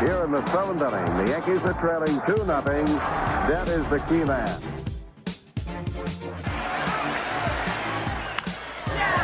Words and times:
Here 0.00 0.24
in 0.24 0.32
the 0.32 0.40
seventh 0.46 0.80
inning, 0.80 1.04
the 1.20 1.30
Yankees 1.30 1.60
are 1.60 1.74
trailing 1.74 2.18
2 2.24 2.46
nothing. 2.46 2.86
That 3.52 3.68
is 3.68 3.84
the 3.92 3.98
key 4.08 4.24
man. 4.24 4.48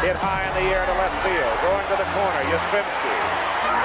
Hit 0.05 0.21
high 0.21 0.45
in 0.45 0.53
the 0.53 0.69
air 0.69 0.85
to 0.85 0.93
left 1.01 1.17
field. 1.25 1.57
Going 1.65 1.81
to 1.89 1.97
the 1.97 2.05
corner. 2.13 2.45
Yastrzemski. 2.53 3.09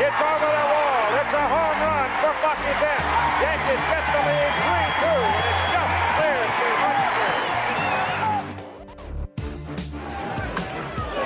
It's 0.04 0.20
over 0.20 0.52
the 0.52 0.68
wall. 0.68 1.16
It's 1.16 1.32
a 1.32 1.48
home 1.48 1.80
run 1.80 2.12
for 2.20 2.36
Bucky 2.44 2.76
Dent. 2.84 3.08
Yankees 3.40 3.80
get 3.88 4.04
the 4.12 4.20
lead 4.28 4.52
3-2, 4.68 5.16
and 5.16 5.48
it 5.48 5.64
just 5.72 5.96
clears 6.20 6.52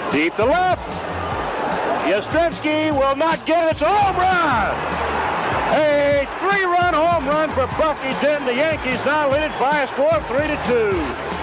the 0.06 0.14
Deep 0.14 0.30
to 0.38 0.46
left. 0.46 0.86
Yastrzemski 2.06 2.94
will 2.94 3.18
not 3.18 3.42
get 3.48 3.66
it. 3.66 3.72
It's 3.72 3.82
a 3.82 3.90
home 3.90 4.14
run. 4.22 4.95
A 5.76 6.26
three-run 6.40 6.94
home 6.94 7.28
run 7.28 7.50
for 7.50 7.68
Bucky 7.78 8.14
Dent. 8.24 8.46
The 8.46 8.56
Yankees 8.56 9.04
now 9.04 9.30
lead 9.30 9.52
it 9.52 9.60
by 9.60 9.84
a 9.84 9.88
score 9.90 10.16
of 10.16 10.26
3 10.28 10.48
to 10.48 10.56
2. 10.72 11.36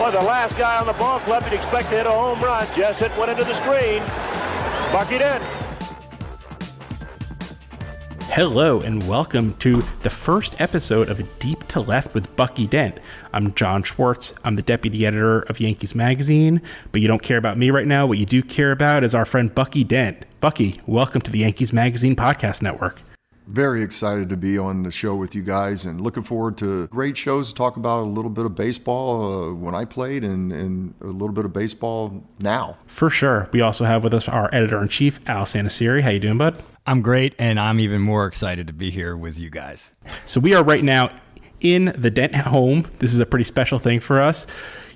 Well, 0.00 0.10
the 0.10 0.24
last 0.24 0.56
guy 0.56 0.80
on 0.80 0.86
the 0.86 0.94
ball 0.94 1.20
club 1.20 1.44
you'd 1.44 1.52
expect 1.52 1.90
to 1.90 1.96
hit 1.96 2.06
a 2.06 2.10
home 2.10 2.40
run. 2.40 2.66
Just 2.74 3.00
hit 3.00 3.12
one 3.12 3.28
into 3.28 3.44
the 3.44 3.54
screen. 3.56 4.00
Bucky 4.90 5.18
did. 5.18 5.43
Hello, 8.34 8.80
and 8.80 9.06
welcome 9.06 9.54
to 9.58 9.80
the 10.02 10.10
first 10.10 10.60
episode 10.60 11.08
of 11.08 11.38
Deep 11.38 11.68
to 11.68 11.78
Left 11.78 12.14
with 12.14 12.34
Bucky 12.34 12.66
Dent. 12.66 12.98
I'm 13.32 13.54
John 13.54 13.84
Schwartz. 13.84 14.34
I'm 14.42 14.56
the 14.56 14.62
deputy 14.62 15.06
editor 15.06 15.42
of 15.42 15.60
Yankees 15.60 15.94
Magazine, 15.94 16.60
but 16.90 17.00
you 17.00 17.06
don't 17.06 17.22
care 17.22 17.38
about 17.38 17.56
me 17.56 17.70
right 17.70 17.86
now. 17.86 18.06
What 18.06 18.18
you 18.18 18.26
do 18.26 18.42
care 18.42 18.72
about 18.72 19.04
is 19.04 19.14
our 19.14 19.24
friend 19.24 19.54
Bucky 19.54 19.84
Dent. 19.84 20.24
Bucky, 20.40 20.80
welcome 20.84 21.20
to 21.20 21.30
the 21.30 21.38
Yankees 21.38 21.72
Magazine 21.72 22.16
Podcast 22.16 22.60
Network. 22.60 23.00
Very 23.46 23.82
excited 23.82 24.30
to 24.30 24.36
be 24.36 24.56
on 24.56 24.82
the 24.84 24.90
show 24.90 25.14
with 25.14 25.34
you 25.34 25.42
guys 25.42 25.84
and 25.84 26.00
looking 26.00 26.22
forward 26.22 26.56
to 26.58 26.86
great 26.88 27.16
shows 27.16 27.50
to 27.50 27.54
talk 27.54 27.76
about 27.76 28.04
a 28.04 28.08
little 28.08 28.30
bit 28.30 28.46
of 28.46 28.54
baseball 28.54 29.50
uh, 29.50 29.54
when 29.54 29.74
I 29.74 29.84
played 29.84 30.24
and, 30.24 30.50
and 30.50 30.94
a 31.02 31.06
little 31.06 31.32
bit 31.32 31.44
of 31.44 31.52
baseball 31.52 32.24
now. 32.40 32.78
For 32.86 33.10
sure. 33.10 33.50
We 33.52 33.60
also 33.60 33.84
have 33.84 34.02
with 34.02 34.14
us 34.14 34.28
our 34.28 34.48
editor 34.54 34.80
in 34.80 34.88
chief, 34.88 35.20
Al 35.26 35.44
Santasiere. 35.44 36.00
How 36.00 36.10
you 36.10 36.20
doing, 36.20 36.38
bud? 36.38 36.62
I'm 36.86 37.02
great, 37.02 37.34
and 37.38 37.60
I'm 37.60 37.80
even 37.80 38.00
more 38.00 38.26
excited 38.26 38.66
to 38.66 38.72
be 38.72 38.90
here 38.90 39.16
with 39.16 39.38
you 39.38 39.50
guys. 39.50 39.90
So 40.24 40.40
we 40.40 40.54
are 40.54 40.64
right 40.64 40.84
now 40.84 41.10
in 41.60 41.94
the 41.96 42.10
Dent 42.10 42.34
home. 42.34 42.86
This 42.98 43.12
is 43.12 43.18
a 43.18 43.26
pretty 43.26 43.44
special 43.44 43.78
thing 43.78 44.00
for 44.00 44.20
us. 44.20 44.46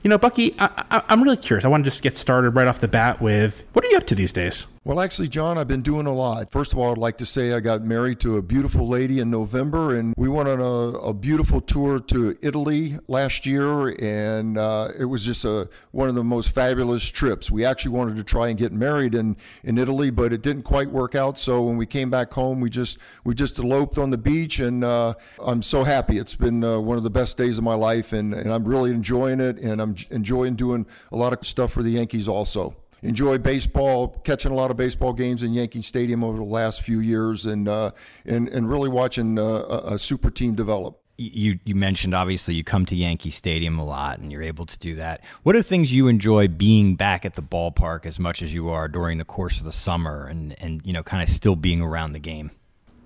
You 0.02 0.10
know, 0.10 0.18
Bucky, 0.18 0.54
I, 0.58 1.02
am 1.08 1.22
really 1.22 1.36
curious. 1.36 1.64
I 1.64 1.68
want 1.68 1.84
to 1.84 1.90
just 1.90 2.02
get 2.02 2.16
started 2.16 2.50
right 2.50 2.68
off 2.68 2.78
the 2.78 2.88
bat 2.88 3.20
with 3.20 3.64
what 3.72 3.84
are 3.84 3.88
you 3.88 3.96
up 3.96 4.06
to 4.08 4.14
these 4.14 4.32
days? 4.32 4.66
Well, 4.88 5.00
actually, 5.00 5.28
John, 5.28 5.58
I've 5.58 5.68
been 5.68 5.82
doing 5.82 6.06
a 6.06 6.14
lot. 6.14 6.50
First 6.50 6.72
of 6.72 6.78
all, 6.78 6.90
I'd 6.92 6.96
like 6.96 7.18
to 7.18 7.26
say 7.26 7.52
I 7.52 7.60
got 7.60 7.82
married 7.82 8.20
to 8.20 8.38
a 8.38 8.42
beautiful 8.42 8.88
lady 8.88 9.18
in 9.18 9.30
November, 9.30 9.94
and 9.94 10.14
we 10.16 10.30
went 10.30 10.48
on 10.48 10.62
a, 10.62 10.96
a 10.96 11.12
beautiful 11.12 11.60
tour 11.60 12.00
to 12.00 12.38
Italy 12.40 12.98
last 13.06 13.44
year, 13.44 13.90
and 14.02 14.56
uh, 14.56 14.88
it 14.98 15.04
was 15.04 15.26
just 15.26 15.44
a 15.44 15.68
one 15.90 16.08
of 16.08 16.14
the 16.14 16.24
most 16.24 16.52
fabulous 16.52 17.06
trips. 17.06 17.50
We 17.50 17.66
actually 17.66 17.90
wanted 17.90 18.16
to 18.16 18.24
try 18.24 18.48
and 18.48 18.58
get 18.58 18.72
married 18.72 19.14
in, 19.14 19.36
in 19.62 19.76
Italy, 19.76 20.08
but 20.08 20.32
it 20.32 20.40
didn't 20.40 20.62
quite 20.62 20.90
work 20.90 21.14
out. 21.14 21.36
So 21.36 21.60
when 21.60 21.76
we 21.76 21.84
came 21.84 22.08
back 22.08 22.32
home, 22.32 22.58
we 22.58 22.70
just 22.70 22.96
we 23.24 23.34
just 23.34 23.58
eloped 23.58 23.98
on 23.98 24.08
the 24.08 24.16
beach, 24.16 24.58
and 24.58 24.82
uh, 24.82 25.12
I'm 25.38 25.60
so 25.60 25.84
happy. 25.84 26.16
It's 26.16 26.34
been 26.34 26.64
uh, 26.64 26.80
one 26.80 26.96
of 26.96 27.02
the 27.02 27.10
best 27.10 27.36
days 27.36 27.58
of 27.58 27.64
my 27.64 27.74
life, 27.74 28.14
and, 28.14 28.32
and 28.32 28.50
I'm 28.50 28.64
really 28.64 28.92
enjoying 28.92 29.40
it, 29.40 29.58
and 29.58 29.82
I'm 29.82 29.96
enjoying 30.08 30.54
doing 30.54 30.86
a 31.12 31.16
lot 31.18 31.34
of 31.34 31.46
stuff 31.46 31.72
for 31.72 31.82
the 31.82 31.90
Yankees 31.90 32.26
also 32.26 32.74
enjoy 33.02 33.38
baseball, 33.38 34.08
catching 34.24 34.52
a 34.52 34.54
lot 34.54 34.70
of 34.70 34.76
baseball 34.76 35.12
games 35.12 35.42
in 35.42 35.52
Yankee 35.52 35.82
Stadium 35.82 36.24
over 36.24 36.38
the 36.38 36.44
last 36.44 36.82
few 36.82 37.00
years, 37.00 37.46
and 37.46 37.68
uh, 37.68 37.92
and 38.24 38.48
and 38.48 38.70
really 38.70 38.88
watching 38.88 39.38
uh, 39.38 39.42
a, 39.42 39.94
a 39.94 39.98
super 39.98 40.30
team 40.30 40.54
develop. 40.54 41.00
You 41.16 41.58
you 41.64 41.74
mentioned 41.74 42.14
obviously 42.14 42.54
you 42.54 42.62
come 42.62 42.86
to 42.86 42.96
Yankee 42.96 43.30
Stadium 43.30 43.78
a 43.78 43.84
lot, 43.84 44.18
and 44.18 44.30
you're 44.30 44.42
able 44.42 44.66
to 44.66 44.78
do 44.78 44.94
that. 44.96 45.24
What 45.42 45.56
are 45.56 45.62
things 45.62 45.92
you 45.92 46.06
enjoy 46.06 46.48
being 46.48 46.94
back 46.94 47.24
at 47.24 47.34
the 47.34 47.42
ballpark 47.42 48.06
as 48.06 48.18
much 48.18 48.40
as 48.40 48.54
you 48.54 48.68
are 48.68 48.88
during 48.88 49.18
the 49.18 49.24
course 49.24 49.58
of 49.58 49.64
the 49.64 49.72
summer, 49.72 50.26
and 50.26 50.54
and 50.60 50.80
you 50.84 50.92
know 50.92 51.02
kind 51.02 51.22
of 51.22 51.28
still 51.28 51.56
being 51.56 51.80
around 51.80 52.12
the 52.12 52.20
game? 52.20 52.50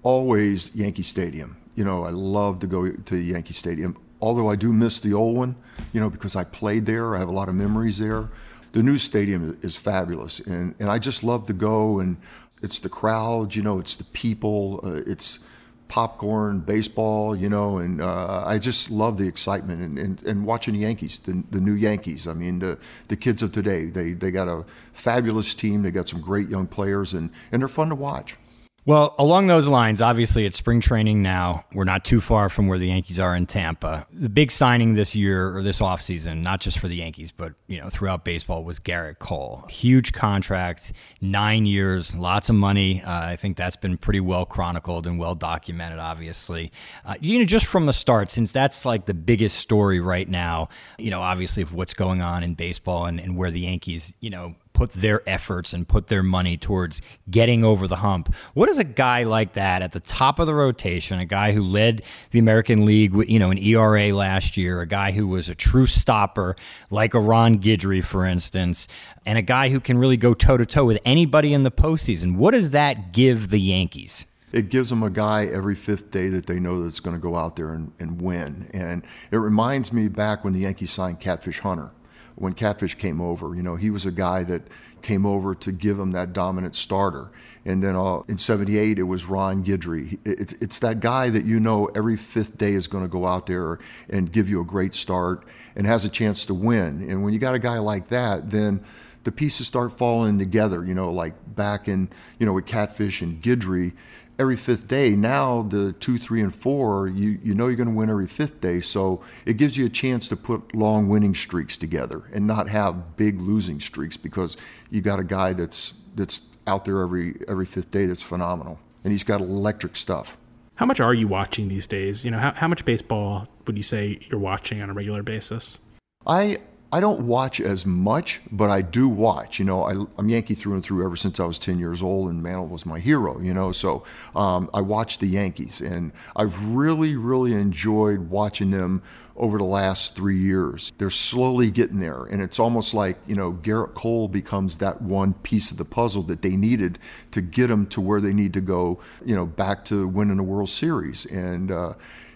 Always 0.03 0.75
Yankee 0.75 1.05
Stadium. 1.05 1.57
You 1.75 1.85
know, 1.85 2.05
I 2.05 2.11
love 2.11 2.59
to 2.61 2.67
go 2.67 2.91
to 2.91 3.17
Yankee 3.17 3.55
Stadium. 3.55 3.97
Although 4.21 4.49
I 4.49 4.57
do 4.57 4.73
miss 4.73 5.01
the 5.01 5.15
old 5.15 5.37
one, 5.37 5.57
you 5.93 5.99
know, 5.99 6.09
because 6.09 6.37
I 6.37 6.45
played 6.45 6.87
there. 6.87 7.17
I 7.17 7.19
have 7.19 7.29
a 7.29 7.33
lot 7.33 7.49
of 7.49 7.57
memories 7.57 7.99
there 7.99 8.31
the 8.73 8.83
new 8.83 8.99
stadium 8.99 9.59
is 9.63 9.77
fabulous, 9.77 10.41
and 10.41 10.75
and 10.79 10.91
I 10.91 10.99
just 10.99 11.23
love 11.23 11.47
to 11.47 11.53
go 11.53 12.01
and 12.01 12.17
it's 12.63 12.79
the 12.79 12.89
crowd, 12.89 13.55
you 13.55 13.63
know, 13.63 13.79
it's 13.79 13.97
the 13.97 14.05
people, 14.05 14.81
uh, 14.85 15.03
it's 15.05 15.41
popcorn, 15.89 16.61
baseball, 16.61 17.37
you 17.37 17.49
know, 17.49 17.77
and 17.79 18.01
uh, 18.01 18.45
I 18.47 18.59
just 18.59 18.91
love 18.91 19.19
the 19.19 19.27
excitement 19.27 19.83
and, 19.83 19.99
and, 19.99 20.23
and, 20.23 20.47
watching 20.47 20.73
the 20.73 20.81
Yankees, 20.81 21.19
the, 21.19 21.43
the 21.51 21.61
new 21.61 21.75
Yankees. 21.75 22.27
I 22.27 22.33
mean, 22.33 22.61
the, 22.61 22.79
the 23.09 23.17
kids 23.17 23.43
of 23.43 23.53
today, 23.53 23.87
they, 23.87 24.13
they 24.13 24.31
got 24.31 24.49
a 24.49 24.65
fabulous 24.95 25.53
team. 25.53 25.83
They 25.83 25.91
got 25.91 26.09
some 26.09 26.23
great 26.23 26.49
young 26.49 26.67
players, 26.67 27.13
and, 27.13 27.29
and 27.51 27.61
they're 27.61 27.69
fun 27.69 27.91
to 27.91 27.95
watch. 27.95 28.37
Well, 28.85 29.15
along 29.17 29.47
those 29.47 29.69
lines, 29.69 30.01
obviously 30.01 30.45
it's 30.45 30.57
spring 30.57 30.81
training 30.81 31.23
now. 31.23 31.65
We're 31.73 31.85
not 31.85 32.05
too 32.05 32.21
far 32.21 32.49
from 32.49 32.67
where 32.67 32.79
the 32.79 32.89
Yankees 32.89 33.21
are 33.21 33.37
in 33.37 33.47
Tampa. 33.47 34.09
The 34.13 34.29
big 34.29 34.51
signing 34.51 34.95
this 34.95 35.15
year 35.15 35.57
or 35.57 35.63
this 35.63 35.79
offseason, 35.79 36.43
not 36.43 36.61
just 36.61 36.81
for 36.81 36.89
the 36.89 36.97
Yankees, 36.97 37.31
but 37.31 37.53
you 37.69 37.79
know, 37.79 37.89
throughout 37.91 38.25
baseball 38.25 38.65
was 38.65 38.81
Gerrit 38.81 39.21
Cole. 39.21 39.65
Huge 39.71 40.13
contract, 40.13 40.95
9 41.21 41.65
years, 41.65 42.17
lots 42.17 42.49
of 42.49 42.57
money. 42.57 43.01
Uh, 43.05 43.27
I 43.27 43.37
think 43.37 43.57
that's 43.57 43.77
been 43.77 43.97
pretty 43.97 44.19
well 44.19 44.45
chronicled 44.45 45.07
and 45.07 45.17
well 45.17 45.37
documented 45.37 46.01
obviously. 46.01 46.73
Uh, 47.05 47.15
you 47.21 47.39
know, 47.39 47.45
just 47.45 47.67
from 47.67 47.87
the 47.87 47.93
start 47.93 48.31
since 48.31 48.51
that's 48.51 48.85
like 48.85 49.07
the 49.07 49.15
biggest 49.15 49.59
story 49.59 50.01
right 50.01 50.29
now, 50.29 50.69
you 50.99 51.13
know, 51.13 51.21
obviously 51.21 51.63
of 51.63 51.73
what's 51.73 51.95
going 51.95 52.21
on 52.21 52.43
in 52.43 52.55
baseball 52.55 53.07
and, 53.07 53.21
and 53.21 53.37
where 53.37 53.53
the 53.53 53.61
Yankees, 53.61 54.13
you 54.19 54.31
know, 54.31 54.57
put 54.73 54.93
their 54.93 55.29
efforts 55.29 55.73
and 55.73 55.87
put 55.87 56.09
their 56.09 56.23
money 56.23 56.57
towards 56.57 57.03
getting 57.31 57.65
over 57.65 57.87
the 57.87 57.97
hump. 57.97 58.35
What 58.55 58.67
does 58.67 58.79
a 58.79 58.85
guy 58.85 59.25
like 59.25 59.55
that 59.55 59.83
at 59.83 59.93
the 59.93 60.01
top 60.01 60.39
of 60.39 60.47
the 60.47 60.55
rotation, 60.55 61.19
a 61.19 61.25
guy 61.25 61.53
who 61.53 61.63
led 61.63 62.03
the 62.31 62.39
American 62.39 62.85
League, 62.85 63.15
you 63.29 63.39
know, 63.39 63.51
an 63.51 63.59
ERA 63.59 64.15
last 64.15 64.57
year, 64.57 64.81
a 64.81 64.87
guy 64.87 65.13
who 65.13 65.27
was 65.27 65.49
a 65.49 65.55
true 65.55 65.87
stopper 65.87 66.57
like 66.91 67.15
a 67.15 67.21
Ron 67.21 67.59
Guidry, 67.59 68.05
for 68.05 68.25
instance, 68.25 68.89
and 69.27 69.39
a 69.39 69.43
guy 69.43 69.69
who 69.69 69.81
can 69.81 69.99
really 69.99 70.17
go 70.17 70.35
toe 70.35 70.57
to 70.57 70.67
toe 70.67 70.85
with 70.85 71.01
anybody 71.05 71.53
in 71.53 71.63
the 71.63 71.71
postseason? 71.71 72.37
What 72.37 72.53
does 72.53 72.71
that 72.71 73.13
give 73.13 73.51
the 73.51 73.61
Yankees? 73.61 74.27
it 74.53 74.69
gives 74.69 74.91
them 74.91 75.03
a 75.03 75.11
guy 75.11 75.47
every 75.47 75.75
fifth 75.75 76.11
day 76.11 76.29
that 76.29 76.47
they 76.47 76.61
know 76.61 76.83
that's 76.83 77.01
going 77.01 77.17
to 77.17 77.21
go 77.21 77.37
out 77.37 77.57
there 77.57 77.73
and, 77.73 77.91
and 77.99 78.21
win. 78.21 78.69
And 78.75 79.03
it 79.31 79.39
reminds 79.39 79.93
me 79.93 80.09
back 80.09 80.45
when 80.45 80.53
the 80.53 80.61
Yankees 80.61 80.91
signed 80.91 81.21
Catfish 81.21 81.61
Hunter 81.61 81.91
when 82.37 82.53
Catfish 82.53 82.95
came 82.97 83.21
over. 83.21 83.55
You 83.55 83.63
know, 83.63 83.77
he 83.77 83.91
was 83.91 84.07
a 84.07 84.13
guy 84.13 84.45
that 84.45 84.63
came 85.03 85.27
over 85.27 85.55
to 85.57 85.73
give 85.73 85.99
him 85.99 86.13
that 86.13 86.33
dominant 86.33 86.75
starter. 86.75 87.31
And 87.65 87.83
then 87.83 87.95
uh, 87.95 88.21
in 88.29 88.39
78, 88.39 88.99
it 88.99 89.03
was 89.03 89.25
Ron 89.25 89.65
Guidry. 89.65 90.19
It, 90.25 90.55
it's 90.63 90.79
that 90.81 91.01
guy 91.01 91.29
that 91.31 91.45
you 91.45 91.61
know 91.61 91.87
every 91.95 92.17
fifth 92.17 92.59
day 92.59 92.73
is 92.73 92.87
going 92.87 93.05
to 93.05 93.09
go 93.09 93.27
out 93.27 93.47
there 93.47 93.79
and 94.09 94.33
give 94.33 94.49
you 94.49 94.61
a 94.61 94.65
great 94.65 94.95
start 94.95 95.45
and 95.77 95.87
has 95.87 96.05
a 96.05 96.09
chance 96.09 96.45
to 96.47 96.55
win. 96.55 97.09
And 97.09 97.23
when 97.23 97.33
you 97.33 97.39
got 97.39 97.55
a 97.55 97.61
guy 97.61 97.79
like 97.79 98.09
that, 98.09 98.51
then 98.51 98.85
the 99.25 99.33
pieces 99.33 99.67
start 99.67 99.97
falling 99.97 100.39
together, 100.39 100.85
you 100.85 100.95
know, 100.95 101.13
like 101.13 101.35
back 101.55 101.87
in, 101.87 102.09
you 102.39 102.47
know, 102.47 102.53
with 102.53 102.67
Catfish 102.67 103.23
and 103.23 103.41
Guidry 103.41 103.93
every 104.39 104.57
fifth 104.57 104.89
day. 104.89 105.11
Now 105.11 105.63
the 105.63 105.93
two, 105.93 106.19
three, 106.19 106.41
and 106.41 106.55
four, 106.55 107.09
you 107.09 107.39
you 107.43 107.55
know 107.55 107.67
you're 107.67 107.77
going 107.77 107.89
to 107.89 107.95
win 107.95 108.11
every 108.11 108.27
fifth 108.27 108.61
day. 108.61 108.81
So 108.81 109.23
it 109.47 109.57
gives 109.57 109.77
you 109.77 109.87
a 109.87 109.91
chance 109.91 110.29
to 110.29 110.37
put 110.37 110.75
long 110.75 111.09
winning 111.09 111.35
streaks 111.35 111.77
together 111.77 112.23
and 112.33 112.47
not 112.47 112.69
have 112.69 113.17
big 113.17 113.41
losing 113.41 113.81
streaks 113.81 114.17
because 114.17 114.57
you 114.91 115.01
got 115.01 115.21
a 115.21 115.25
guy 115.25 115.53
that's 115.53 115.95
that's 116.15 116.49
out 116.67 116.85
there 116.85 117.01
every 117.01 117.41
every 117.49 117.67
fifth 117.67 117.91
day 117.91 118.07
that's 118.07 118.23
phenomenal 118.23 118.79
and 119.05 119.13
he's 119.13 119.25
got 119.25 119.41
electric 119.41 119.97
stuff. 119.97 120.37
How 120.77 120.87
much 120.87 121.01
are 121.01 121.15
you 121.15 121.29
watching 121.29 121.69
these 121.69 121.87
days? 121.87 122.25
You 122.25 122.31
know, 122.31 122.39
how, 122.39 122.53
how 122.53 122.69
much 122.69 122.85
baseball 122.85 123.49
would 123.67 123.77
you 123.77 123.83
say 123.83 124.21
you're 124.31 124.41
watching 124.41 124.81
on 124.81 124.91
a 124.91 124.93
regular 124.93 125.23
basis? 125.23 125.81
I 126.27 126.59
I 126.95 127.01
don't 127.01 127.21
watch 127.21 127.59
as 127.59 127.87
much, 127.87 128.43
but 128.51 128.69
I 128.69 128.83
do 128.83 129.09
watch. 129.09 129.59
You 129.59 129.65
know, 129.65 129.83
I, 129.83 129.93
am 130.19 130.29
Yankee 130.29 130.55
through 130.55 130.75
and 130.75 130.85
through 130.85 131.07
ever 131.07 131.17
since 131.17 131.41
I 131.41 131.47
was 131.47 131.59
10 131.59 131.79
years 131.79 132.03
old, 132.03 132.29
and 132.29 132.43
Mantle 132.43 132.67
was 132.67 132.85
my 132.85 133.01
hero. 133.01 133.41
You 133.41 133.55
know, 133.55 133.73
so 133.73 134.05
um, 134.37 134.69
I 134.75 134.83
watch 134.83 135.19
the 135.19 135.27
Yankees, 135.27 135.81
and 135.81 136.13
I've 136.37 136.63
really, 136.69 137.17
really 137.17 137.55
enjoyed 137.55 138.29
watching 138.29 138.71
them 138.71 139.03
over 139.37 139.57
the 139.57 139.65
last 139.65 140.15
three 140.15 140.37
years. 140.37 140.93
They're 140.99 141.09
slowly 141.09 141.71
getting 141.71 141.99
there, 141.99 142.25
and 142.25 142.43
it's 142.43 142.59
almost 142.59 142.93
like 142.93 143.17
you 143.27 143.37
know 143.37 143.53
Gerrit 143.55 143.95
Cole 143.95 144.29
becomes 144.29 144.77
that 144.77 145.01
one 145.01 145.33
piece 145.33 145.71
of 145.71 145.79
the 145.79 145.87
puzzle 145.87 146.23
that 146.25 146.43
they 146.43 146.57
needed 146.57 146.99
to 147.31 147.41
get 147.41 147.69
them 147.69 147.87
to 147.87 148.03
where 148.03 148.21
they 148.21 148.35
need 148.35 148.53
to 148.53 148.61
go. 148.61 149.01
You 149.25 149.35
know, 149.35 149.47
back 149.47 149.87
to 149.87 150.07
winning 150.07 150.39
a 150.39 150.45
World 150.45 150.69
Series, 150.69 151.25
and. 151.27 151.71
Uh, 151.71 151.95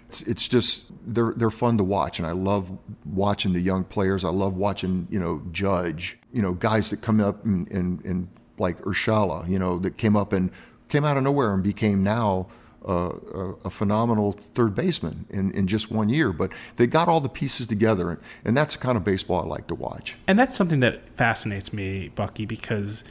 it's, 0.08 0.22
it's 0.22 0.48
just 0.48 0.92
they're 1.06 1.32
they're 1.36 1.50
fun 1.50 1.78
to 1.78 1.84
watch, 1.84 2.18
and 2.18 2.26
I 2.26 2.32
love 2.32 2.70
watching 3.04 3.52
the 3.52 3.60
young 3.60 3.84
players. 3.84 4.24
I 4.24 4.30
love 4.30 4.56
watching 4.56 5.06
you 5.10 5.18
know 5.18 5.42
Judge, 5.52 6.18
you 6.32 6.42
know 6.42 6.54
guys 6.54 6.90
that 6.90 7.02
come 7.02 7.20
up 7.20 7.44
and 7.44 7.70
and, 7.70 8.04
and 8.04 8.28
like 8.58 8.80
Urshela, 8.82 9.48
you 9.48 9.58
know 9.58 9.78
that 9.80 9.96
came 9.96 10.16
up 10.16 10.32
and 10.32 10.50
came 10.88 11.04
out 11.04 11.16
of 11.16 11.24
nowhere 11.24 11.52
and 11.52 11.62
became 11.62 12.02
now 12.02 12.46
a, 12.86 13.54
a, 13.64 13.70
phenomenal 13.70 14.32
third 14.54 14.74
baseman 14.74 15.26
in, 15.30 15.50
in 15.52 15.66
just 15.66 15.90
one 15.90 16.08
year. 16.08 16.32
But 16.32 16.52
they 16.76 16.86
got 16.86 17.08
all 17.08 17.20
the 17.20 17.28
pieces 17.28 17.66
together, 17.66 18.10
and, 18.10 18.20
and 18.44 18.56
that's 18.56 18.76
the 18.76 18.82
kind 18.82 18.96
of 18.96 19.04
baseball 19.04 19.42
I 19.42 19.46
like 19.46 19.66
to 19.68 19.74
watch. 19.74 20.16
And 20.28 20.38
that's 20.38 20.56
something 20.56 20.80
that 20.80 21.02
fascinates 21.16 21.72
me, 21.72 22.08
Bucky, 22.14 22.46
because 22.46 23.02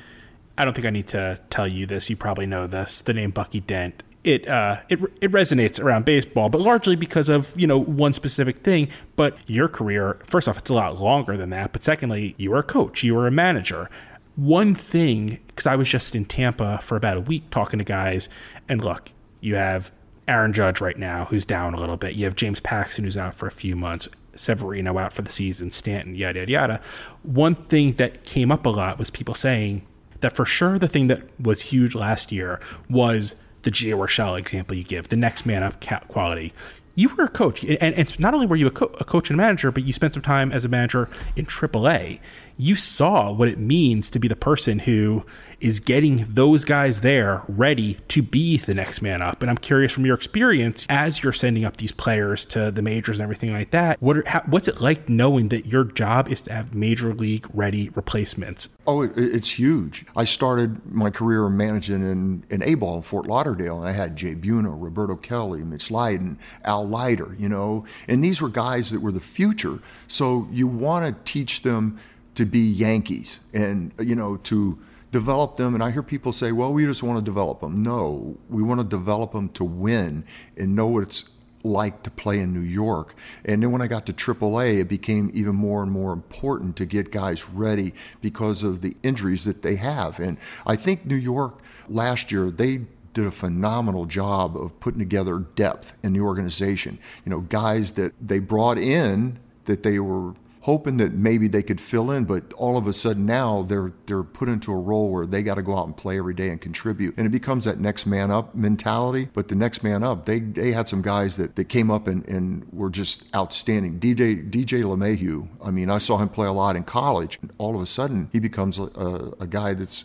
I 0.58 0.64
don't 0.64 0.74
think 0.74 0.88
I 0.88 0.92
need 0.92 1.08
to 1.08 1.42
tell 1.50 1.68
you 1.68 1.86
this. 1.86 2.10
You 2.10 2.16
probably 2.16 2.46
know 2.46 2.68
this. 2.68 3.02
The 3.02 3.14
name 3.14 3.32
Bucky 3.32 3.60
Dent. 3.60 4.04
It, 4.25 4.48
uh, 4.48 4.77
it 4.89 5.00
it 5.22 5.31
resonates 5.31 5.81
around 5.81 6.04
baseball, 6.04 6.50
but 6.50 6.60
largely 6.60 6.95
because 6.95 7.30
of 7.30 7.54
you 7.56 7.68
know 7.68 7.77
one 7.77 8.12
specific 8.12 8.57
thing. 8.57 8.88
But 9.16 9.38
your 9.48 9.68
career, 9.68 10.18
first 10.24 10.50
off, 10.50 10.57
it's 10.57 10.72
a 10.72 10.74
lot 10.74 11.00
longer 11.00 11.38
than 11.38 11.51
that. 11.51 11.72
But 11.72 11.83
secondly, 11.83 12.33
you 12.38 12.50
were 12.50 12.57
a 12.57 12.63
coach, 12.63 13.04
you 13.04 13.13
were 13.13 13.27
a 13.27 13.31
manager. 13.31 13.89
One 14.36 14.74
thing, 14.74 15.39
because 15.48 15.68
I 15.68 15.75
was 15.75 15.88
just 15.88 16.16
in 16.16 16.25
Tampa 16.25 16.80
for 16.80 16.98
about 16.98 17.18
a 17.18 17.22
week 17.22 17.50
talking 17.51 17.77
to 17.77 17.86
guys, 17.86 18.27
and 18.68 18.83
look, 18.83 19.12
you 19.39 19.56
have 19.56 19.92
Aaron 20.27 20.54
Judge 20.54 20.81
right 20.81 20.98
now, 20.98 21.25
who's 21.25 21.45
down 21.45 21.74
a 21.74 21.80
little 21.80 21.95
bit. 21.95 22.16
You 22.16 22.25
have 22.25 22.36
James 22.36 22.60
Paxton, 22.60 23.06
who's 23.06 23.16
out 23.16 23.36
for 23.36 23.45
a 23.48 23.51
few 23.51 23.75
months. 23.75 24.10
Severino 24.36 24.98
out 24.98 25.13
for 25.13 25.22
the 25.22 25.31
season, 25.31 25.72
Stanton, 25.72 26.16
yada, 26.16 26.39
yada, 26.39 26.51
yada. 26.51 26.81
One 27.24 27.56
thing 27.56 27.94
that 27.94 28.24
came 28.24 28.51
up 28.51 28.66
a 28.66 28.69
lot 28.69 29.00
was 29.00 29.10
people 29.10 29.33
saying 29.33 29.86
that 30.19 30.36
for 30.36 30.45
sure 30.45 30.77
the 30.77 30.88
thing 30.88 31.07
that 31.07 31.22
was 31.39 31.62
huge 31.62 31.95
last 31.95 32.31
year 32.31 32.60
was 32.89 33.36
the 33.66 33.72
Gio 33.72 33.98
Urshela 33.98 34.40
example 34.40 34.78
you 34.78 34.84
give, 34.84 35.10
the 35.10 35.18
next 35.18 35.46
man 35.46 35.64
up 35.64 35.84
quality. 36.08 36.54
You 36.98 37.10
were 37.10 37.26
a 37.26 37.30
coach, 37.30 37.62
and, 37.64 37.82
and 37.82 38.20
not 38.20 38.34
only 38.34 38.46
were 38.46 38.56
you 38.56 38.68
a, 38.68 38.72
co- 38.72 38.96
a 39.00 39.04
coach 39.04 39.30
and 39.30 39.38
a 39.38 39.44
manager, 39.44 39.70
but 39.70 39.84
you 39.84 39.92
spent 39.92 40.14
some 40.14 40.24
time 40.24 40.54
as 40.54 40.64
a 40.64 40.70
manager 40.70 41.10
in 41.36 41.46
AAA 41.46 42.20
you 42.57 42.75
saw 42.75 43.31
what 43.31 43.48
it 43.48 43.57
means 43.57 44.10
to 44.12 44.19
be 44.19 44.28
the 44.28 44.36
person 44.36 44.80
who 44.80 45.25
is 45.60 45.80
getting 45.80 46.25
those 46.30 46.66
guys 46.66 47.02
there 47.02 47.42
ready 47.48 47.96
to 48.07 48.22
be 48.22 48.57
the 48.57 48.74
next 48.74 49.02
man 49.02 49.22
up. 49.22 49.42
And 49.42 49.50
I'm 49.50 49.57
curious 49.57 49.92
from 49.92 50.06
your 50.06 50.16
experience 50.16 50.86
as 50.90 51.24
you're 51.24 51.34
sending 51.34 51.66
up 51.66 51.78
these 51.78 51.92
players 51.92 52.46
to 52.46 52.72
the 52.72 52.81
majors 52.81 53.18
and 53.18 53.24
everything 53.24 53.52
like 53.52 53.72
that. 53.72 54.02
What 54.02 54.18
are, 54.18 54.24
how, 54.28 54.44
what's 54.46 54.68
it 54.68 54.81
like 54.81 55.10
knowing 55.10 55.50
that 55.50 55.66
your 55.66 55.84
job 55.84 56.30
is 56.30 56.42
to 56.42 56.54
have 56.54 56.75
major 56.75 57.13
league 57.13 57.48
ready 57.54 57.90
replacements? 57.90 58.69
Oh, 58.86 59.01
it, 59.01 59.13
it's 59.16 59.58
huge. 59.58 60.06
I 60.16 60.25
started 60.25 60.86
my 60.86 61.10
career 61.10 61.50
managing 61.50 62.01
in, 62.01 62.44
in 62.50 62.62
A 62.63 62.75
ball 62.75 62.98
in 62.98 63.01
Fort 63.01 63.28
Lauderdale, 63.28 63.80
and 63.80 63.88
I 63.88 63.92
had 63.92 64.16
Jay 64.16 64.36
Buhner, 64.36 64.75
Roberto 64.78 65.16
Kelly, 65.16 65.63
Mitch 65.63 65.90
Lyden, 65.90 66.38
Al 66.63 66.88
Leiter, 66.88 67.36
you 67.40 67.50
know, 67.50 67.86
and 68.08 68.24
these 68.24 68.42
were 68.42 68.50
guys 68.50 68.92
that 68.92 69.01
were 69.01 69.12
the 69.12 69.19
future. 69.19 69.80
So 70.08 70.48
you 70.51 70.68
want 70.68 71.06
to 71.06 71.31
teach 71.31 71.62
them 71.62 72.00
to 72.36 72.46
be 72.46 72.60
Yankees 72.60 73.40
and, 73.54 73.94
you 74.00 74.16
know, 74.16 74.38
to 74.38 74.78
develop 75.12 75.58
them. 75.58 75.74
And 75.74 75.84
I 75.84 75.92
hear 75.92 76.04
people 76.04 76.34
say, 76.34 76.52
well, 76.52 76.74
we 76.74 76.86
just 76.86 77.02
want 77.02 77.18
to 77.18 77.24
develop 77.24 77.62
them. 77.62 77.82
No, 77.82 78.38
we 78.50 78.62
want 78.62 78.82
to 78.82 78.86
develop 78.86 79.32
them 79.32 79.50
to 79.50 79.64
win 79.64 80.26
and 80.58 80.76
know 80.76 80.88
what 80.88 81.04
it's 81.04 81.32
like 81.64 82.04
to 82.04 82.12
play 82.12 82.40
in 82.40 82.54
New 82.54 82.60
York. 82.60 83.16
And 83.44 83.64
then 83.64 83.72
when 83.72 83.82
I 83.82 83.88
got 83.88 84.06
to 84.06 84.14
AAA, 84.14 84.82
it 84.82 84.88
became 84.88 85.32
even 85.34 85.56
more 85.56 85.82
and 85.82 85.92
more 85.92 86.14
important 86.14 86.76
to 86.78 86.86
get 86.86 87.12
guys 87.12 87.50
ready 87.50 87.94
because 88.22 88.62
of 88.62 88.82
the 88.82 88.96
injuries 89.04 89.46
that 89.46 89.62
they 89.62 89.76
have. 89.78 90.20
And 90.20 90.38
I 90.66 90.76
think 90.76 91.06
New 91.06 91.16
York 91.16 91.60
last 91.90 92.32
year, 92.32 92.52
they 92.52 92.82
did 93.14 93.26
a 93.26 93.32
phenomenal 93.32 94.06
job 94.06 94.58
of 94.58 94.78
putting 94.80 95.00
together 95.00 95.40
depth 95.40 95.98
in 96.04 96.14
the 96.14 96.20
organization. 96.20 97.00
You 97.26 97.32
know, 97.32 97.40
guys 97.40 97.94
that 97.94 98.14
they 98.22 98.40
brought 98.40 98.78
in 98.78 99.40
that 99.64 99.82
they 99.82 100.00
were 100.00 100.34
hoping 100.66 100.98
that 100.98 101.14
maybe 101.14 101.48
they 101.48 101.62
could 101.62 101.80
fill 101.80 102.10
in, 102.10 102.26
but 102.26 102.52
all 102.54 102.76
of 102.76 102.88
a 102.88 102.92
sudden 102.92 103.24
now 103.24 103.62
they're 103.62 103.94
they're 104.08 104.24
put 104.24 104.50
into 104.50 104.72
a 104.72 104.76
role 104.76 105.12
where 105.12 105.24
they 105.28 105.44
got 105.44 105.56
to 105.56 105.62
go 105.62 105.78
out 105.78 105.86
and 105.86 105.96
play 105.96 106.18
every 106.18 106.34
day 106.34 106.50
and 106.50 106.60
contribute. 106.60 107.14
And 107.18 107.28
it 107.28 107.30
becomes 107.30 107.66
that 107.66 107.80
next 107.80 108.08
man 108.08 108.32
up 108.32 108.56
mentality. 108.56 109.28
But 109.32 109.48
the 109.48 109.54
next 109.54 109.84
man 109.84 110.04
up, 110.04 110.26
they 110.26 110.40
they 110.40 110.72
had 110.72 110.88
some 110.88 111.04
guys 111.04 111.38
that, 111.38 111.56
that 111.56 111.66
came 111.66 111.92
up 111.92 112.08
and, 112.08 112.28
and 112.28 112.66
were 112.74 112.90
just 112.90 113.26
outstanding. 113.36 114.00
DJ 114.00 114.50
DJ 114.50 114.82
LeMahieu, 114.82 115.48
I 115.64 115.70
mean, 115.70 115.92
I 115.92 116.00
saw 116.00 116.18
him 116.18 116.30
play 116.30 116.48
a 116.48 116.52
lot 116.52 116.76
in 116.76 116.84
college. 116.84 117.38
And 117.44 117.54
all 117.60 117.76
of 117.76 117.82
a 117.84 117.86
sudden 117.86 118.30
he 118.34 118.40
becomes 118.40 118.80
a, 118.80 119.34
a 119.40 119.46
guy 119.46 119.76
that's 119.76 120.04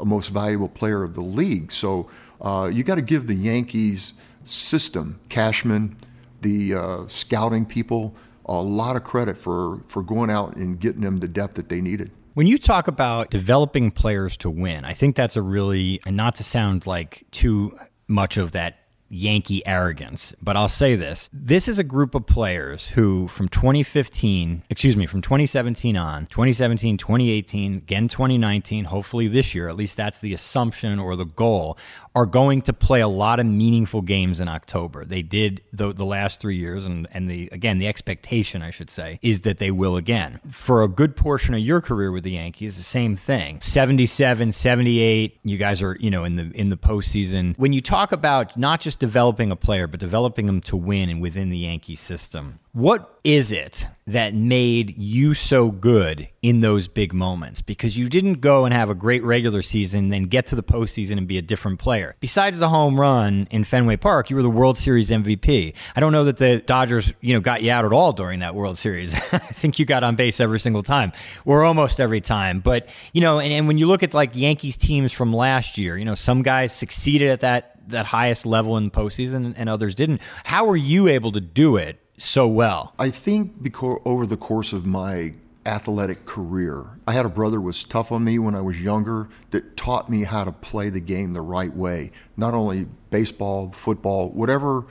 a 0.00 0.06
most 0.06 0.28
valuable 0.28 0.70
player 0.70 1.02
of 1.02 1.12
the 1.16 1.20
league. 1.20 1.70
So 1.70 2.10
uh, 2.40 2.70
you 2.72 2.82
got 2.82 2.94
to 2.94 3.02
give 3.02 3.26
the 3.26 3.34
Yankees 3.34 4.14
system, 4.42 5.20
Cashman, 5.28 5.96
the 6.40 6.74
uh, 6.74 7.06
scouting 7.08 7.66
people, 7.66 8.14
a 8.48 8.60
lot 8.60 8.96
of 8.96 9.04
credit 9.04 9.36
for 9.36 9.82
for 9.86 10.02
going 10.02 10.30
out 10.30 10.56
and 10.56 10.80
getting 10.80 11.02
them 11.02 11.18
the 11.18 11.28
depth 11.28 11.54
that 11.54 11.68
they 11.68 11.80
needed. 11.80 12.10
When 12.34 12.46
you 12.46 12.56
talk 12.56 12.86
about 12.86 13.30
developing 13.30 13.90
players 13.90 14.36
to 14.38 14.50
win, 14.50 14.84
I 14.84 14.92
think 14.92 15.16
that's 15.16 15.36
a 15.36 15.42
really, 15.42 16.00
and 16.06 16.16
not 16.16 16.36
to 16.36 16.44
sound 16.44 16.86
like 16.86 17.24
too 17.32 17.76
much 18.06 18.36
of 18.36 18.52
that 18.52 18.76
Yankee 19.10 19.66
arrogance, 19.66 20.34
but 20.42 20.56
I'll 20.56 20.68
say 20.68 20.94
this. 20.94 21.30
This 21.32 21.66
is 21.66 21.78
a 21.78 21.84
group 21.84 22.14
of 22.14 22.26
players 22.26 22.88
who, 22.90 23.26
from 23.28 23.48
2015, 23.48 24.64
excuse 24.68 24.96
me, 24.96 25.06
from 25.06 25.22
2017 25.22 25.96
on, 25.96 26.26
2017, 26.26 26.98
2018, 26.98 27.74
again 27.74 28.08
2019, 28.08 28.84
hopefully 28.84 29.26
this 29.26 29.54
year, 29.54 29.68
at 29.68 29.76
least 29.76 29.96
that's 29.96 30.20
the 30.20 30.34
assumption 30.34 30.98
or 30.98 31.16
the 31.16 31.24
goal, 31.24 31.78
are 32.18 32.26
going 32.26 32.60
to 32.60 32.72
play 32.72 33.00
a 33.00 33.06
lot 33.06 33.38
of 33.38 33.46
meaningful 33.46 34.02
games 34.02 34.40
in 34.40 34.48
October. 34.48 35.04
They 35.04 35.22
did 35.22 35.62
the, 35.72 35.92
the 35.92 36.04
last 36.04 36.40
three 36.40 36.56
years, 36.56 36.84
and, 36.84 37.06
and 37.12 37.30
the 37.30 37.48
again, 37.52 37.78
the 37.78 37.86
expectation, 37.86 38.60
I 38.60 38.70
should 38.70 38.90
say, 38.90 39.20
is 39.22 39.42
that 39.42 39.58
they 39.58 39.70
will 39.70 39.96
again. 39.96 40.40
For 40.50 40.82
a 40.82 40.88
good 40.88 41.14
portion 41.14 41.54
of 41.54 41.60
your 41.60 41.80
career 41.80 42.10
with 42.10 42.24
the 42.24 42.32
Yankees, 42.32 42.76
the 42.76 42.82
same 42.82 43.14
thing. 43.14 43.60
77, 43.60 44.50
78, 44.50 45.38
you 45.44 45.58
guys 45.58 45.80
are, 45.80 45.96
you 46.00 46.10
know, 46.10 46.24
in 46.24 46.34
the 46.34 46.50
in 46.54 46.70
the 46.70 46.76
postseason. 46.76 47.56
When 47.56 47.72
you 47.72 47.80
talk 47.80 48.10
about 48.10 48.56
not 48.56 48.80
just 48.80 48.98
developing 48.98 49.52
a 49.52 49.56
player, 49.56 49.86
but 49.86 50.00
developing 50.00 50.46
them 50.46 50.60
to 50.62 50.76
win 50.76 51.10
and 51.10 51.22
within 51.22 51.50
the 51.50 51.58
Yankee 51.58 51.94
system, 51.94 52.58
what 52.78 53.18
is 53.24 53.50
it 53.50 53.88
that 54.06 54.34
made 54.34 54.96
you 54.96 55.34
so 55.34 55.68
good 55.68 56.28
in 56.42 56.60
those 56.60 56.86
big 56.86 57.12
moments? 57.12 57.60
Because 57.60 57.98
you 57.98 58.08
didn't 58.08 58.34
go 58.34 58.64
and 58.66 58.72
have 58.72 58.88
a 58.88 58.94
great 58.94 59.24
regular 59.24 59.62
season, 59.62 60.10
then 60.10 60.22
get 60.24 60.46
to 60.46 60.54
the 60.54 60.62
postseason 60.62 61.18
and 61.18 61.26
be 61.26 61.38
a 61.38 61.42
different 61.42 61.80
player. 61.80 62.14
Besides 62.20 62.60
the 62.60 62.68
home 62.68 62.98
run 62.98 63.48
in 63.50 63.64
Fenway 63.64 63.96
Park, 63.96 64.30
you 64.30 64.36
were 64.36 64.42
the 64.42 64.48
World 64.48 64.78
Series 64.78 65.10
MVP. 65.10 65.74
I 65.96 66.00
don't 66.00 66.12
know 66.12 66.22
that 66.26 66.36
the 66.36 66.58
Dodgers, 66.58 67.12
you 67.20 67.34
know, 67.34 67.40
got 67.40 67.64
you 67.64 67.72
out 67.72 67.84
at 67.84 67.92
all 67.92 68.12
during 68.12 68.38
that 68.40 68.54
World 68.54 68.78
Series. 68.78 69.12
I 69.32 69.38
think 69.38 69.80
you 69.80 69.84
got 69.84 70.04
on 70.04 70.14
base 70.14 70.38
every 70.38 70.60
single 70.60 70.84
time, 70.84 71.10
or 71.44 71.64
almost 71.64 71.98
every 71.98 72.20
time. 72.20 72.60
But 72.60 72.88
you 73.12 73.20
know, 73.20 73.40
and, 73.40 73.52
and 73.52 73.66
when 73.66 73.78
you 73.78 73.88
look 73.88 74.04
at 74.04 74.14
like 74.14 74.36
Yankees 74.36 74.76
teams 74.76 75.12
from 75.12 75.32
last 75.32 75.78
year, 75.78 75.98
you 75.98 76.04
know, 76.04 76.14
some 76.14 76.42
guys 76.42 76.72
succeeded 76.72 77.30
at 77.30 77.40
that 77.40 77.74
that 77.88 78.06
highest 78.06 78.46
level 78.46 78.76
in 78.76 78.84
the 78.84 78.90
postseason 78.92 79.54
and 79.56 79.68
others 79.68 79.96
didn't. 79.96 80.20
How 80.44 80.66
were 80.66 80.76
you 80.76 81.08
able 81.08 81.32
to 81.32 81.40
do 81.40 81.76
it 81.76 81.98
so 82.18 82.46
well? 82.46 82.94
I 82.98 83.10
think 83.10 83.62
because 83.62 84.00
over 84.04 84.26
the 84.26 84.36
course 84.36 84.72
of 84.72 84.84
my 84.86 85.34
athletic 85.64 86.24
career, 86.26 86.86
I 87.06 87.12
had 87.12 87.26
a 87.26 87.28
brother 87.28 87.60
was 87.60 87.84
tough 87.84 88.10
on 88.12 88.24
me 88.24 88.38
when 88.38 88.54
I 88.54 88.60
was 88.60 88.80
younger 88.80 89.28
that 89.50 89.76
taught 89.76 90.08
me 90.08 90.24
how 90.24 90.44
to 90.44 90.52
play 90.52 90.90
the 90.90 91.00
game 91.00 91.32
the 91.32 91.40
right 91.40 91.74
way. 91.74 92.10
Not 92.36 92.54
only 92.54 92.86
baseball, 93.10 93.70
football, 93.72 94.30
whatever 94.30 94.84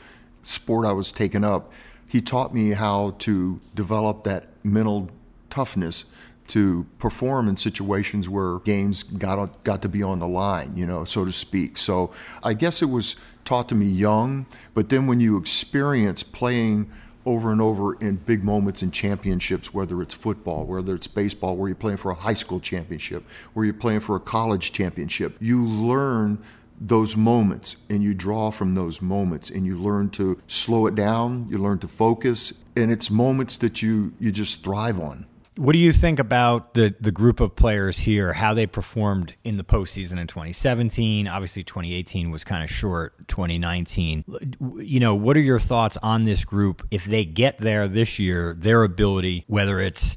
sport 0.43 0.86
I 0.86 0.93
was 0.93 1.12
taking 1.12 1.43
up, 1.43 1.72
he 2.07 2.22
taught 2.22 2.53
me 2.53 2.72
how 2.72 3.15
to 3.19 3.60
develop 3.75 4.24
that 4.24 4.48
mental 4.63 5.10
toughness 5.50 6.05
to 6.48 6.86
perform 6.98 7.50
in 7.50 7.57
situations 7.57 8.29
where 8.29 8.60
games 8.60 9.03
got 9.03 9.63
got 9.63 9.81
to 9.81 9.89
be 9.89 10.01
on 10.01 10.19
the 10.19 10.27
line, 10.27 10.77
you 10.77 10.86
know, 10.86 11.03
so 11.03 11.25
to 11.25 11.34
speak. 11.34 11.77
So 11.77 12.13
I 12.43 12.53
guess 12.53 12.81
it 12.81 12.89
was 12.89 13.17
taught 13.43 13.67
to 13.69 13.75
me 13.75 13.86
young, 13.86 14.46
but 14.74 14.89
then 14.89 15.07
when 15.07 15.19
you 15.19 15.38
experience 15.38 16.24
playing 16.24 16.89
over 17.27 17.51
and 17.51 17.62
over 17.62 17.96
in 17.96 18.15
big 18.15 18.41
moments 18.41 18.81
in 18.81 18.89
championships, 18.89 19.74
whether 19.74 20.01
it's 20.01 20.13
football, 20.13 20.65
whether 20.65 20.96
it's 20.96 21.07
baseball, 21.07 21.57
where 21.57 21.67
you're 21.67 21.75
playing 21.75 21.98
for 21.98 22.10
a 22.10 22.15
high 22.15 22.34
school 22.34 22.62
championship, 22.62 23.27
where 23.53 23.65
you're 23.65 23.74
playing 23.74 24.00
for 24.00 24.15
a 24.15 24.19
college 24.19 24.72
championship. 24.72 25.36
You 25.41 25.67
learn 25.67 26.41
those 26.79 27.17
moments 27.17 27.77
and 27.89 28.01
you 28.01 28.13
draw 28.13 28.50
from 28.50 28.75
those 28.75 29.01
moments 29.01 29.50
and 29.50 29.65
you 29.65 29.77
learn 29.77 30.10
to 30.12 30.39
slow 30.48 30.88
it 30.88 30.96
down, 30.96 31.48
you 31.50 31.57
learn 31.57 31.79
to 31.79 31.88
focus, 31.88 32.63
and 32.77 32.89
it's 32.89 33.12
moments 33.12 33.57
that 33.57 33.81
you 33.81 34.13
you 34.19 34.31
just 34.31 34.63
thrive 34.63 34.98
on. 34.98 35.25
What 35.58 35.74
do 35.74 35.80
you 35.80 35.92
think 35.92 36.20
about 36.20 36.76
the 36.76 36.96
the 37.00 37.12
group 37.12 37.40
of 37.40 37.56
players 37.56 37.98
here? 37.98 38.32
How 38.34 38.54
they 38.54 38.68
performed 38.68 39.36
in 39.44 39.58
the 39.58 39.64
postseason 39.64 40.20
in 40.20 40.28
2017? 40.28 41.28
Obviously, 41.28 41.64
2018 41.64 42.30
was 42.30 42.44
kind 42.44 42.64
of 42.64 42.70
short. 42.70 43.28
2019, 43.28 44.24
you 44.78 45.00
know, 45.00 45.16
what 45.16 45.36
are 45.36 45.42
your 45.42 45.60
thoughts 45.60 45.98
on 46.04 46.26
this 46.26 46.46
group 46.46 46.86
if 46.92 47.06
they 47.06 47.26
get 47.26 47.58
there 47.58 47.88
this 47.88 48.20
year? 48.20 48.56
Their 48.58 48.84
ability, 48.84 49.46
whether 49.48 49.80
it's 49.80 50.16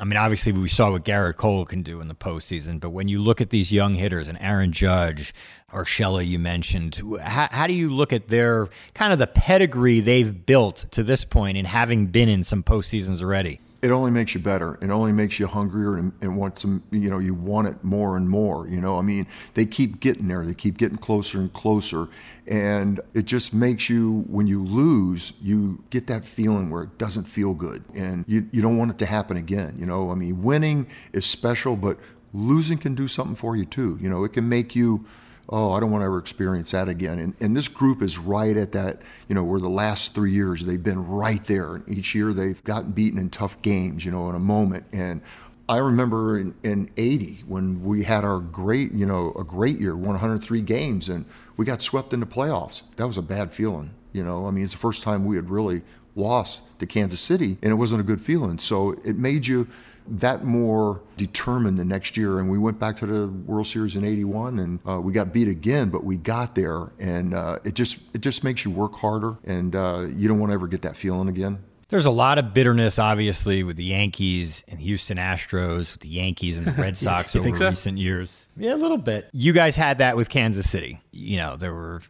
I 0.00 0.04
mean, 0.04 0.16
obviously, 0.16 0.52
we 0.52 0.68
saw 0.68 0.90
what 0.90 1.04
Gerrit 1.04 1.36
Cole 1.36 1.66
can 1.66 1.82
do 1.82 2.00
in 2.00 2.08
the 2.08 2.14
postseason, 2.14 2.80
but 2.80 2.90
when 2.90 3.06
you 3.06 3.20
look 3.20 3.40
at 3.40 3.50
these 3.50 3.70
young 3.70 3.94
hitters 3.94 4.28
and 4.28 4.38
Aaron 4.40 4.72
Judge, 4.72 5.34
Urshela, 5.72 6.26
you 6.26 6.38
mentioned, 6.38 7.02
how, 7.20 7.48
how, 7.50 7.66
do 7.66 7.74
you 7.74 7.90
look 7.90 8.12
at 8.12 8.28
their 8.28 8.68
kind 8.94 9.12
of 9.12 9.18
the 9.18 9.26
pedigree 9.26 10.00
they've 10.00 10.46
built 10.46 10.86
to 10.92 11.02
this 11.02 11.24
point 11.24 11.58
in 11.58 11.66
having 11.66 12.06
been 12.06 12.30
in 12.30 12.44
some 12.44 12.62
postseasons 12.62 13.20
already? 13.20 13.60
It 13.82 13.90
only 13.90 14.10
makes 14.10 14.34
you 14.34 14.40
better. 14.40 14.78
It 14.82 14.90
only 14.90 15.12
makes 15.12 15.38
you 15.38 15.46
hungrier 15.46 15.96
and, 15.96 16.12
and 16.20 16.36
want 16.36 16.58
some, 16.58 16.82
you 16.90 17.08
know, 17.08 17.18
you 17.18 17.32
want 17.32 17.68
it 17.68 17.82
more 17.82 18.16
and 18.16 18.28
more. 18.28 18.68
You 18.68 18.80
know, 18.80 18.98
I 18.98 19.02
mean, 19.02 19.26
they 19.54 19.64
keep 19.64 20.00
getting 20.00 20.28
there. 20.28 20.44
They 20.44 20.54
keep 20.54 20.76
getting 20.76 20.98
closer 20.98 21.38
and 21.38 21.50
closer. 21.52 22.08
And 22.46 23.00
it 23.14 23.24
just 23.24 23.54
makes 23.54 23.88
you, 23.88 24.24
when 24.28 24.46
you 24.46 24.62
lose, 24.62 25.32
you 25.40 25.82
get 25.88 26.06
that 26.08 26.26
feeling 26.26 26.68
where 26.68 26.82
it 26.82 26.98
doesn't 26.98 27.24
feel 27.24 27.54
good. 27.54 27.82
And 27.94 28.24
you, 28.28 28.46
you 28.52 28.60
don't 28.60 28.76
want 28.76 28.90
it 28.90 28.98
to 28.98 29.06
happen 29.06 29.38
again. 29.38 29.76
You 29.78 29.86
know, 29.86 30.10
I 30.10 30.14
mean, 30.14 30.42
winning 30.42 30.86
is 31.12 31.24
special, 31.24 31.74
but 31.74 31.98
losing 32.34 32.76
can 32.76 32.94
do 32.94 33.08
something 33.08 33.34
for 33.34 33.56
you 33.56 33.64
too. 33.64 33.98
You 34.00 34.10
know, 34.10 34.24
it 34.24 34.34
can 34.34 34.46
make 34.46 34.76
you 34.76 35.06
oh, 35.50 35.72
I 35.72 35.80
don't 35.80 35.90
want 35.90 36.02
to 36.02 36.06
ever 36.06 36.18
experience 36.18 36.70
that 36.70 36.88
again. 36.88 37.18
And, 37.18 37.34
and 37.40 37.56
this 37.56 37.68
group 37.68 38.02
is 38.02 38.18
right 38.18 38.56
at 38.56 38.72
that, 38.72 39.02
you 39.28 39.34
know, 39.34 39.42
where 39.42 39.60
the 39.60 39.68
last 39.68 40.14
three 40.14 40.32
years 40.32 40.62
they've 40.62 40.82
been 40.82 41.06
right 41.06 41.42
there. 41.44 41.74
And 41.74 41.90
each 41.90 42.14
year 42.14 42.32
they've 42.32 42.62
gotten 42.62 42.92
beaten 42.92 43.18
in 43.18 43.30
tough 43.30 43.60
games, 43.60 44.04
you 44.04 44.12
know, 44.12 44.28
in 44.28 44.36
a 44.36 44.40
moment. 44.40 44.86
And 44.92 45.20
I 45.68 45.78
remember 45.78 46.38
in, 46.38 46.54
in 46.62 46.90
80 46.96 47.44
when 47.48 47.84
we 47.84 48.04
had 48.04 48.24
our 48.24 48.38
great, 48.38 48.92
you 48.92 49.06
know, 49.06 49.32
a 49.38 49.44
great 49.44 49.80
year, 49.80 49.96
103 49.96 50.60
games, 50.62 51.08
and 51.08 51.24
we 51.56 51.64
got 51.64 51.82
swept 51.82 52.12
into 52.12 52.26
playoffs. 52.26 52.82
That 52.96 53.06
was 53.06 53.18
a 53.18 53.22
bad 53.22 53.52
feeling, 53.52 53.94
you 54.12 54.24
know. 54.24 54.46
I 54.46 54.52
mean, 54.52 54.62
it's 54.62 54.72
the 54.72 54.78
first 54.78 55.02
time 55.02 55.24
we 55.24 55.36
had 55.36 55.50
really 55.50 55.82
lost 56.14 56.78
to 56.78 56.86
Kansas 56.86 57.20
City, 57.20 57.56
and 57.62 57.70
it 57.70 57.76
wasn't 57.76 58.00
a 58.00 58.04
good 58.04 58.20
feeling. 58.20 58.58
So 58.58 58.92
it 59.04 59.16
made 59.16 59.46
you 59.46 59.68
that 60.10 60.44
more 60.44 61.00
determined 61.16 61.78
the 61.78 61.84
next 61.84 62.16
year. 62.16 62.38
And 62.38 62.50
we 62.50 62.58
went 62.58 62.78
back 62.78 62.96
to 62.96 63.06
the 63.06 63.28
World 63.28 63.66
Series 63.66 63.96
in 63.96 64.04
'81, 64.04 64.58
and 64.58 64.80
uh, 64.88 65.00
we 65.00 65.12
got 65.12 65.32
beat 65.32 65.48
again, 65.48 65.90
but 65.90 66.04
we 66.04 66.16
got 66.16 66.54
there, 66.54 66.90
and 66.98 67.34
uh, 67.34 67.58
it 67.64 67.74
just 67.74 67.98
it 68.12 68.20
just 68.20 68.44
makes 68.44 68.64
you 68.64 68.70
work 68.70 68.94
harder, 68.96 69.36
and 69.44 69.74
uh, 69.74 70.06
you 70.14 70.28
don't 70.28 70.38
want 70.38 70.50
to 70.50 70.54
ever 70.54 70.66
get 70.66 70.82
that 70.82 70.96
feeling 70.96 71.28
again. 71.28 71.62
There's 71.90 72.06
a 72.06 72.10
lot 72.10 72.38
of 72.38 72.54
bitterness, 72.54 72.98
obviously, 72.98 73.62
with 73.64 73.76
the 73.76 73.84
Yankees 73.84 74.64
and 74.68 74.80
Houston 74.80 75.18
Astros, 75.18 75.92
with 75.92 76.00
the 76.00 76.08
Yankees 76.08 76.56
and 76.56 76.66
the 76.66 76.72
Red 76.72 76.96
Sox 76.96 77.34
over 77.34 77.54
so? 77.56 77.68
recent 77.68 77.98
years. 77.98 78.46
Yeah, 78.56 78.74
a 78.74 78.76
little 78.76 78.98
bit. 78.98 79.28
You 79.32 79.52
guys 79.52 79.74
had 79.74 79.98
that 79.98 80.16
with 80.16 80.28
Kansas 80.28 80.68
City. 80.70 81.00
You 81.12 81.38
know, 81.38 81.56
there 81.56 81.72
were, 81.72 82.02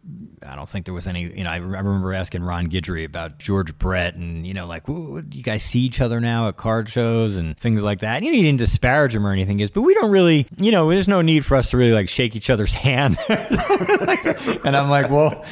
I 0.45 0.55
don't 0.55 0.67
think 0.67 0.85
there 0.85 0.93
was 0.93 1.07
any, 1.07 1.21
you 1.21 1.43
know, 1.43 1.49
I 1.49 1.57
remember 1.57 2.13
asking 2.13 2.43
Ron 2.43 2.67
Guidry 2.67 3.05
about 3.05 3.39
George 3.39 3.77
Brett 3.79 4.15
and, 4.15 4.45
you 4.45 4.53
know, 4.53 4.67
like, 4.67 4.85
do 4.85 5.23
you 5.31 5.43
guys 5.43 5.63
see 5.63 5.79
each 5.79 6.01
other 6.01 6.19
now 6.19 6.47
at 6.49 6.57
card 6.57 6.89
shows 6.89 7.35
and 7.35 7.57
things 7.57 7.81
like 7.81 7.99
that? 7.99 8.17
And, 8.17 8.25
you 8.25 8.31
know, 8.31 8.37
he 8.37 8.43
didn't 8.43 8.59
disparage 8.59 9.15
him 9.15 9.25
or 9.25 9.31
anything, 9.31 9.59
is, 9.61 9.69
but 9.69 9.81
we 9.81 9.93
don't 9.93 10.11
really, 10.11 10.45
you 10.57 10.71
know, 10.71 10.89
there's 10.89 11.07
no 11.07 11.21
need 11.21 11.45
for 11.45 11.55
us 11.55 11.69
to 11.71 11.77
really 11.77 11.93
like 11.93 12.09
shake 12.09 12.35
each 12.35 12.49
other's 12.49 12.73
hand. 12.81 13.17
and 13.29 14.75
I'm 14.77 14.89
like, 14.89 15.09
well, 15.09 15.43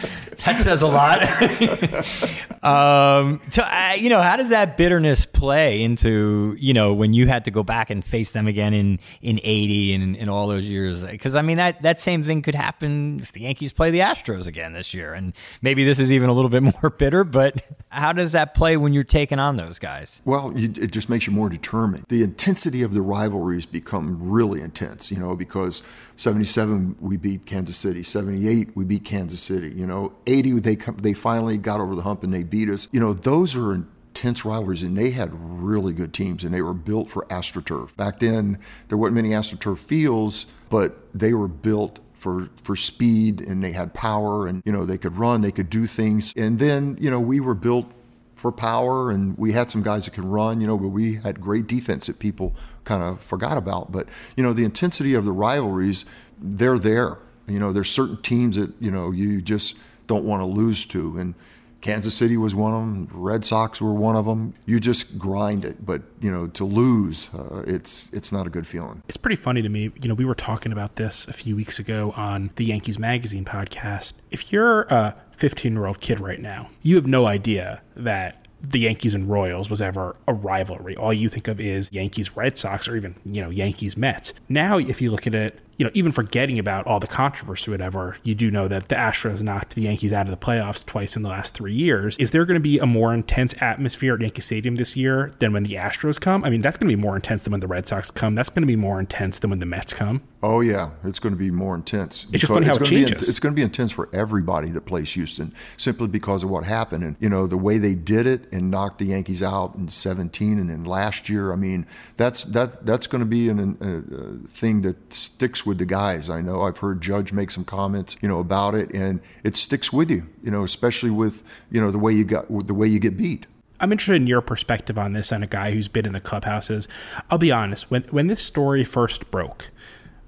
that 0.46 0.60
says 0.60 0.82
a 0.82 0.88
lot. 0.88 1.22
um, 2.64 3.42
so, 3.50 3.62
uh, 3.62 3.94
you 3.98 4.10
know, 4.10 4.22
how 4.22 4.36
does 4.36 4.50
that 4.50 4.78
bitterness 4.78 5.26
play 5.26 5.82
into, 5.82 6.56
you 6.60 6.74
know, 6.74 6.94
when 6.94 7.14
you 7.14 7.28
had 7.28 7.46
to 7.46 7.52
go 7.52 7.64
back 7.64 7.90
and 7.90 8.04
face 8.04 8.32
them 8.32 8.48
again 8.48 8.74
in, 8.74 9.00
in 9.22 9.40
80 9.44 9.94
and, 9.94 10.16
in 10.16 10.30
all 10.30 10.48
those 10.48 10.66
years? 10.66 11.04
Because, 11.04 11.36
I 11.36 11.42
mean, 11.42 11.58
that, 11.58 11.82
that 11.82 12.00
same 12.00 12.24
thing 12.24 12.42
could 12.42 12.56
happen 12.56 13.20
if 13.22 13.32
the 13.32 13.42
Yankees 13.42 13.74
play 13.74 13.92
the 13.92 14.00
Astros 14.00 14.48
again 14.48 14.74
this 14.74 14.94
year. 14.94 15.14
And 15.14 15.34
maybe 15.62 15.84
this 15.84 16.00
is 16.00 16.12
even 16.12 16.30
a 16.30 16.34
little 16.34 16.50
bit 16.50 16.64
more 16.82 16.90
bitter, 16.90 17.24
but 17.24 17.62
how 17.90 18.14
does 18.14 18.32
that 18.32 18.54
play 18.54 18.78
when 18.78 18.94
you're 18.94 19.04
taking 19.04 19.40
on 19.40 19.58
those 19.58 19.80
guys? 19.80 20.22
Well, 20.26 20.54
you, 20.56 20.68
it 20.82 20.92
just 20.92 21.10
makes 21.10 21.28
you 21.28 21.34
more 21.34 21.50
determined. 21.50 22.06
The 22.08 22.24
intensity 22.24 22.82
of 22.84 22.94
the 22.94 23.02
rivalries 23.02 23.66
become 23.66 24.18
really 24.22 24.62
intense, 24.62 25.12
you 25.12 25.18
know, 25.18 25.36
because 25.36 25.84
77 26.16 26.98
we 27.00 27.18
beat 27.18 27.46
Kansas 27.46 27.78
City, 27.78 28.04
78 28.04 28.76
we 28.76 28.86
beat 28.86 29.06
Kansas 29.06 29.42
City, 29.42 29.72
you 29.72 29.88
know, 29.88 30.14
80 30.30 30.60
they 30.60 30.76
come, 30.76 30.98
they 30.98 31.14
finally 31.14 31.58
got 31.58 31.82
over 31.82 31.96
the 31.96 32.04
hump 32.04 32.24
and 32.24 32.34
they 32.34 32.44
beat 32.44 32.70
us. 32.70 32.88
You 32.92 33.00
know, 33.00 33.14
those 33.14 33.56
are 33.56 33.74
intense 33.74 34.44
rivalries, 34.44 34.84
and 34.84 34.98
they 34.98 35.12
had 35.12 35.30
really 35.34 35.94
good 35.94 36.14
teams, 36.14 36.44
and 36.44 36.54
they 36.54 36.62
were 36.62 36.74
built 36.74 37.10
for 37.10 37.26
AstroTurf. 37.26 37.96
Back 37.96 38.20
then, 38.20 38.60
there 38.88 38.98
weren't 38.98 39.16
many 39.16 39.30
AstroTurf 39.30 39.78
fields, 39.78 40.46
but 40.70 40.98
they 41.14 41.34
were 41.34 41.48
built 41.48 42.00
for 42.14 42.50
for 42.64 42.76
speed, 42.76 43.42
and 43.42 43.64
they 43.64 43.72
had 43.72 43.94
power, 43.94 44.48
and 44.48 44.62
you 44.66 44.72
know 44.72 44.86
they 44.86 44.98
could 44.98 45.18
run, 45.18 45.42
they 45.42 45.52
could 45.52 45.70
do 45.70 45.88
things, 45.88 46.34
and 46.36 46.60
then 46.60 46.98
you 47.00 47.10
know 47.10 47.20
we 47.20 47.40
were 47.40 47.56
built 47.56 47.92
for 48.36 48.52
power, 48.52 49.12
and 49.12 49.38
we 49.38 49.52
had 49.52 49.70
some 49.72 49.84
guys 49.84 50.06
that 50.06 50.12
could 50.12 50.26
run, 50.26 50.62
you 50.62 50.68
know, 50.68 50.78
but 50.78 50.90
we 50.90 51.16
had 51.16 51.42
great 51.42 51.68
defense 51.68 52.08
that 52.08 52.20
people 52.20 52.56
kind 52.86 53.04
of 53.04 53.22
forgot 53.22 53.58
about. 53.58 53.92
But 53.92 54.10
you 54.36 54.44
know, 54.44 54.54
the 54.54 54.64
intensity 54.64 55.14
of 55.14 55.26
the 55.26 55.32
rivalries, 55.32 56.06
they're 56.38 56.80
there. 56.80 57.20
You 57.48 57.60
know, 57.60 57.72
there's 57.72 57.90
certain 57.90 58.22
teams 58.22 58.58
that 58.58 58.74
you 58.82 58.92
know 58.92 59.12
you 59.12 59.42
just 59.42 59.80
don't 60.10 60.26
want 60.26 60.42
to 60.42 60.46
lose 60.46 60.86
to, 60.88 61.18
and 61.18 61.36
Kansas 61.82 62.16
City 62.16 62.36
was 62.36 62.54
one 62.54 62.74
of 62.74 62.82
them. 62.82 63.10
Red 63.14 63.46
Sox 63.46 63.82
were 63.82 63.94
one 63.94 64.16
of 64.16 64.26
them. 64.26 64.54
You 64.66 64.80
just 64.80 65.18
grind 65.18 65.64
it, 65.64 65.86
but 65.86 66.02
you 66.20 66.30
know 66.30 66.48
to 66.48 66.66
lose, 66.66 67.34
uh, 67.34 67.64
it's 67.66 68.12
it's 68.12 68.32
not 68.32 68.46
a 68.46 68.50
good 68.50 68.68
feeling. 68.68 69.02
It's 69.08 69.18
pretty 69.18 69.38
funny 69.38 69.62
to 69.62 69.70
me. 69.70 69.92
You 70.02 70.10
know, 70.10 70.16
we 70.16 70.26
were 70.26 70.36
talking 70.36 70.72
about 70.74 70.98
this 70.98 71.28
a 71.28 71.34
few 71.34 71.56
weeks 71.56 71.80
ago 71.80 72.14
on 72.18 72.52
the 72.58 72.66
Yankees 72.66 73.00
Magazine 73.00 73.46
podcast. 73.46 74.14
If 74.32 74.52
you're 74.52 74.82
a 74.84 75.16
15 75.38 75.74
year 75.74 75.86
old 75.86 76.02
kid 76.02 76.20
right 76.20 76.42
now, 76.42 76.70
you 76.82 76.96
have 76.96 77.08
no 77.08 77.28
idea 77.28 77.82
that 77.96 78.48
the 78.62 78.80
Yankees 78.80 79.16
and 79.16 79.30
Royals 79.30 79.70
was 79.70 79.82
ever 79.82 80.18
a 80.28 80.34
rivalry. 80.34 80.98
All 80.98 81.14
you 81.14 81.30
think 81.30 81.48
of 81.48 81.62
is 81.62 81.90
Yankees 81.94 82.36
Red 82.36 82.58
Sox 82.58 82.90
or 82.90 82.98
even, 82.98 83.16
you 83.24 83.42
know, 83.42 83.50
Yankees 83.50 83.96
Mets. 83.96 84.34
Now, 84.50 84.78
if 84.80 85.02
you 85.02 85.12
look 85.12 85.26
at 85.26 85.34
it, 85.34 85.60
you 85.80 85.86
know, 85.86 85.92
even 85.94 86.12
forgetting 86.12 86.60
about 86.60 86.86
all 86.86 87.00
the 87.00 87.08
controversy, 87.08 87.72
whatever, 87.72 88.18
you 88.22 88.36
do 88.36 88.52
know 88.52 88.68
that 88.68 88.90
the 88.90 88.96
Astros 88.96 89.42
knocked 89.42 89.76
the 89.76 89.84
Yankees 89.84 90.12
out 90.12 90.28
of 90.28 90.32
the 90.32 90.46
playoffs 90.46 90.86
twice 90.86 91.16
in 91.16 91.24
the 91.24 91.30
last 91.30 91.54
three 91.54 91.74
years. 91.74 92.18
Is 92.18 92.32
there 92.32 92.44
going 92.44 92.56
to 92.56 92.62
be 92.62 92.80
a 92.80 92.86
more 92.86 93.14
intense 93.14 93.56
atmosphere 93.62 94.14
at 94.14 94.20
Yankee 94.20 94.42
Stadium 94.42 94.76
this 94.76 94.98
year 94.98 95.32
than 95.40 95.54
when 95.54 95.64
the 95.64 95.76
Astros 95.76 96.20
come? 96.20 96.44
I 96.44 96.50
mean, 96.50 96.60
that's 96.60 96.76
going 96.76 96.90
to 96.90 96.96
be 96.96 97.02
more 97.02 97.16
intense 97.16 97.44
than 97.44 97.52
when 97.52 97.62
the 97.62 97.68
Red 97.68 97.88
Sox 97.88 98.12
come. 98.12 98.36
That's 98.36 98.50
going 98.50 98.62
to 98.64 98.68
be 98.68 98.76
more 98.76 99.00
intense 99.00 99.40
than 99.40 99.52
when 99.52 99.60
the 99.60 99.66
Mets 99.66 99.94
come. 99.94 100.22
Oh 100.42 100.62
yeah, 100.62 100.92
it's 101.04 101.20
going 101.20 101.34
to 101.34 101.40
be 101.40 101.52
more 101.52 101.76
intense. 101.76 102.26
It's 102.32 102.42
just 102.42 102.54
funny 102.54 102.66
how 102.66 102.76
it 102.76 102.86
changes. 102.86 103.28
Be, 103.28 103.30
it's 103.30 103.40
going 103.40 103.54
to 103.54 103.56
be 103.56 103.62
intense 103.62 103.92
for 103.92 104.08
everybody 104.14 104.70
that 104.72 104.82
plays 104.86 105.12
Houston, 105.14 105.54
simply 105.76 106.08
because 106.08 106.44
of 106.44 106.50
what 106.50 106.64
happened 106.64 107.04
and 107.04 107.18
you 107.20 107.30
know 107.30 107.46
the 107.46 107.58
way 107.58 107.78
they 107.78 107.94
did 107.94 108.26
it 108.26 108.52
and 108.54 108.72
knocked 108.72 109.00
the 109.00 109.06
Yankees 109.06 109.44
out 109.44 109.76
in 109.76 109.90
17 109.90 110.58
and 110.58 110.70
then 110.70 110.86
last 110.86 111.28
year. 111.28 111.52
I 111.52 111.58
mean, 111.58 111.86
that's 112.16 112.46
that 112.46 112.86
that's 112.86 113.06
going 113.06 113.20
to 113.20 113.26
be 113.26 113.50
an, 113.50 113.60
a, 113.60 113.86
a 113.86 113.98
uh, 113.98 114.48
thing 114.48 114.82
that 114.84 115.12
sticks 115.12 115.66
with 115.66 115.69
the 115.78 115.86
guys. 115.86 116.30
I 116.30 116.42
know 116.42 116.62
I've 116.62 116.80
heard 116.80 117.02
Judge 117.02 117.32
make 117.32 117.52
some 117.52 117.64
comments, 117.64 118.18
you 118.22 118.28
know, 118.28 118.40
about 118.40 118.76
it, 118.76 118.92
and 118.94 119.22
it 119.44 119.56
sticks 119.56 119.94
with 119.94 120.10
you, 120.10 120.28
you 120.44 120.52
know, 120.52 120.64
especially 120.64 121.12
with 121.12 121.44
you 121.72 121.80
know 121.80 121.92
the 121.92 122.00
way 122.00 122.12
you 122.12 122.24
got 122.24 122.48
the 122.68 122.74
way 122.74 122.88
you 122.88 123.00
get 123.00 123.18
beat. 123.18 123.46
I'm 123.82 123.92
interested 123.92 124.16
in 124.16 124.28
your 124.28 124.42
perspective 124.42 125.00
on 125.00 125.14
this 125.14 125.32
and 125.32 125.44
a 125.44 125.48
guy 125.48 125.72
who's 125.72 125.88
been 125.88 126.06
in 126.06 126.12
the 126.12 126.20
clubhouses. 126.20 126.88
I'll 127.30 127.38
be 127.38 127.52
honest, 127.52 127.90
when 127.90 128.04
when 128.10 128.28
this 128.28 128.42
story 128.42 128.84
first 128.84 129.32
broke 129.32 129.70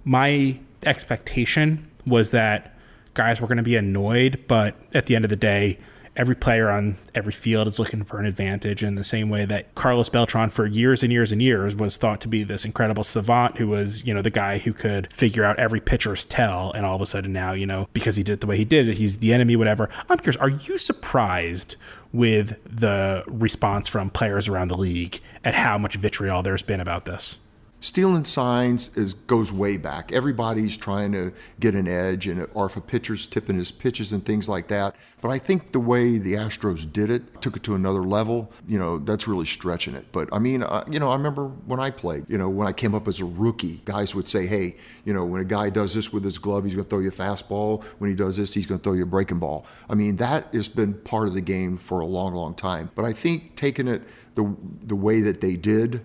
my 0.03 0.59
expectation 0.85 1.89
was 2.05 2.31
that 2.31 2.75
guys 3.13 3.41
were 3.41 3.47
going 3.47 3.57
to 3.57 3.63
be 3.63 3.75
annoyed, 3.75 4.43
but 4.47 4.75
at 4.93 5.05
the 5.05 5.15
end 5.15 5.25
of 5.25 5.29
the 5.29 5.35
day, 5.35 5.77
every 6.15 6.35
player 6.35 6.69
on 6.69 6.97
every 7.15 7.31
field 7.31 7.67
is 7.67 7.79
looking 7.79 8.03
for 8.03 8.19
an 8.19 8.25
advantage 8.25 8.83
in 8.83 8.95
the 8.95 9.03
same 9.03 9.29
way 9.29 9.45
that 9.45 9.73
Carlos 9.75 10.09
Beltran 10.09 10.49
for 10.49 10.65
years 10.65 11.03
and 11.03 11.11
years 11.11 11.31
and 11.31 11.41
years 11.41 11.75
was 11.75 11.97
thought 11.97 12.19
to 12.21 12.27
be 12.27 12.43
this 12.43 12.65
incredible 12.65 13.03
savant 13.03 13.57
who 13.57 13.67
was, 13.67 14.05
you 14.05 14.13
know, 14.13 14.21
the 14.21 14.29
guy 14.29 14.57
who 14.57 14.73
could 14.73 15.11
figure 15.13 15.43
out 15.43 15.57
every 15.59 15.79
pitcher's 15.79 16.25
tell 16.25 16.71
and 16.71 16.85
all 16.85 16.95
of 16.95 17.01
a 17.01 17.05
sudden 17.05 17.31
now, 17.31 17.53
you 17.53 17.65
know, 17.65 17.87
because 17.93 18.15
he 18.15 18.23
did 18.23 18.33
it 18.33 18.41
the 18.41 18.47
way 18.47 18.57
he 18.57 18.65
did 18.65 18.87
it, 18.87 18.97
he's 18.97 19.19
the 19.19 19.33
enemy 19.33 19.55
whatever. 19.55 19.89
I'm 20.09 20.17
curious, 20.17 20.39
are 20.41 20.49
you 20.49 20.77
surprised 20.77 21.75
with 22.11 22.57
the 22.65 23.23
response 23.27 23.87
from 23.87 24.09
players 24.09 24.47
around 24.47 24.67
the 24.67 24.77
league 24.77 25.21
at 25.43 25.53
how 25.53 25.77
much 25.77 25.95
vitriol 25.95 26.41
there's 26.41 26.63
been 26.63 26.79
about 26.79 27.05
this? 27.05 27.39
Stealing 27.83 28.23
signs 28.23 28.95
is 28.95 29.15
goes 29.15 29.51
way 29.51 29.75
back. 29.75 30.11
Everybody's 30.11 30.77
trying 30.77 31.11
to 31.13 31.33
get 31.59 31.73
an 31.73 31.87
edge, 31.87 32.27
and 32.27 32.47
or 32.53 32.67
if 32.67 32.77
a 32.77 32.81
pitcher's 32.81 33.25
tipping 33.25 33.57
his 33.57 33.71
pitches 33.71 34.13
and 34.13 34.23
things 34.23 34.47
like 34.47 34.67
that. 34.67 34.95
But 35.19 35.29
I 35.29 35.39
think 35.39 35.71
the 35.71 35.79
way 35.79 36.19
the 36.19 36.35
Astros 36.35 36.91
did 36.91 37.09
it 37.09 37.41
took 37.41 37.57
it 37.57 37.63
to 37.63 37.73
another 37.73 38.03
level. 38.03 38.51
You 38.67 38.77
know, 38.77 38.99
that's 38.99 39.27
really 39.27 39.47
stretching 39.47 39.95
it. 39.95 40.05
But 40.11 40.29
I 40.31 40.37
mean, 40.37 40.61
uh, 40.61 40.83
you 40.91 40.99
know, 40.99 41.09
I 41.09 41.15
remember 41.15 41.47
when 41.47 41.79
I 41.79 41.89
played. 41.89 42.25
You 42.27 42.37
know, 42.37 42.49
when 42.49 42.67
I 42.67 42.71
came 42.71 42.93
up 42.93 43.07
as 43.07 43.19
a 43.19 43.25
rookie, 43.25 43.81
guys 43.83 44.13
would 44.13 44.29
say, 44.29 44.45
"Hey, 44.45 44.75
you 45.03 45.13
know, 45.13 45.25
when 45.25 45.41
a 45.41 45.45
guy 45.45 45.71
does 45.71 45.95
this 45.95 46.13
with 46.13 46.23
his 46.23 46.37
glove, 46.37 46.65
he's 46.65 46.75
going 46.75 46.85
to 46.85 46.89
throw 46.89 46.99
you 46.99 47.09
a 47.09 47.11
fastball. 47.11 47.83
When 47.97 48.11
he 48.11 48.15
does 48.15 48.37
this, 48.37 48.53
he's 48.53 48.67
going 48.67 48.79
to 48.79 48.83
throw 48.83 48.93
you 48.93 49.03
a 49.03 49.07
breaking 49.07 49.39
ball." 49.39 49.65
I 49.89 49.95
mean, 49.95 50.17
that 50.17 50.53
has 50.53 50.69
been 50.69 50.93
part 50.93 51.27
of 51.27 51.33
the 51.33 51.41
game 51.41 51.77
for 51.77 52.01
a 52.01 52.05
long, 52.05 52.35
long 52.35 52.53
time. 52.53 52.91
But 52.93 53.05
I 53.05 53.13
think 53.13 53.55
taking 53.55 53.87
it 53.87 54.03
the 54.35 54.55
the 54.83 54.95
way 54.95 55.21
that 55.21 55.41
they 55.41 55.55
did 55.55 56.01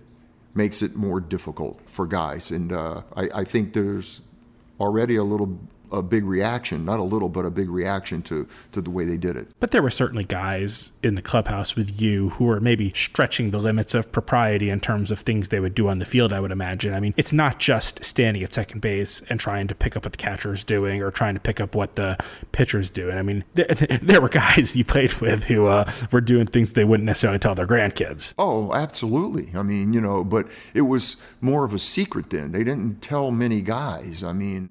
makes 0.57 0.83
it 0.83 0.97
more 0.97 1.21
difficult 1.21 1.81
for 1.87 2.07
guys. 2.07 2.51
And 2.51 2.73
uh, 2.73 3.03
I, 3.15 3.29
I, 3.35 3.45
think 3.45 3.73
there's 3.73 4.23
already 4.81 5.17
a 5.17 5.25
little 5.25 5.59
a 5.93 6.03
big 6.03 6.25
reaction, 6.25 6.85
not 6.85 7.01
a 7.01 7.03
little, 7.03 7.29
but 7.29 7.45
a 7.45 7.51
big 7.51 7.69
reaction 7.69 8.23
to, 8.23 8.47
to 8.73 8.81
the 8.81 8.91
way 8.91 9.05
they 9.05 9.17
did 9.17 9.37
it. 9.37 9.49
But 9.61 9.71
there 9.71 9.83
were 9.83 9.91
certainly 9.91 10.25
guys 10.25 10.93
in 11.03 11.15
the 11.15 11.23
clubhouse 11.23 11.77
with 11.77 12.01
you 12.01 12.31
who 12.31 12.45
were 12.45 12.61
maybe 12.61 12.93
stretching 12.95 13.51
the 13.51 13.59
limits 13.59 13.95
of 13.95 14.13
propriety 14.13 14.71
in 14.71 14.81
terms 14.81 15.11
of 15.11 15.21
things 15.21 15.49
they 15.49 15.61
would 15.61 15.75
do 15.75 15.89
on 15.89 15.99
the 15.99 16.05
field, 16.05 16.33
I 16.33 16.41
would 16.41 16.53
imagine. 16.53 16.95
I 16.95 17.01
mean, 17.01 17.15
it's 17.17 17.33
not 17.33 17.59
just 17.59 18.05
standing 18.05 18.43
at 18.43 18.53
second 18.53 18.81
base 18.81 19.23
and 19.29 19.39
trying 19.39 19.69
to 19.69 19.75
pick 19.75 19.97
up 19.97 20.05
what 20.05 20.13
the 20.13 20.19
catcher 20.19 20.53
is 20.53 20.65
doing 20.65 21.03
or 21.03 21.11
trying 21.11 21.35
to 21.35 21.41
pick 21.41 21.61
up 21.61 21.75
what 21.75 21.97
the 21.97 22.17
pitcher's 22.53 22.91
doing. 22.91 23.17
I 23.17 23.23
mean, 23.23 23.45
there, 23.55 23.67
there 24.03 24.21
were 24.21 24.29
guys 24.29 24.77
you 24.77 24.85
played 24.85 25.15
with 25.15 25.45
who 25.45 25.67
uh, 25.67 25.91
were 26.13 26.21
doing 26.21 26.47
things 26.47 26.73
they 26.73 26.85
wouldn't 26.85 27.07
necessarily 27.07 27.39
tell 27.39 27.55
their 27.55 27.67
grandkids. 27.67 28.35
Oh, 28.39 28.73
absolutely. 28.73 29.49
I 29.55 29.63
mean, 29.63 29.93
you 29.93 30.01
know, 30.01 30.25
but 30.25 30.49
it 30.75 30.83
was 30.83 31.17
more 31.41 31.65
of 31.65 31.73
a 31.73 31.79
secret 31.79 32.31
then. 32.31 32.53
They 32.53 32.65
didn't 32.65 33.01
tell 33.03 33.31
many 33.31 33.63
guys. 33.63 34.23
I 34.25 34.33
mean, 34.33 34.69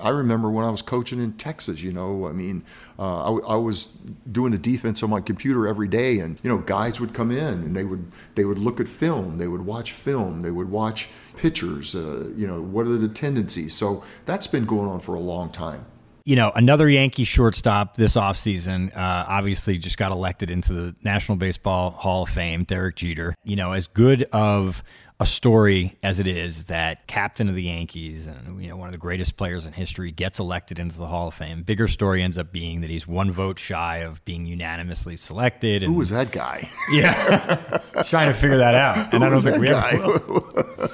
I 0.00 0.10
remember 0.10 0.50
when 0.50 0.64
I 0.64 0.70
was 0.70 0.82
coaching 0.82 1.20
in 1.20 1.32
Texas, 1.34 1.82
you 1.82 1.92
know, 1.92 2.26
I 2.26 2.32
mean, 2.32 2.64
uh, 2.98 3.34
I, 3.34 3.54
I, 3.54 3.56
was 3.56 3.86
doing 4.30 4.52
the 4.52 4.58
defense 4.58 5.02
on 5.02 5.10
my 5.10 5.20
computer 5.20 5.66
every 5.68 5.88
day, 5.88 6.18
and 6.18 6.38
you 6.42 6.50
know, 6.50 6.58
guys 6.58 7.00
would 7.00 7.14
come 7.14 7.30
in 7.30 7.54
and 7.62 7.76
they 7.76 7.84
would 7.84 8.10
they 8.34 8.44
would 8.44 8.58
look 8.58 8.80
at 8.80 8.88
film, 8.88 9.38
they 9.38 9.48
would 9.48 9.64
watch 9.64 9.92
film, 9.92 10.42
they 10.42 10.50
would 10.50 10.70
watch 10.70 11.08
pitchers, 11.36 11.94
uh, 11.94 12.30
you 12.36 12.46
know, 12.46 12.60
what 12.60 12.86
are 12.86 12.96
the 12.96 13.08
tendencies? 13.08 13.74
So 13.74 14.04
that's 14.24 14.46
been 14.46 14.64
going 14.64 14.88
on 14.88 15.00
for 15.00 15.14
a 15.14 15.20
long 15.20 15.50
time 15.50 15.84
you 16.26 16.34
know, 16.34 16.50
another 16.56 16.90
Yankee 16.90 17.22
shortstop 17.22 17.96
this 17.96 18.16
offseason, 18.16 18.94
uh, 18.96 19.24
obviously 19.28 19.78
just 19.78 19.96
got 19.96 20.10
elected 20.10 20.50
into 20.50 20.72
the 20.72 20.94
National 21.04 21.36
Baseball 21.36 21.92
Hall 21.92 22.24
of 22.24 22.28
Fame, 22.28 22.64
Derek 22.64 22.96
Jeter. 22.96 23.36
You 23.44 23.54
know, 23.54 23.70
as 23.70 23.86
good 23.86 24.24
of 24.32 24.82
a 25.18 25.24
story 25.24 25.96
as 26.02 26.20
it 26.20 26.26
is 26.26 26.64
that 26.64 27.06
captain 27.06 27.48
of 27.48 27.54
the 27.54 27.62
Yankees 27.62 28.26
and 28.26 28.62
you 28.62 28.68
know 28.68 28.76
one 28.76 28.86
of 28.88 28.92
the 28.92 28.98
greatest 28.98 29.38
players 29.38 29.64
in 29.64 29.72
history 29.72 30.10
gets 30.12 30.38
elected 30.38 30.78
into 30.78 30.98
the 30.98 31.06
Hall 31.06 31.28
of 31.28 31.34
Fame. 31.34 31.62
Bigger 31.62 31.88
story 31.88 32.22
ends 32.22 32.36
up 32.36 32.52
being 32.52 32.82
that 32.82 32.90
he's 32.90 33.06
one 33.06 33.30
vote 33.30 33.58
shy 33.58 33.98
of 33.98 34.22
being 34.26 34.44
unanimously 34.44 35.16
selected. 35.16 35.82
And, 35.82 35.92
Who 35.92 35.98
was 35.98 36.10
that 36.10 36.32
guy? 36.32 36.68
Yeah, 36.90 37.80
trying 38.04 38.28
to 38.30 38.34
figure 38.38 38.58
that 38.58 38.74
out, 38.74 39.14
and 39.14 39.22
Who 39.22 39.26
I 39.26 39.30
don't 39.30 39.40
think 39.40 39.56
we 39.58 39.68
guy? 39.68 39.92
ever. 39.92 40.88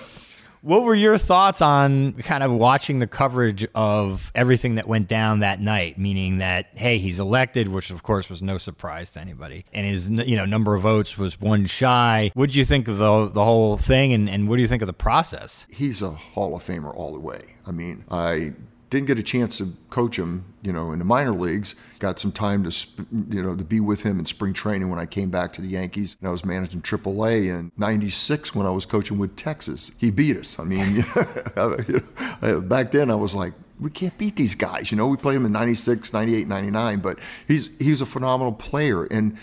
What 0.62 0.84
were 0.84 0.94
your 0.94 1.18
thoughts 1.18 1.60
on 1.60 2.12
kind 2.12 2.44
of 2.44 2.52
watching 2.52 3.00
the 3.00 3.08
coverage 3.08 3.66
of 3.74 4.30
everything 4.32 4.76
that 4.76 4.86
went 4.86 5.08
down 5.08 5.40
that 5.40 5.60
night? 5.60 5.98
Meaning 5.98 6.38
that 6.38 6.68
hey, 6.74 6.98
he's 6.98 7.18
elected, 7.18 7.66
which 7.66 7.90
of 7.90 8.04
course 8.04 8.30
was 8.30 8.42
no 8.42 8.58
surprise 8.58 9.10
to 9.12 9.20
anybody, 9.20 9.64
and 9.72 9.84
his 9.84 10.08
you 10.08 10.36
know 10.36 10.44
number 10.44 10.76
of 10.76 10.82
votes 10.82 11.18
was 11.18 11.40
one 11.40 11.66
shy. 11.66 12.30
What 12.34 12.52
do 12.52 12.58
you 12.58 12.64
think 12.64 12.86
of 12.86 12.98
the 12.98 13.28
the 13.28 13.44
whole 13.44 13.76
thing, 13.76 14.12
and, 14.12 14.30
and 14.30 14.48
what 14.48 14.56
do 14.56 14.62
you 14.62 14.68
think 14.68 14.82
of 14.82 14.86
the 14.86 14.92
process? 14.92 15.66
He's 15.68 16.00
a 16.00 16.10
Hall 16.10 16.54
of 16.54 16.64
Famer 16.64 16.94
all 16.94 17.12
the 17.12 17.20
way. 17.20 17.56
I 17.66 17.72
mean, 17.72 18.04
I 18.08 18.52
didn't 18.92 19.06
get 19.06 19.18
a 19.18 19.22
chance 19.22 19.56
to 19.56 19.72
coach 19.88 20.18
him, 20.18 20.44
you 20.60 20.70
know, 20.70 20.92
in 20.92 20.98
the 20.98 21.04
minor 21.04 21.32
leagues. 21.32 21.76
Got 21.98 22.20
some 22.20 22.30
time 22.30 22.62
to, 22.62 22.86
you 23.30 23.42
know, 23.42 23.56
to 23.56 23.64
be 23.64 23.80
with 23.80 24.02
him 24.02 24.18
in 24.18 24.26
spring 24.26 24.52
training 24.52 24.90
when 24.90 24.98
I 24.98 25.06
came 25.06 25.30
back 25.30 25.54
to 25.54 25.62
the 25.62 25.68
Yankees. 25.68 26.18
And 26.20 26.28
I 26.28 26.30
was 26.30 26.44
managing 26.44 26.82
AAA 26.82 27.46
in 27.46 27.72
'96 27.78 28.54
when 28.54 28.66
I 28.66 28.70
was 28.70 28.84
coaching 28.84 29.18
with 29.18 29.34
Texas. 29.34 29.92
He 29.98 30.10
beat 30.10 30.36
us. 30.36 30.58
I 30.60 30.64
mean, 30.64 30.96
back 32.68 32.90
then 32.90 33.10
I 33.10 33.14
was 33.14 33.34
like, 33.34 33.54
we 33.80 33.88
can't 33.88 34.16
beat 34.18 34.36
these 34.36 34.54
guys. 34.54 34.92
You 34.92 34.98
know, 34.98 35.06
we 35.06 35.16
played 35.16 35.36
him 35.36 35.46
in 35.46 35.52
'96, 35.52 36.12
'98, 36.12 36.46
'99, 36.46 37.00
but 37.00 37.18
he's 37.48 37.74
he's 37.78 38.02
a 38.02 38.06
phenomenal 38.06 38.52
player, 38.52 39.04
and 39.04 39.38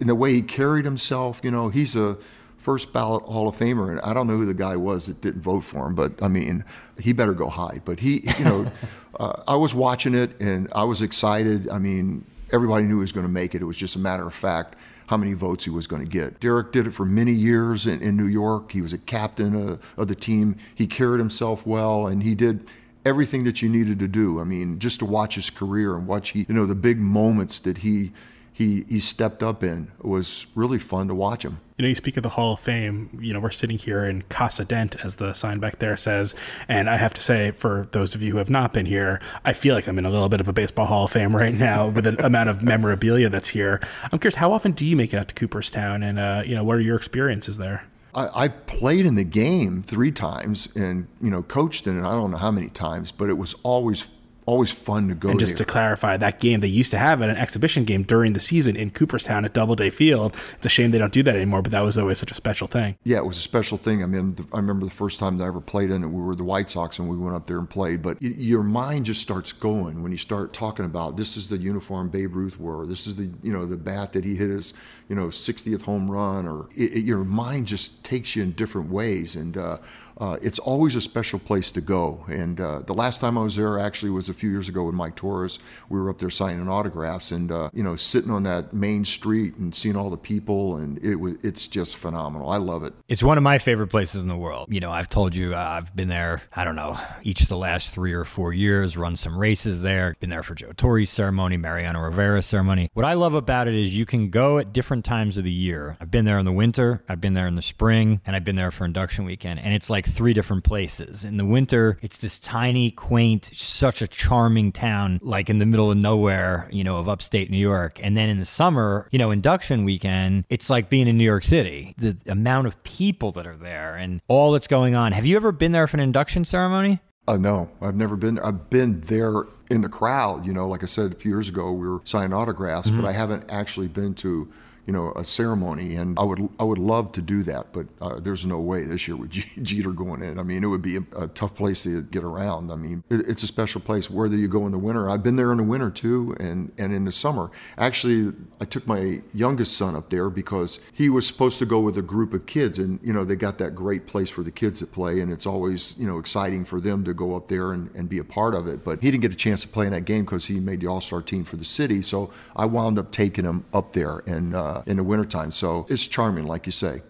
in 0.00 0.08
the 0.08 0.16
way 0.16 0.32
he 0.32 0.42
carried 0.42 0.84
himself, 0.84 1.40
you 1.44 1.52
know, 1.52 1.68
he's 1.68 1.94
a 1.94 2.18
first 2.60 2.92
ballot 2.92 3.24
Hall 3.24 3.48
of 3.48 3.56
Famer, 3.56 3.90
and 3.90 4.00
I 4.02 4.12
don't 4.12 4.26
know 4.26 4.36
who 4.36 4.46
the 4.46 4.54
guy 4.54 4.76
was 4.76 5.06
that 5.06 5.20
didn't 5.20 5.40
vote 5.40 5.62
for 5.62 5.86
him, 5.86 5.94
but 5.94 6.22
I 6.22 6.28
mean, 6.28 6.64
he 7.00 7.12
better 7.12 7.32
go 7.32 7.48
high. 7.48 7.80
But 7.84 7.98
he, 7.98 8.22
you 8.38 8.44
know, 8.44 8.72
uh, 9.18 9.42
I 9.48 9.56
was 9.56 9.74
watching 9.74 10.14
it 10.14 10.38
and 10.40 10.68
I 10.74 10.84
was 10.84 11.02
excited. 11.02 11.68
I 11.70 11.78
mean, 11.78 12.24
everybody 12.52 12.84
knew 12.84 12.96
he 12.96 13.00
was 13.00 13.12
going 13.12 13.26
to 13.26 13.32
make 13.32 13.54
it. 13.54 13.62
It 13.62 13.64
was 13.64 13.76
just 13.76 13.96
a 13.96 13.98
matter 13.98 14.26
of 14.26 14.34
fact 14.34 14.76
how 15.06 15.16
many 15.16 15.32
votes 15.32 15.64
he 15.64 15.70
was 15.70 15.88
going 15.88 16.02
to 16.02 16.08
get. 16.08 16.38
Derek 16.38 16.70
did 16.70 16.86
it 16.86 16.92
for 16.92 17.04
many 17.04 17.32
years 17.32 17.86
in, 17.86 18.00
in 18.00 18.16
New 18.16 18.28
York. 18.28 18.70
He 18.70 18.80
was 18.80 18.92
a 18.92 18.98
captain 18.98 19.56
of, 19.56 19.94
of 19.96 20.06
the 20.06 20.14
team. 20.14 20.56
He 20.72 20.86
carried 20.86 21.18
himself 21.18 21.66
well, 21.66 22.06
and 22.06 22.22
he 22.22 22.36
did 22.36 22.68
everything 23.04 23.42
that 23.44 23.60
you 23.60 23.68
needed 23.68 23.98
to 23.98 24.06
do. 24.06 24.40
I 24.40 24.44
mean, 24.44 24.78
just 24.78 25.00
to 25.00 25.06
watch 25.06 25.34
his 25.34 25.50
career 25.50 25.96
and 25.96 26.06
watch 26.06 26.30
he, 26.30 26.46
you 26.48 26.54
know, 26.54 26.64
the 26.66 26.76
big 26.76 26.98
moments 26.98 27.58
that 27.60 27.78
he 27.78 28.12
he 28.60 28.84
he 28.90 29.00
stepped 29.00 29.42
up 29.42 29.64
in. 29.64 29.90
It 29.98 30.04
was 30.04 30.46
really 30.54 30.78
fun 30.78 31.08
to 31.08 31.14
watch 31.14 31.46
him. 31.46 31.60
You 31.78 31.84
know, 31.84 31.88
you 31.88 31.94
speak 31.94 32.18
of 32.18 32.22
the 32.22 32.28
Hall 32.28 32.52
of 32.52 32.60
Fame. 32.60 33.18
You 33.18 33.32
know, 33.32 33.40
we're 33.40 33.50
sitting 33.50 33.78
here 33.78 34.04
in 34.04 34.20
Casa 34.28 34.66
Dent, 34.66 35.02
as 35.02 35.16
the 35.16 35.32
sign 35.32 35.60
back 35.60 35.78
there 35.78 35.96
says. 35.96 36.34
And 36.68 36.90
I 36.90 36.98
have 36.98 37.14
to 37.14 37.22
say, 37.22 37.52
for 37.52 37.88
those 37.92 38.14
of 38.14 38.20
you 38.20 38.32
who 38.32 38.38
have 38.38 38.50
not 38.50 38.74
been 38.74 38.84
here, 38.84 39.18
I 39.46 39.54
feel 39.54 39.74
like 39.74 39.88
I'm 39.88 39.98
in 39.98 40.04
a 40.04 40.10
little 40.10 40.28
bit 40.28 40.42
of 40.42 40.48
a 40.48 40.52
baseball 40.52 40.84
Hall 40.84 41.04
of 41.04 41.10
Fame 41.10 41.34
right 41.34 41.54
now 41.54 41.88
with 41.88 42.04
the 42.04 42.22
amount 42.26 42.50
of 42.50 42.62
memorabilia 42.62 43.30
that's 43.30 43.48
here. 43.48 43.80
I'm 44.12 44.18
curious, 44.18 44.36
how 44.36 44.52
often 44.52 44.72
do 44.72 44.84
you 44.84 44.94
make 44.94 45.14
it 45.14 45.16
out 45.16 45.28
to 45.28 45.34
Cooperstown? 45.34 46.02
And, 46.02 46.18
uh, 46.18 46.42
you 46.44 46.54
know, 46.54 46.62
what 46.62 46.76
are 46.76 46.82
your 46.82 46.96
experiences 46.96 47.56
there? 47.56 47.86
I, 48.14 48.44
I, 48.44 48.48
played 48.48 49.06
in 49.06 49.14
the 49.14 49.24
game 49.24 49.82
three 49.82 50.10
times 50.10 50.68
and, 50.74 51.06
you 51.22 51.30
know, 51.30 51.42
coached 51.42 51.86
in 51.86 51.96
it, 51.96 52.02
I 52.02 52.12
don't 52.12 52.32
know 52.32 52.38
how 52.38 52.50
many 52.50 52.68
times, 52.68 53.12
but 53.12 53.30
it 53.30 53.38
was 53.38 53.54
always 53.62 54.08
always 54.46 54.70
fun 54.70 55.08
to 55.08 55.14
go. 55.14 55.30
And 55.30 55.40
just 55.40 55.56
there. 55.56 55.64
to 55.64 55.72
clarify, 55.72 56.16
that 56.16 56.40
game 56.40 56.60
they 56.60 56.68
used 56.68 56.90
to 56.90 56.98
have 56.98 57.22
at 57.22 57.30
an 57.30 57.36
exhibition 57.36 57.84
game 57.84 58.02
during 58.02 58.32
the 58.32 58.40
season 58.40 58.76
in 58.76 58.90
Cooperstown 58.90 59.44
at 59.44 59.52
Doubleday 59.52 59.90
Field. 59.90 60.34
It's 60.56 60.66
a 60.66 60.68
shame 60.68 60.90
they 60.90 60.98
don't 60.98 61.12
do 61.12 61.22
that 61.22 61.36
anymore, 61.36 61.62
but 61.62 61.72
that 61.72 61.80
was 61.80 61.98
always 61.98 62.18
such 62.18 62.30
a 62.30 62.34
special 62.34 62.66
thing. 62.66 62.96
Yeah, 63.04 63.18
it 63.18 63.26
was 63.26 63.38
a 63.38 63.42
special 63.42 63.78
thing. 63.78 64.02
I 64.02 64.06
mean, 64.06 64.34
the, 64.34 64.46
I 64.52 64.56
remember 64.56 64.84
the 64.84 64.90
first 64.90 65.18
time 65.18 65.38
that 65.38 65.44
I 65.44 65.48
ever 65.48 65.60
played 65.60 65.90
in 65.90 66.02
it. 66.02 66.06
We 66.06 66.22
were 66.22 66.34
the 66.34 66.44
White 66.44 66.68
Sox, 66.70 66.98
and 66.98 67.08
we 67.08 67.16
went 67.16 67.36
up 67.36 67.46
there 67.46 67.58
and 67.58 67.68
played. 67.68 68.02
But 68.02 68.20
y- 68.20 68.34
your 68.36 68.62
mind 68.62 69.06
just 69.06 69.20
starts 69.20 69.52
going 69.52 70.02
when 70.02 70.12
you 70.12 70.18
start 70.18 70.52
talking 70.52 70.84
about 70.84 71.16
this 71.16 71.36
is 71.36 71.48
the 71.48 71.58
uniform 71.58 72.08
Babe 72.08 72.34
Ruth 72.34 72.58
wore. 72.58 72.86
This 72.86 73.06
is 73.06 73.16
the 73.16 73.30
you 73.42 73.52
know 73.52 73.66
the 73.66 73.76
bat 73.76 74.12
that 74.12 74.24
he 74.24 74.34
hit 74.34 74.50
his 74.50 74.74
you 75.08 75.16
know 75.16 75.26
60th 75.26 75.82
home 75.82 76.10
run, 76.10 76.46
or 76.46 76.68
it, 76.76 76.92
it, 76.92 77.04
your 77.04 77.24
mind 77.24 77.66
just 77.66 78.02
takes 78.04 78.36
you 78.36 78.42
in 78.42 78.52
different 78.52 78.90
ways. 78.90 79.36
And 79.36 79.56
uh, 79.56 79.78
uh, 80.20 80.36
it's 80.42 80.58
always 80.58 80.94
a 80.94 81.00
special 81.00 81.38
place 81.38 81.72
to 81.72 81.80
go. 81.80 82.24
And 82.28 82.60
uh, 82.60 82.80
the 82.80 82.92
last 82.92 83.22
time 83.22 83.38
I 83.38 83.42
was 83.42 83.56
there 83.56 83.78
actually 83.78 84.10
was 84.10 84.28
a 84.28 84.34
few 84.34 84.50
years 84.50 84.68
ago 84.68 84.84
with 84.84 84.94
Mike 84.94 85.16
Torrez. 85.16 85.58
We 85.88 85.98
were 85.98 86.10
up 86.10 86.18
there 86.18 86.30
signing 86.30 86.68
autographs, 86.68 87.30
and 87.30 87.50
uh, 87.50 87.70
you 87.72 87.82
know, 87.82 87.96
sitting 87.96 88.30
on 88.30 88.42
that 88.42 88.74
main 88.74 89.04
street 89.06 89.56
and 89.56 89.74
seeing 89.74 89.96
all 89.96 90.10
the 90.10 90.18
people, 90.18 90.76
and 90.76 90.98
it 90.98 91.18
it's 91.42 91.66
just 91.66 91.96
phenomenal. 91.96 92.50
I 92.50 92.58
love 92.58 92.84
it. 92.84 92.92
It's 93.08 93.22
one 93.22 93.38
of 93.38 93.42
my 93.42 93.58
favorite 93.58 93.88
places 93.88 94.22
in 94.22 94.28
the 94.28 94.36
world. 94.36 94.68
You 94.70 94.80
know, 94.80 94.90
I've 94.90 95.08
told 95.08 95.34
you 95.34 95.54
uh, 95.54 95.58
I've 95.58 95.96
been 95.96 96.08
there. 96.08 96.42
I 96.54 96.64
don't 96.64 96.76
know 96.76 96.98
each 97.22 97.40
of 97.40 97.48
the 97.48 97.56
last 97.56 97.94
three 97.94 98.12
or 98.12 98.24
four 98.24 98.52
years. 98.52 98.96
Run 98.96 99.16
some 99.16 99.38
races 99.38 99.80
there. 99.80 100.16
Been 100.20 100.30
there 100.30 100.42
for 100.42 100.54
Joe 100.54 100.72
Torre's 100.76 101.08
ceremony, 101.08 101.56
Mariano 101.56 102.00
Rivera's 102.00 102.44
ceremony. 102.44 102.90
What 102.92 103.06
I 103.06 103.14
love 103.14 103.32
about 103.32 103.68
it 103.68 103.74
is 103.74 103.96
you 103.96 104.04
can 104.04 104.28
go 104.28 104.58
at 104.58 104.74
different 104.74 105.06
times 105.06 105.38
of 105.38 105.44
the 105.44 105.50
year. 105.50 105.96
I've 105.98 106.10
been 106.10 106.26
there 106.26 106.38
in 106.38 106.44
the 106.44 106.52
winter. 106.52 107.02
I've 107.08 107.20
been 107.20 107.32
there 107.32 107.46
in 107.46 107.54
the 107.54 107.62
spring, 107.62 108.20
and 108.26 108.36
I've 108.36 108.44
been 108.44 108.56
there 108.56 108.70
for 108.70 108.84
induction 108.84 109.24
weekend, 109.24 109.60
and 109.60 109.72
it's 109.72 109.88
like 109.88 110.09
three 110.10 110.32
different 110.32 110.64
places. 110.64 111.24
In 111.24 111.36
the 111.36 111.44
winter, 111.44 111.98
it's 112.02 112.18
this 112.18 112.38
tiny, 112.38 112.90
quaint, 112.90 113.50
such 113.54 114.02
a 114.02 114.08
charming 114.08 114.72
town, 114.72 115.20
like 115.22 115.48
in 115.48 115.58
the 115.58 115.66
middle 115.66 115.90
of 115.90 115.96
nowhere, 115.96 116.68
you 116.70 116.84
know, 116.84 116.96
of 116.96 117.08
upstate 117.08 117.50
New 117.50 117.56
York. 117.56 118.00
And 118.02 118.16
then 118.16 118.28
in 118.28 118.38
the 118.38 118.44
summer, 118.44 119.08
you 119.10 119.18
know, 119.18 119.30
induction 119.30 119.84
weekend, 119.84 120.44
it's 120.50 120.68
like 120.68 120.90
being 120.90 121.08
in 121.08 121.16
New 121.16 121.24
York 121.24 121.44
City. 121.44 121.94
The 121.96 122.16
amount 122.26 122.66
of 122.66 122.82
people 122.82 123.30
that 123.32 123.46
are 123.46 123.56
there 123.56 123.96
and 123.96 124.20
all 124.28 124.52
that's 124.52 124.68
going 124.68 124.94
on. 124.94 125.12
Have 125.12 125.26
you 125.26 125.36
ever 125.36 125.52
been 125.52 125.72
there 125.72 125.86
for 125.86 125.96
an 125.96 126.02
induction 126.02 126.44
ceremony? 126.44 127.00
Uh, 127.28 127.36
no, 127.36 127.70
I've 127.80 127.94
never 127.94 128.16
been 128.16 128.36
there. 128.36 128.46
I've 128.46 128.70
been 128.70 129.00
there 129.02 129.44
in 129.70 129.82
the 129.82 129.88
crowd. 129.88 130.44
You 130.44 130.52
know, 130.52 130.66
like 130.66 130.82
I 130.82 130.86
said 130.86 131.12
a 131.12 131.14
few 131.14 131.30
years 131.30 131.48
ago, 131.48 131.70
we 131.72 131.88
were 131.88 132.00
signing 132.04 132.32
autographs, 132.32 132.90
mm-hmm. 132.90 133.02
but 133.02 133.08
I 133.08 133.12
haven't 133.12 133.50
actually 133.50 133.88
been 133.88 134.14
to 134.16 134.50
you 134.90 134.96
know, 134.96 135.12
a 135.14 135.24
ceremony, 135.24 135.94
and 135.94 136.18
I 136.18 136.24
would 136.24 136.48
I 136.58 136.64
would 136.64 136.80
love 136.80 137.12
to 137.12 137.22
do 137.22 137.44
that, 137.44 137.72
but 137.72 137.86
uh, 138.00 138.18
there's 138.18 138.44
no 138.44 138.58
way 138.58 138.82
this 138.82 139.06
year 139.06 139.16
with 139.16 139.30
Jeter 139.62 139.92
going 139.92 140.20
in. 140.20 140.36
I 140.36 140.42
mean, 140.42 140.64
it 140.64 140.66
would 140.66 140.82
be 140.82 140.96
a, 140.96 141.04
a 141.16 141.28
tough 141.28 141.54
place 141.54 141.84
to 141.84 142.02
get 142.02 142.24
around. 142.24 142.72
I 142.72 142.74
mean, 142.74 143.04
it, 143.08 143.20
it's 143.28 143.44
a 143.44 143.46
special 143.46 143.80
place. 143.80 144.10
Whether 144.10 144.36
you 144.36 144.48
go 144.48 144.66
in 144.66 144.72
the 144.72 144.80
winter, 144.80 145.08
I've 145.08 145.22
been 145.22 145.36
there 145.36 145.52
in 145.52 145.58
the 145.58 145.62
winter 145.62 145.92
too, 145.92 146.34
and 146.40 146.72
and 146.76 146.92
in 146.92 147.04
the 147.04 147.12
summer. 147.12 147.52
Actually, 147.78 148.34
I 148.60 148.64
took 148.64 148.84
my 148.88 149.22
youngest 149.32 149.76
son 149.76 149.94
up 149.94 150.10
there 150.10 150.28
because 150.28 150.80
he 150.92 151.08
was 151.08 151.24
supposed 151.24 151.60
to 151.60 151.66
go 151.66 151.78
with 151.78 151.96
a 151.96 152.02
group 152.02 152.34
of 152.34 152.46
kids, 152.46 152.80
and 152.80 152.98
you 153.00 153.12
know, 153.12 153.24
they 153.24 153.36
got 153.36 153.58
that 153.58 153.76
great 153.76 154.08
place 154.08 154.28
for 154.28 154.42
the 154.42 154.50
kids 154.50 154.80
to 154.80 154.88
play, 154.88 155.20
and 155.20 155.32
it's 155.32 155.46
always 155.46 155.96
you 156.00 156.06
know 156.08 156.18
exciting 156.18 156.64
for 156.64 156.80
them 156.80 157.04
to 157.04 157.14
go 157.14 157.36
up 157.36 157.46
there 157.46 157.70
and, 157.70 157.94
and 157.94 158.08
be 158.08 158.18
a 158.18 158.24
part 158.24 158.56
of 158.56 158.66
it. 158.66 158.84
But 158.84 159.00
he 159.02 159.12
didn't 159.12 159.22
get 159.22 159.30
a 159.30 159.36
chance 159.36 159.62
to 159.62 159.68
play 159.68 159.86
in 159.86 159.92
that 159.92 160.04
game 160.04 160.24
because 160.24 160.46
he 160.46 160.58
made 160.58 160.80
the 160.80 160.88
All 160.88 161.00
Star 161.00 161.22
team 161.22 161.44
for 161.44 161.54
the 161.54 161.64
city, 161.64 162.02
so 162.02 162.32
I 162.56 162.64
wound 162.64 162.98
up 162.98 163.12
taking 163.12 163.44
him 163.44 163.64
up 163.72 163.92
there 163.92 164.24
and. 164.26 164.56
Uh, 164.56 164.79
in 164.86 164.96
the 164.96 165.04
wintertime. 165.04 165.52
So 165.52 165.86
it's 165.88 166.06
charming, 166.06 166.46
like 166.46 166.66
you 166.66 166.72
say. 166.72 167.02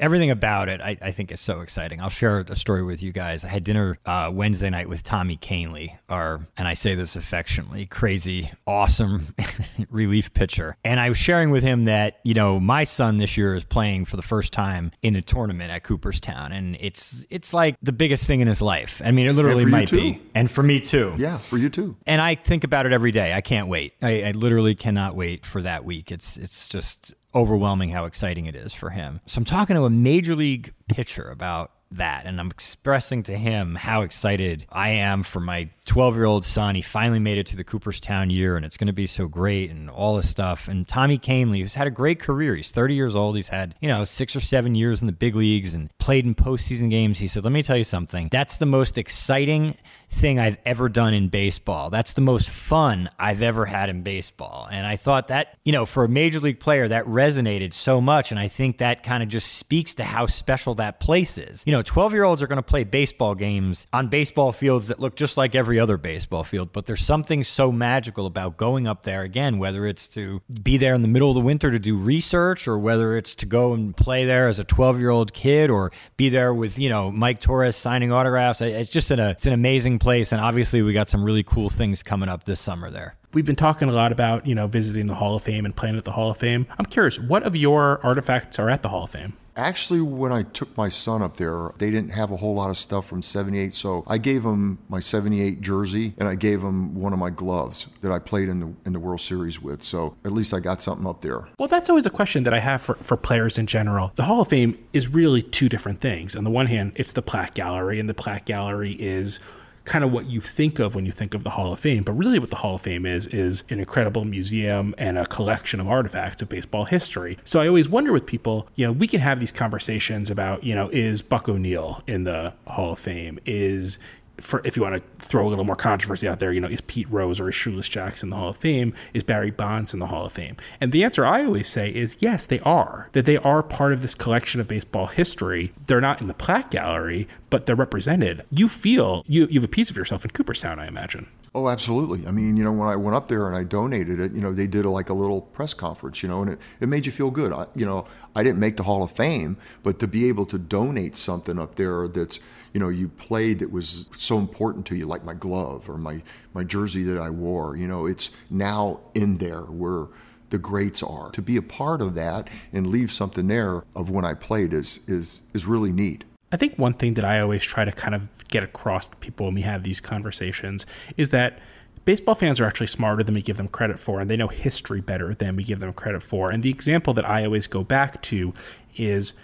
everything 0.00 0.30
about 0.30 0.68
it, 0.68 0.80
I, 0.80 0.96
I, 1.00 1.10
think 1.10 1.32
is 1.32 1.40
so 1.40 1.60
exciting. 1.60 2.00
I'll 2.00 2.08
share 2.08 2.40
a 2.40 2.56
story 2.56 2.82
with 2.82 3.02
you 3.02 3.12
guys. 3.12 3.44
I 3.44 3.48
had 3.48 3.64
dinner 3.64 3.98
uh, 4.06 4.30
Wednesday 4.32 4.70
night 4.70 4.88
with 4.88 5.02
Tommy 5.02 5.36
Kahnle, 5.36 5.96
our, 6.08 6.46
and 6.56 6.68
I 6.68 6.74
say 6.74 6.94
this 6.94 7.16
affectionately, 7.16 7.86
crazy, 7.86 8.50
awesome 8.66 9.34
relief 9.90 10.32
pitcher. 10.34 10.76
And 10.84 11.00
I 11.00 11.08
was 11.08 11.18
sharing 11.18 11.50
with 11.50 11.62
him 11.62 11.84
that, 11.84 12.20
you 12.22 12.34
know, 12.34 12.60
my 12.60 12.84
son 12.84 13.16
this 13.16 13.36
year 13.36 13.54
is 13.54 13.64
playing 13.64 14.04
for 14.04 14.16
the 14.16 14.22
first 14.22 14.52
time 14.52 14.92
in 15.02 15.16
a 15.16 15.22
tournament 15.22 15.70
at 15.70 15.84
Cooperstown. 15.84 16.52
And 16.52 16.76
it's, 16.80 17.26
it's 17.30 17.52
like 17.52 17.76
the 17.82 17.92
biggest 17.92 18.24
thing 18.24 18.40
in 18.40 18.48
his 18.48 18.62
life. 18.62 19.02
I 19.04 19.10
mean, 19.10 19.26
it 19.26 19.32
literally 19.32 19.64
might 19.64 19.90
be. 19.90 20.20
And 20.34 20.50
for 20.50 20.62
me 20.62 20.80
too. 20.80 21.14
Yeah, 21.18 21.38
for 21.38 21.58
you 21.58 21.68
too. 21.68 21.96
And 22.06 22.20
I 22.20 22.34
think 22.36 22.64
about 22.64 22.86
it 22.86 22.92
every 22.92 23.12
day. 23.12 23.34
I 23.34 23.40
can't 23.40 23.68
wait. 23.68 23.94
I, 24.02 24.24
I 24.24 24.30
literally 24.32 24.74
cannot 24.74 25.16
wait 25.16 25.44
for 25.44 25.62
that 25.62 25.84
week. 25.84 26.12
It's, 26.12 26.36
it's 26.36 26.68
just 26.68 27.14
overwhelming 27.34 27.90
how 27.90 28.04
exciting 28.04 28.46
it 28.46 28.56
is 28.56 28.74
for 28.74 28.90
him. 28.90 29.20
So 29.26 29.38
I'm 29.38 29.44
talking 29.44 29.76
to 29.76 29.84
a 29.84 29.90
major 29.90 30.34
league 30.34 30.72
pitcher 30.88 31.30
about 31.30 31.72
that 31.92 32.26
and 32.26 32.38
I'm 32.38 32.50
expressing 32.50 33.22
to 33.24 33.36
him 33.36 33.74
how 33.74 34.02
excited 34.02 34.66
I 34.70 34.90
am 34.90 35.22
for 35.22 35.40
my 35.40 35.70
12 35.86 36.16
year 36.16 36.24
old 36.24 36.44
son. 36.44 36.74
He 36.74 36.82
finally 36.82 37.18
made 37.18 37.38
it 37.38 37.46
to 37.46 37.56
the 37.56 37.64
Cooperstown 37.64 38.30
year 38.30 38.56
and 38.56 38.64
it's 38.64 38.76
going 38.76 38.88
to 38.88 38.92
be 38.92 39.06
so 39.06 39.26
great 39.26 39.70
and 39.70 39.88
all 39.88 40.16
this 40.16 40.28
stuff. 40.28 40.68
And 40.68 40.86
Tommy 40.86 41.18
Kahnle, 41.18 41.58
who's 41.58 41.74
had 41.74 41.86
a 41.86 41.90
great 41.90 42.18
career, 42.18 42.54
he's 42.54 42.70
30 42.70 42.94
years 42.94 43.16
old. 43.16 43.36
He's 43.36 43.48
had, 43.48 43.74
you 43.80 43.88
know, 43.88 44.04
six 44.04 44.36
or 44.36 44.40
seven 44.40 44.74
years 44.74 45.00
in 45.00 45.06
the 45.06 45.12
big 45.12 45.34
leagues 45.34 45.74
and 45.74 45.96
played 45.98 46.26
in 46.26 46.34
postseason 46.34 46.90
games. 46.90 47.18
He 47.18 47.28
said, 47.28 47.44
Let 47.44 47.52
me 47.52 47.62
tell 47.62 47.76
you 47.76 47.84
something. 47.84 48.28
That's 48.30 48.58
the 48.58 48.66
most 48.66 48.98
exciting 48.98 49.76
thing 50.10 50.38
I've 50.38 50.58
ever 50.64 50.88
done 50.88 51.14
in 51.14 51.28
baseball. 51.28 51.90
That's 51.90 52.14
the 52.14 52.20
most 52.20 52.50
fun 52.50 53.10
I've 53.18 53.42
ever 53.42 53.66
had 53.66 53.88
in 53.88 54.02
baseball. 54.02 54.66
And 54.70 54.86
I 54.86 54.96
thought 54.96 55.28
that, 55.28 55.56
you 55.64 55.72
know, 55.72 55.86
for 55.86 56.04
a 56.04 56.08
major 56.08 56.40
league 56.40 56.60
player, 56.60 56.88
that 56.88 57.04
resonated 57.04 57.72
so 57.72 58.00
much. 58.00 58.30
And 58.30 58.40
I 58.40 58.48
think 58.48 58.78
that 58.78 59.02
kind 59.02 59.22
of 59.22 59.28
just 59.28 59.52
speaks 59.54 59.94
to 59.94 60.04
how 60.04 60.26
special 60.26 60.74
that 60.76 60.98
place 60.98 61.38
is. 61.38 61.62
You 61.66 61.72
know, 61.72 61.82
12 61.82 62.12
year 62.14 62.24
olds 62.24 62.42
are 62.42 62.46
going 62.46 62.56
to 62.56 62.62
play 62.62 62.84
baseball 62.84 63.34
games 63.34 63.86
on 63.92 64.08
baseball 64.08 64.52
fields 64.52 64.88
that 64.88 64.98
look 64.98 65.14
just 65.14 65.36
like 65.36 65.54
every 65.54 65.78
other 65.78 65.96
baseball 65.98 66.44
field, 66.44 66.72
but 66.72 66.86
there's 66.86 67.04
something 67.04 67.44
so 67.44 67.70
magical 67.70 68.26
about 68.26 68.56
going 68.56 68.86
up 68.86 69.02
there 69.02 69.22
again, 69.22 69.58
whether 69.58 69.86
it's 69.86 70.08
to 70.08 70.40
be 70.62 70.76
there 70.76 70.94
in 70.94 71.02
the 71.02 71.08
middle 71.08 71.30
of 71.30 71.34
the 71.34 71.40
winter 71.40 71.70
to 71.70 71.78
do 71.78 71.96
research 71.96 72.66
or 72.66 72.78
whether 72.78 73.16
it's 73.16 73.34
to 73.36 73.46
go 73.46 73.74
and 73.74 73.96
play 73.96 74.24
there 74.24 74.48
as 74.48 74.58
a 74.58 74.64
12 74.64 74.98
year 74.98 75.10
old 75.10 75.32
kid 75.32 75.70
or 75.70 75.92
be 76.16 76.28
there 76.28 76.54
with, 76.54 76.78
you 76.78 76.88
know, 76.88 77.12
Mike 77.12 77.40
Torrez 77.40 77.74
signing 77.74 78.10
autographs. 78.10 78.60
It's 78.60 78.90
just 78.90 79.10
an, 79.10 79.20
it's 79.20 79.46
an 79.46 79.52
amazing 79.52 79.97
place. 79.98 80.32
And 80.32 80.40
obviously, 80.40 80.82
we 80.82 80.92
got 80.92 81.08
some 81.08 81.24
really 81.24 81.42
cool 81.42 81.68
things 81.68 82.02
coming 82.02 82.28
up 82.28 82.44
this 82.44 82.60
summer 82.60 82.90
there. 82.90 83.16
We've 83.34 83.44
been 83.44 83.56
talking 83.56 83.90
a 83.90 83.92
lot 83.92 84.10
about, 84.10 84.46
you 84.46 84.54
know, 84.54 84.66
visiting 84.66 85.06
the 85.06 85.14
Hall 85.14 85.36
of 85.36 85.42
Fame 85.42 85.66
and 85.66 85.76
playing 85.76 85.98
at 85.98 86.04
the 86.04 86.12
Hall 86.12 86.30
of 86.30 86.38
Fame. 86.38 86.66
I'm 86.78 86.86
curious, 86.86 87.20
what 87.20 87.42
of 87.42 87.54
your 87.54 88.00
artifacts 88.02 88.58
are 88.58 88.70
at 88.70 88.82
the 88.82 88.88
Hall 88.88 89.04
of 89.04 89.10
Fame? 89.10 89.34
Actually, 89.54 90.00
when 90.00 90.32
I 90.32 90.44
took 90.44 90.74
my 90.76 90.88
son 90.88 91.20
up 91.20 91.36
there, 91.36 91.72
they 91.78 91.90
didn't 91.90 92.10
have 92.10 92.30
a 92.30 92.36
whole 92.36 92.54
lot 92.54 92.70
of 92.70 92.76
stuff 92.76 93.06
from 93.06 93.22
78. 93.22 93.74
So 93.74 94.04
I 94.06 94.16
gave 94.16 94.44
him 94.44 94.78
my 94.88 95.00
78 95.00 95.60
jersey 95.60 96.14
and 96.16 96.28
I 96.28 96.36
gave 96.36 96.62
him 96.62 96.94
one 96.94 97.12
of 97.12 97.18
my 97.18 97.28
gloves 97.28 97.88
that 98.00 98.12
I 98.12 98.20
played 98.20 98.48
in 98.48 98.60
the, 98.60 98.72
in 98.86 98.92
the 98.92 99.00
World 99.00 99.20
Series 99.20 99.60
with. 99.60 99.82
So 99.82 100.16
at 100.24 100.32
least 100.32 100.54
I 100.54 100.60
got 100.60 100.80
something 100.80 101.06
up 101.06 101.22
there. 101.22 101.48
Well, 101.58 101.68
that's 101.68 101.90
always 101.90 102.06
a 102.06 102.10
question 102.10 102.44
that 102.44 102.54
I 102.54 102.60
have 102.60 102.80
for, 102.80 102.94
for 103.02 103.16
players 103.16 103.58
in 103.58 103.66
general. 103.66 104.12
The 104.14 104.22
Hall 104.22 104.40
of 104.42 104.48
Fame 104.48 104.78
is 104.92 105.08
really 105.08 105.42
two 105.42 105.68
different 105.68 106.00
things. 106.00 106.36
On 106.36 106.44
the 106.44 106.50
one 106.50 106.66
hand, 106.66 106.92
it's 106.94 107.12
the 107.12 107.22
plaque 107.22 107.54
gallery, 107.54 107.98
and 107.98 108.08
the 108.08 108.14
plaque 108.14 108.46
gallery 108.46 108.92
is 108.92 109.40
kind 109.88 110.04
of 110.04 110.12
what 110.12 110.28
you 110.28 110.40
think 110.40 110.78
of 110.78 110.94
when 110.94 111.06
you 111.06 111.12
think 111.12 111.34
of 111.34 111.42
the 111.42 111.50
Hall 111.50 111.72
of 111.72 111.80
Fame. 111.80 112.02
But 112.04 112.12
really, 112.12 112.38
what 112.38 112.50
the 112.50 112.56
Hall 112.56 112.76
of 112.76 112.82
Fame 112.82 113.06
is, 113.06 113.26
is 113.26 113.64
an 113.70 113.80
incredible 113.80 114.24
museum 114.24 114.94
and 114.98 115.18
a 115.18 115.26
collection 115.26 115.80
of 115.80 115.88
artifacts 115.88 116.42
of 116.42 116.48
baseball 116.48 116.84
history. 116.84 117.38
So 117.44 117.60
I 117.60 117.66
always 117.66 117.88
wonder 117.88 118.12
with 118.12 118.26
people, 118.26 118.68
you 118.76 118.86
know, 118.86 118.92
we 118.92 119.08
can 119.08 119.20
have 119.20 119.40
these 119.40 119.52
conversations 119.52 120.30
about, 120.30 120.62
you 120.62 120.74
know, 120.74 120.88
is 120.90 121.22
Buck 121.22 121.48
O'Neil 121.48 122.02
in 122.06 122.24
the 122.24 122.54
Hall 122.66 122.92
of 122.92 122.98
Fame? 122.98 123.38
Is 123.46 123.98
for 124.40 124.60
if 124.64 124.76
you 124.76 124.82
want 124.82 124.94
to 124.96 125.26
throw 125.26 125.46
a 125.46 125.50
little 125.50 125.64
more 125.64 125.76
controversy 125.76 126.28
out 126.28 126.40
there, 126.40 126.52
you 126.52 126.60
know, 126.60 126.68
is 126.68 126.80
Pete 126.82 127.10
Rose 127.10 127.40
or 127.40 127.48
is 127.48 127.54
Shoeless 127.54 127.88
Jackson 127.88 128.28
in 128.28 128.30
the 128.30 128.36
Hall 128.36 128.50
of 128.50 128.56
Fame? 128.56 128.94
Is 129.14 129.22
Barry 129.22 129.50
Bonds 129.50 129.92
in 129.92 130.00
the 130.00 130.06
Hall 130.06 130.26
of 130.26 130.32
Fame? 130.32 130.56
And 130.80 130.92
the 130.92 131.04
answer 131.04 131.24
I 131.24 131.44
always 131.44 131.68
say 131.68 131.90
is 131.94 132.16
yes, 132.20 132.46
they 132.46 132.60
are. 132.60 133.10
That 133.12 133.24
they 133.24 133.36
are 133.38 133.62
part 133.62 133.92
of 133.92 134.02
this 134.02 134.14
collection 134.14 134.60
of 134.60 134.68
baseball 134.68 135.06
history. 135.06 135.72
They're 135.86 136.00
not 136.00 136.20
in 136.20 136.28
the 136.28 136.34
plaque 136.34 136.70
gallery, 136.70 137.28
but 137.50 137.66
they're 137.66 137.76
represented. 137.76 138.44
You 138.50 138.68
feel 138.68 139.24
you 139.26 139.46
you 139.50 139.60
have 139.60 139.64
a 139.64 139.68
piece 139.68 139.90
of 139.90 139.96
yourself 139.96 140.24
in 140.24 140.30
Cooperstown, 140.30 140.78
I 140.78 140.86
imagine. 140.86 141.28
Oh, 141.54 141.68
absolutely. 141.68 142.26
I 142.26 142.30
mean, 142.30 142.56
you 142.56 142.62
know, 142.62 142.72
when 142.72 142.88
I 142.88 142.96
went 142.96 143.16
up 143.16 143.28
there 143.28 143.48
and 143.48 143.56
I 143.56 143.64
donated 143.64 144.20
it, 144.20 144.32
you 144.32 144.40
know, 144.40 144.52
they 144.52 144.66
did 144.66 144.84
a, 144.84 144.90
like 144.90 145.08
a 145.08 145.14
little 145.14 145.40
press 145.40 145.72
conference, 145.72 146.22
you 146.22 146.28
know, 146.28 146.42
and 146.42 146.52
it, 146.52 146.60
it 146.80 146.88
made 146.88 147.06
you 147.06 147.10
feel 147.10 147.30
good. 147.30 147.52
I, 147.52 147.66
you 147.74 147.86
know, 147.86 148.06
I 148.36 148.42
didn't 148.42 148.60
make 148.60 148.76
the 148.76 148.82
Hall 148.82 149.02
of 149.02 149.10
Fame, 149.10 149.56
but 149.82 149.98
to 150.00 150.06
be 150.06 150.28
able 150.28 150.44
to 150.46 150.58
donate 150.58 151.16
something 151.16 151.58
up 151.58 151.76
there 151.76 152.06
that's, 152.06 152.38
you 152.72 152.80
know, 152.80 152.88
you 152.88 153.08
played 153.08 153.58
that 153.60 153.70
was 153.70 154.08
so 154.12 154.38
important 154.38 154.86
to 154.86 154.96
you, 154.96 155.06
like 155.06 155.24
my 155.24 155.34
glove 155.34 155.88
or 155.88 155.98
my, 155.98 156.22
my 156.54 156.64
jersey 156.64 157.02
that 157.04 157.18
I 157.18 157.30
wore, 157.30 157.76
you 157.76 157.88
know, 157.88 158.06
it's 158.06 158.36
now 158.50 159.00
in 159.14 159.38
there 159.38 159.62
where 159.62 160.06
the 160.50 160.58
greats 160.58 161.02
are. 161.02 161.30
To 161.32 161.42
be 161.42 161.56
a 161.56 161.62
part 161.62 162.00
of 162.00 162.14
that 162.14 162.48
and 162.72 162.86
leave 162.86 163.12
something 163.12 163.48
there 163.48 163.84
of 163.94 164.10
when 164.10 164.24
I 164.24 164.34
played 164.34 164.72
is, 164.72 165.08
is, 165.08 165.42
is 165.52 165.66
really 165.66 165.92
neat. 165.92 166.24
I 166.50 166.56
think 166.56 166.78
one 166.78 166.94
thing 166.94 167.14
that 167.14 167.24
I 167.24 167.40
always 167.40 167.62
try 167.62 167.84
to 167.84 167.92
kind 167.92 168.14
of 168.14 168.48
get 168.48 168.62
across 168.62 169.06
to 169.08 169.16
people 169.16 169.46
when 169.46 169.54
we 169.54 169.62
have 169.62 169.82
these 169.82 170.00
conversations 170.00 170.86
is 171.18 171.28
that 171.28 171.58
baseball 172.06 172.34
fans 172.34 172.58
are 172.58 172.64
actually 172.64 172.86
smarter 172.86 173.22
than 173.22 173.34
we 173.34 173.42
give 173.42 173.58
them 173.58 173.68
credit 173.68 173.98
for, 173.98 174.18
and 174.18 174.30
they 174.30 174.36
know 174.36 174.48
history 174.48 175.02
better 175.02 175.34
than 175.34 175.56
we 175.56 175.62
give 175.62 175.80
them 175.80 175.92
credit 175.92 176.22
for. 176.22 176.50
And 176.50 176.62
the 176.62 176.70
example 176.70 177.12
that 177.14 177.28
I 177.28 177.44
always 177.44 177.66
go 177.66 177.84
back 177.84 178.22
to 178.22 178.54
is 178.96 179.34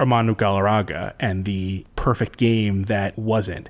Armando 0.00 0.34
Galarraga 0.34 1.14
and 1.20 1.44
the 1.44 1.86
perfect 1.94 2.38
game 2.38 2.84
that 2.84 3.16
wasn't. 3.18 3.68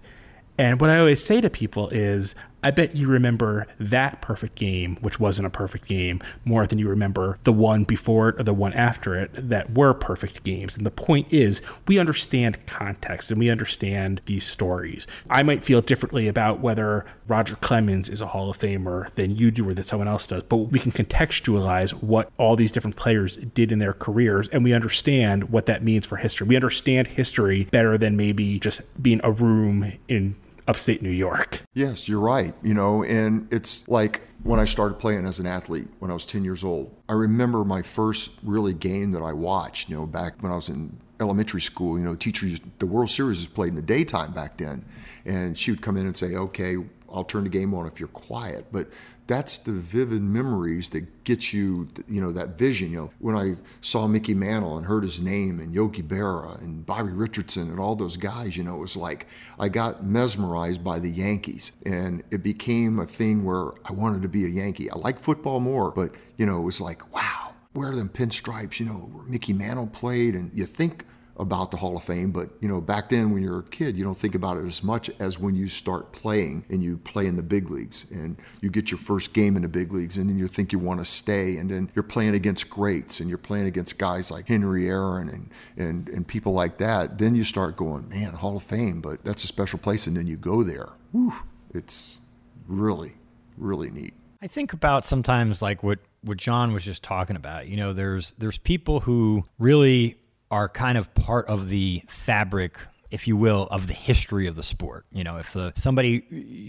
And 0.57 0.81
what 0.81 0.91
I 0.91 0.99
always 0.99 1.23
say 1.23 1.41
to 1.41 1.51
people 1.51 1.89
is 1.89 2.35
I 2.63 2.71
bet 2.71 2.95
you 2.95 3.09
remember 3.09 3.67
that 3.79 4.21
perfect 4.21 4.55
game, 4.55 4.97
which 5.01 5.19
wasn't 5.19 5.47
a 5.47 5.51
perfect 5.51 5.87
game, 5.87 6.21
more 6.45 6.67
than 6.67 6.79
you 6.79 6.89
remember 6.89 7.39
the 7.45 7.53
one 7.53 7.85
before 7.85 8.31
it 8.31 8.41
or 8.41 8.43
the 8.43 8.55
one 8.55 8.73
after 8.75 9.15
it 9.15 9.31
that 9.35 9.75
were 9.77 9.95
perfect 9.95 10.43
games. 10.43 10.77
And 10.77 10.85
the 10.85 10.91
point 10.91 11.33
is, 11.33 11.63
we 11.89 11.99
understand 11.99 12.65
context 12.67 13.31
and 13.31 13.41
we 13.41 13.51
understand 13.51 14.21
these 14.27 14.45
stories. 14.45 15.07
I 15.29 15.43
might 15.43 15.65
feel 15.65 15.81
differently 15.81 16.29
about 16.29 16.61
whether 16.61 17.07
Roger 17.27 17.57
Clemens 17.57 18.09
is 18.09 18.21
a 18.21 18.29
Hall 18.29 18.51
of 18.51 18.59
Famer 18.59 19.13
than 19.15 19.37
you 19.37 19.51
do 19.51 19.69
or 19.69 19.75
that 19.75 19.87
someone 19.87 20.09
else 20.09 20.27
does, 20.27 20.43
but 20.43 20.57
we 20.57 20.79
can 20.79 20.93
contextualize 20.93 21.93
what 22.03 22.31
all 22.39 22.57
these 22.57 22.73
different 22.73 22.97
players 22.97 23.37
did 23.37 23.73
in 23.73 23.79
their 23.79 23.93
careers 23.93 24.49
and 24.49 24.65
we 24.65 24.73
understand 24.73 25.51
what 25.51 25.67
that 25.67 25.83
means 25.83 26.05
for 26.07 26.17
history. 26.17 26.47
We 26.47 26.57
understand 26.57 27.09
history 27.09 27.65
better 27.65 27.97
than 27.97 28.17
maybe 28.17 28.59
just 28.59 29.03
being 29.03 29.21
a 29.25 29.31
room 29.31 29.93
in 30.09 30.37
upstate 30.67 31.03
New 31.03 31.11
York. 31.11 31.63
Yes, 31.75 32.09
you're 32.09 32.21
right. 32.21 32.55
You 32.63 32.75
know, 32.75 33.05
and 33.05 33.53
it's 33.53 33.89
like 33.89 34.23
when 34.43 34.61
I 34.61 34.65
started 34.65 34.99
playing 34.99 35.27
as 35.27 35.41
an 35.41 35.47
athlete 35.47 35.89
when 35.99 36.11
I 36.11 36.15
was 36.15 36.25
10 36.25 36.45
years 36.45 36.65
old. 36.65 36.95
I 37.09 37.13
remember 37.13 37.65
my 37.65 37.83
first 37.83 38.33
really 38.43 38.75
game 38.75 39.13
that 39.13 39.23
I 39.23 39.33
watched, 39.33 39.89
you 39.89 39.97
know, 39.97 40.07
back 40.07 40.43
when 40.43 40.53
I 40.53 40.57
was 40.57 40.69
in 40.69 40.97
elementary 41.21 41.61
school, 41.61 41.99
you 41.99 42.05
know, 42.05 42.15
teachers, 42.15 42.61
the 42.79 42.87
World 42.87 43.11
Series 43.11 43.41
was 43.41 43.49
played 43.49 43.71
in 43.71 43.77
the 43.77 43.83
daytime 43.83 44.33
back 44.33 44.57
then. 44.57 44.85
And 45.27 45.57
she 45.57 45.71
would 45.71 45.83
come 45.83 45.97
in 45.97 46.07
and 46.07 46.17
say, 46.17 46.35
okay, 46.35 46.77
I'll 47.13 47.25
turn 47.25 47.45
the 47.45 47.51
game 47.51 47.75
on 47.75 47.87
if 47.87 48.01
you're 48.01 48.09
quiet. 48.09 48.67
But 48.73 48.89
that's 49.31 49.59
the 49.59 49.71
vivid 49.71 50.21
memories 50.21 50.89
that 50.89 51.07
get 51.23 51.53
you, 51.53 51.87
you 52.09 52.21
know, 52.21 52.33
that 52.33 52.59
vision. 52.59 52.91
You 52.91 52.97
know, 52.97 53.11
when 53.21 53.37
I 53.37 53.55
saw 53.81 54.09
Mickey 54.09 54.35
Mantle 54.35 54.77
and 54.77 54.85
heard 54.85 55.05
his 55.05 55.21
name 55.21 55.61
and 55.61 55.73
Yogi 55.73 56.03
Berra 56.03 56.61
and 56.61 56.85
Bobby 56.85 57.13
Richardson 57.13 57.71
and 57.71 57.79
all 57.79 57.95
those 57.95 58.17
guys, 58.17 58.57
you 58.57 58.65
know, 58.65 58.75
it 58.75 58.81
was 58.81 58.97
like 58.97 59.29
I 59.57 59.69
got 59.69 60.05
mesmerized 60.05 60.83
by 60.83 60.99
the 60.99 61.09
Yankees. 61.09 61.77
And 61.87 62.25
it 62.33 62.43
became 62.43 62.99
a 62.99 63.07
thing 63.07 63.45
where 63.45 63.71
I 63.85 63.93
wanted 63.93 64.23
to 64.23 64.29
be 64.29 64.47
a 64.47 64.49
Yankee. 64.49 64.91
I 64.91 64.97
like 64.97 65.21
football 65.21 65.61
more, 65.61 65.93
but, 65.93 66.17
you 66.37 66.45
know, 66.45 66.59
it 66.59 66.65
was 66.65 66.81
like, 66.81 67.15
wow, 67.15 67.55
where 67.73 67.91
are 67.91 67.95
them 67.95 68.09
pinstripes, 68.09 68.81
you 68.81 68.87
know, 68.87 69.11
where 69.13 69.25
Mickey 69.27 69.53
Mantle 69.53 69.87
played. 69.87 70.35
And 70.35 70.51
you 70.59 70.67
think 70.67 71.05
about 71.37 71.71
the 71.71 71.77
Hall 71.77 71.97
of 71.97 72.05
Fame, 72.05 72.31
but 72.31 72.51
you 72.61 72.69
know, 72.69 72.81
back 72.81 73.09
then 73.09 73.33
when 73.33 73.43
you're 73.43 73.61
a 73.61 73.65
kid, 73.65 73.97
you 73.97 74.05
don't 74.05 74.19
think 74.19 74.35
about 74.35 74.59
it 74.59 74.67
as 74.67 74.83
much 74.83 75.11
as 75.21 75.39
when 75.39 75.55
you 75.55 75.67
start 75.69 76.13
playing 76.13 76.65
and 76.69 76.83
you 76.83 76.99
play 76.99 77.27
in 77.27 77.37
the 77.37 77.43
big 77.43 77.71
leagues 77.71 78.11
and 78.11 78.37
you 78.61 78.71
get 78.71 78.91
your 78.91 78.99
first 78.99 79.33
game 79.33 79.57
in 79.57 79.63
the 79.63 79.69
big 79.69 79.93
leagues 79.93 80.17
and 80.17 80.29
then 80.29 80.39
you 80.39 80.47
think 80.47 80.73
you 80.73 80.79
want 80.79 81.01
to 81.01 81.05
stay 81.05 81.57
and 81.57 81.71
then 81.71 81.91
you're 81.95 82.03
playing 82.03 82.35
against 82.35 82.69
greats 82.69 83.21
and 83.21 83.29
you're 83.29 83.39
playing 83.39 83.67
against 83.67 83.99
guys 83.99 84.31
like 84.31 84.47
Henry 84.49 84.89
Aaron 84.89 85.29
and, 85.29 85.51
and, 85.77 86.11
and 86.11 86.27
people 86.27 86.53
like 86.53 86.79
that. 86.79 87.19
Then 87.19 87.35
you 87.35 87.45
start 87.45 87.77
going, 87.77 88.09
man, 88.09 88.35
Hall 88.35 88.57
of 88.57 88.63
Fame, 88.63 89.01
but 89.01 89.25
that's 89.25 89.45
a 89.45 89.47
special 89.47 89.79
place. 89.79 90.07
And 90.07 90.17
then 90.17 90.27
you 90.27 90.37
go 90.37 90.63
there. 90.63 90.91
Whew, 91.13 91.35
it's 91.73 92.21
really, 92.67 93.15
really 93.57 93.91
neat. 93.91 94.15
I 94.43 94.47
think 94.47 94.73
about 94.73 95.05
sometimes 95.05 95.61
like 95.61 95.83
what 95.83 95.99
what 96.23 96.37
John 96.37 96.73
was 96.73 96.85
just 96.85 97.03
talking 97.03 97.37
about. 97.37 97.69
You 97.69 97.77
know, 97.77 97.93
there's 97.93 98.33
there's 98.39 98.59
people 98.59 99.01
who 99.01 99.45
really 99.59 100.17
are 100.51 100.69
kind 100.69 100.99
of 100.99 101.13
part 101.15 101.47
of 101.47 101.69
the 101.69 102.03
fabric 102.09 102.77
if 103.11 103.27
you 103.27 103.37
will, 103.37 103.67
of 103.71 103.87
the 103.87 103.93
history 103.93 104.47
of 104.47 104.57
the 104.57 104.63
sport. 104.63 105.05
You 105.13 105.25
know, 105.25 105.39
if 105.39 105.53
the 105.53 105.73
somebody 105.77 106.23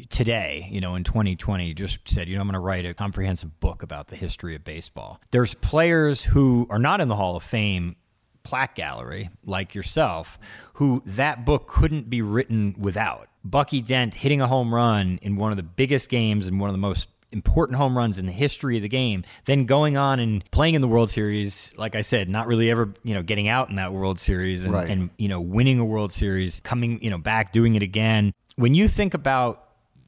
uh, 0.04 0.08
today, 0.10 0.68
you 0.72 0.82
know, 0.82 0.96
in 0.96 1.04
2020 1.04 1.74
just 1.74 2.08
said, 2.10 2.28
you 2.28 2.36
know, 2.36 2.42
I'm 2.42 2.48
going 2.48 2.54
to 2.54 2.60
write 2.60 2.86
a 2.86 2.94
comprehensive 2.94 3.60
book 3.60 3.84
about 3.84 4.08
the 4.08 4.16
history 4.16 4.56
of 4.56 4.64
baseball. 4.64 5.22
There's 5.32 5.54
players 5.54 6.24
who 6.24 6.68
are 6.70 6.80
not 6.80 7.00
in 7.00 7.08
the 7.08 7.16
Hall 7.16 7.36
of 7.36 7.44
Fame 7.44 7.96
plaque 8.44 8.76
gallery 8.76 9.30
like 9.46 9.76
yourself 9.76 10.40
who 10.74 11.04
that 11.06 11.46
book 11.46 11.68
couldn't 11.68 12.10
be 12.10 12.22
written 12.22 12.76
without. 12.78 13.30
Bucky 13.44 13.82
Dent 13.82 14.14
hitting 14.14 14.42
a 14.42 14.48
home 14.48 14.74
run 14.74 15.20
in 15.22 15.36
one 15.36 15.52
of 15.52 15.58
the 15.58 15.64
biggest 15.64 16.10
games 16.10 16.48
and 16.48 16.60
one 16.60 16.70
of 16.70 16.74
the 16.74 16.80
most 16.80 17.08
important 17.32 17.78
home 17.78 17.98
runs 17.98 18.20
in 18.20 18.26
the 18.26 18.32
history 18.32 18.76
of 18.76 18.82
the 18.84 18.90
game, 18.90 19.24
then 19.46 19.66
going 19.66 19.98
on 19.98 20.20
and 20.20 20.44
playing 20.52 20.76
in 20.76 20.82
the 20.82 20.88
World 20.88 21.10
Series, 21.10 21.74
like 21.78 21.96
I 21.96 22.02
said, 22.02 22.30
not 22.30 22.48
really 22.48 22.70
ever, 22.70 22.94
you 23.04 23.14
know, 23.14 23.24
getting 23.24 23.48
out 23.48 23.70
in 23.70 23.76
that 23.76 23.94
World 23.94 24.20
Series 24.20 24.66
and, 24.66 24.74
Right. 24.74 24.90
and 24.90 25.10
you 25.18 25.28
know, 25.28 25.40
winning 25.42 25.80
a 25.80 25.86
World 25.86 26.12
Series, 26.12 26.60
coming, 26.62 27.02
you 27.02 27.10
know, 27.10 27.18
back, 27.18 27.52
doing 27.52 27.76
it 27.76 27.82
again. 27.82 28.34
When 28.56 28.74
you 28.74 28.88
think 28.88 29.14
about 29.14 29.64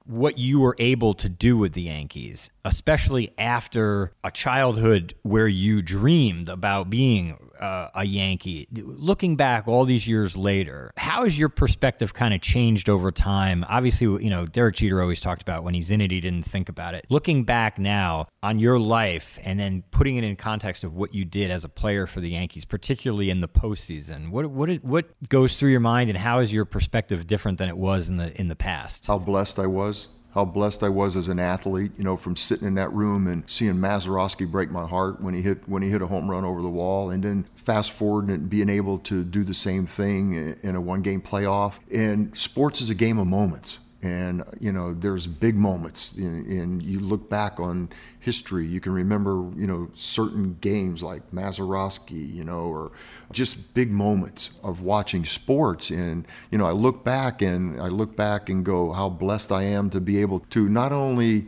what 0.05 0.37
you 0.37 0.59
were 0.59 0.75
able 0.79 1.13
to 1.15 1.29
do 1.29 1.57
with 1.57 1.73
the 1.73 1.83
Yankees, 1.83 2.51
especially 2.65 3.31
after 3.37 4.11
a 4.23 4.31
childhood 4.31 5.15
where 5.23 5.47
you 5.47 5.81
dreamed 5.81 6.49
about 6.49 6.89
being 6.89 7.37
uh, 7.59 7.89
a 7.95 8.05
Yankee. 8.05 8.67
Looking 8.73 9.35
back 9.35 9.67
all 9.67 9.85
these 9.85 10.07
years 10.07 10.35
later, 10.35 10.91
how 10.97 11.23
has 11.23 11.37
your 11.37 11.49
perspective 11.49 12.13
kind 12.13 12.33
of 12.33 12.41
changed 12.41 12.89
over 12.89 13.11
time? 13.11 13.65
Obviously, 13.69 14.07
you 14.23 14.29
know, 14.29 14.45
Derek 14.45 14.75
Jeter 14.75 15.01
always 15.01 15.21
talked 15.21 15.41
about 15.41 15.63
when 15.63 15.73
he's 15.73 15.91
in 15.91 16.01
it, 16.01 16.11
he 16.11 16.19
didn't 16.19 16.43
think 16.43 16.69
about 16.69 16.93
it. 16.93 17.05
Looking 17.09 17.43
back 17.43 17.79
now 17.79 18.27
on 18.41 18.59
your 18.59 18.79
life 18.79 19.39
and 19.43 19.59
then 19.59 19.83
putting 19.91 20.17
it 20.17 20.23
in 20.23 20.35
context 20.35 20.83
of 20.83 20.93
what 20.93 21.13
you 21.13 21.25
did 21.25 21.51
as 21.51 21.63
a 21.63 21.69
player 21.69 22.05
for 22.05 22.19
the 22.19 22.29
Yankees, 22.29 22.65
particularly 22.65 23.29
in 23.29 23.39
the 23.39 23.47
postseason, 23.47 24.29
what 24.29 24.47
what 24.47 24.69
what 24.83 25.29
goes 25.29 25.55
through 25.55 25.71
your 25.71 25.79
mind, 25.79 26.09
and 26.09 26.17
how 26.17 26.39
is 26.39 26.51
your 26.51 26.65
perspective 26.65 27.25
different 27.27 27.57
than 27.57 27.69
it 27.69 27.77
was 27.77 28.09
in 28.09 28.17
the 28.17 28.39
in 28.39 28.47
the 28.47 28.55
past? 28.55 29.05
how 29.07 29.17
blessed 29.17 29.59
I 29.59 29.67
was. 29.67 30.07
How 30.33 30.45
blessed 30.45 30.81
I 30.81 30.89
was 30.89 31.15
as 31.15 31.27
an 31.27 31.37
athlete, 31.37 31.91
you 31.97 32.03
know, 32.03 32.15
from 32.15 32.35
sitting 32.35 32.67
in 32.67 32.73
that 32.75 32.91
room 32.93 33.27
and 33.27 33.43
seeing 33.45 33.75
Mazeroski 33.75 34.49
break 34.49 34.71
my 34.71 34.87
heart 34.87 35.21
when 35.21 35.35
he 35.35 35.43
hit 35.43 35.67
when 35.69 35.83
he 35.83 35.89
hit 35.89 36.01
a 36.01 36.07
home 36.07 36.29
run 36.29 36.43
over 36.43 36.61
the 36.61 36.69
wall, 36.69 37.11
and 37.11 37.23
then 37.23 37.45
fast 37.55 37.91
forward 37.91 38.29
and 38.29 38.49
being 38.49 38.69
able 38.69 38.97
to 38.99 39.23
do 39.23 39.43
the 39.43 39.53
same 39.53 39.85
thing 39.85 40.33
in- 40.33 40.75
a 40.75 40.81
one 40.81 41.01
game 41.01 41.21
playoff. 41.21 41.73
And 41.93 42.35
sports 42.35 42.81
is 42.81 42.89
a 42.89 42.95
game 42.95 43.19
of 43.19 43.27
moments. 43.27 43.77
And 44.01 44.43
you 44.59 44.71
know, 44.71 44.93
there's 44.93 45.27
big 45.27 45.55
moments, 45.55 46.13
and 46.17 46.81
you 46.81 46.99
look 46.99 47.29
back 47.29 47.59
on 47.59 47.89
history. 48.23 48.65
You 48.65 48.79
can 48.79 48.93
remember, 48.93 49.31
you 49.55 49.67
know, 49.67 49.89
certain 49.93 50.57
games 50.61 51.03
like 51.03 51.31
Mazeroski, 51.31 52.33
you 52.33 52.43
know, 52.43 52.61
or 52.61 52.91
just 53.31 53.73
big 53.73 53.91
moments 53.91 54.59
of 54.63 54.81
watching 54.81 55.25
sports. 55.25 55.89
And 55.89 56.25
you 56.49 56.57
know, 56.57 56.65
I 56.65 56.71
look 56.71 57.03
back 57.03 57.41
and 57.41 57.81
I 57.81 57.87
look 57.87 58.15
back 58.15 58.49
and 58.49 58.63
go, 58.63 58.91
how 58.93 59.09
blessed 59.09 59.51
I 59.51 59.63
am 59.63 59.89
to 59.89 59.99
be 59.99 60.21
able 60.21 60.39
to 60.51 60.69
not 60.69 60.91
only 60.91 61.47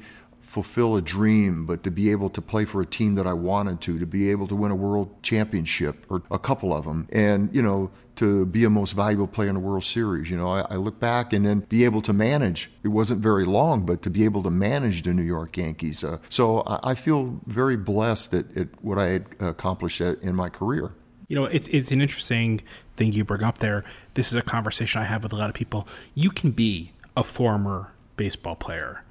fulfill 0.56 0.96
a 0.96 1.02
dream, 1.02 1.66
but 1.66 1.84
to 1.84 1.92
be 1.92 2.12
able 2.12 2.30
to 2.30 2.42
play 2.42 2.64
for 2.64 2.82
a 2.82 2.86
team 2.86 3.16
that 3.16 3.28
I 3.28 3.34
wanted 3.34 3.82
to, 3.82 4.00
to 4.00 4.06
be 4.06 4.32
able 4.32 4.48
to 4.48 4.56
win 4.56 4.72
a 4.72 4.76
world 4.76 5.22
championship 5.22 6.06
or 6.10 6.24
a 6.32 6.40
couple 6.40 6.74
of 6.74 6.86
them, 6.86 7.10
and 7.12 7.54
you 7.54 7.62
know, 7.62 7.92
to 8.16 8.46
be 8.46 8.64
a 8.64 8.70
most 8.70 8.94
valuable 8.94 9.28
player 9.28 9.50
in 9.50 9.58
a 9.58 9.60
World 9.60 9.84
Series. 9.84 10.32
You 10.32 10.38
know, 10.38 10.48
I, 10.48 10.62
I 10.70 10.76
look 10.78 10.98
back 10.98 11.34
and 11.34 11.46
then 11.46 11.60
be 11.68 11.84
able 11.84 12.02
to 12.04 12.14
manage. 12.14 12.72
It 12.86 12.88
wasn't 12.88 13.20
very 13.20 13.44
long, 13.44 13.86
but 13.86 14.02
to 14.04 14.10
be 14.10 14.24
able 14.24 14.44
to 14.44 14.50
manage 14.50 15.02
the 15.02 15.14
New 15.14 15.24
York 15.24 15.58
Yankees. 15.58 16.06
Uh, 16.06 16.20
so 16.30 16.62
I, 16.62 16.92
I 16.92 16.96
feel 16.96 17.42
very 17.48 17.76
blessed 17.76 18.34
at, 18.34 18.46
at 18.56 18.68
what 18.82 18.98
I 18.98 19.08
had 19.08 19.26
accomplished 19.42 20.00
in 20.00 20.36
my 20.36 20.48
career. 20.48 20.94
You 21.28 21.36
know, 21.36 21.46
it's 21.46 21.68
it's 21.68 21.92
an 21.92 22.00
interesting 22.00 22.62
thing 22.96 23.12
you 23.12 23.26
bring 23.26 23.44
up 23.44 23.58
there. 23.58 23.84
This 24.14 24.28
is 24.30 24.36
a 24.36 24.42
conversation 24.42 25.02
I 25.02 25.06
have 25.06 25.22
with 25.22 25.34
a 25.34 25.36
lot 25.36 25.50
of 25.50 25.56
people. 25.56 25.86
You 26.14 26.30
can 26.30 26.52
be 26.52 26.94
a 27.18 27.24
former 27.26 27.92
baseball 28.16 28.56
player, 28.56 29.04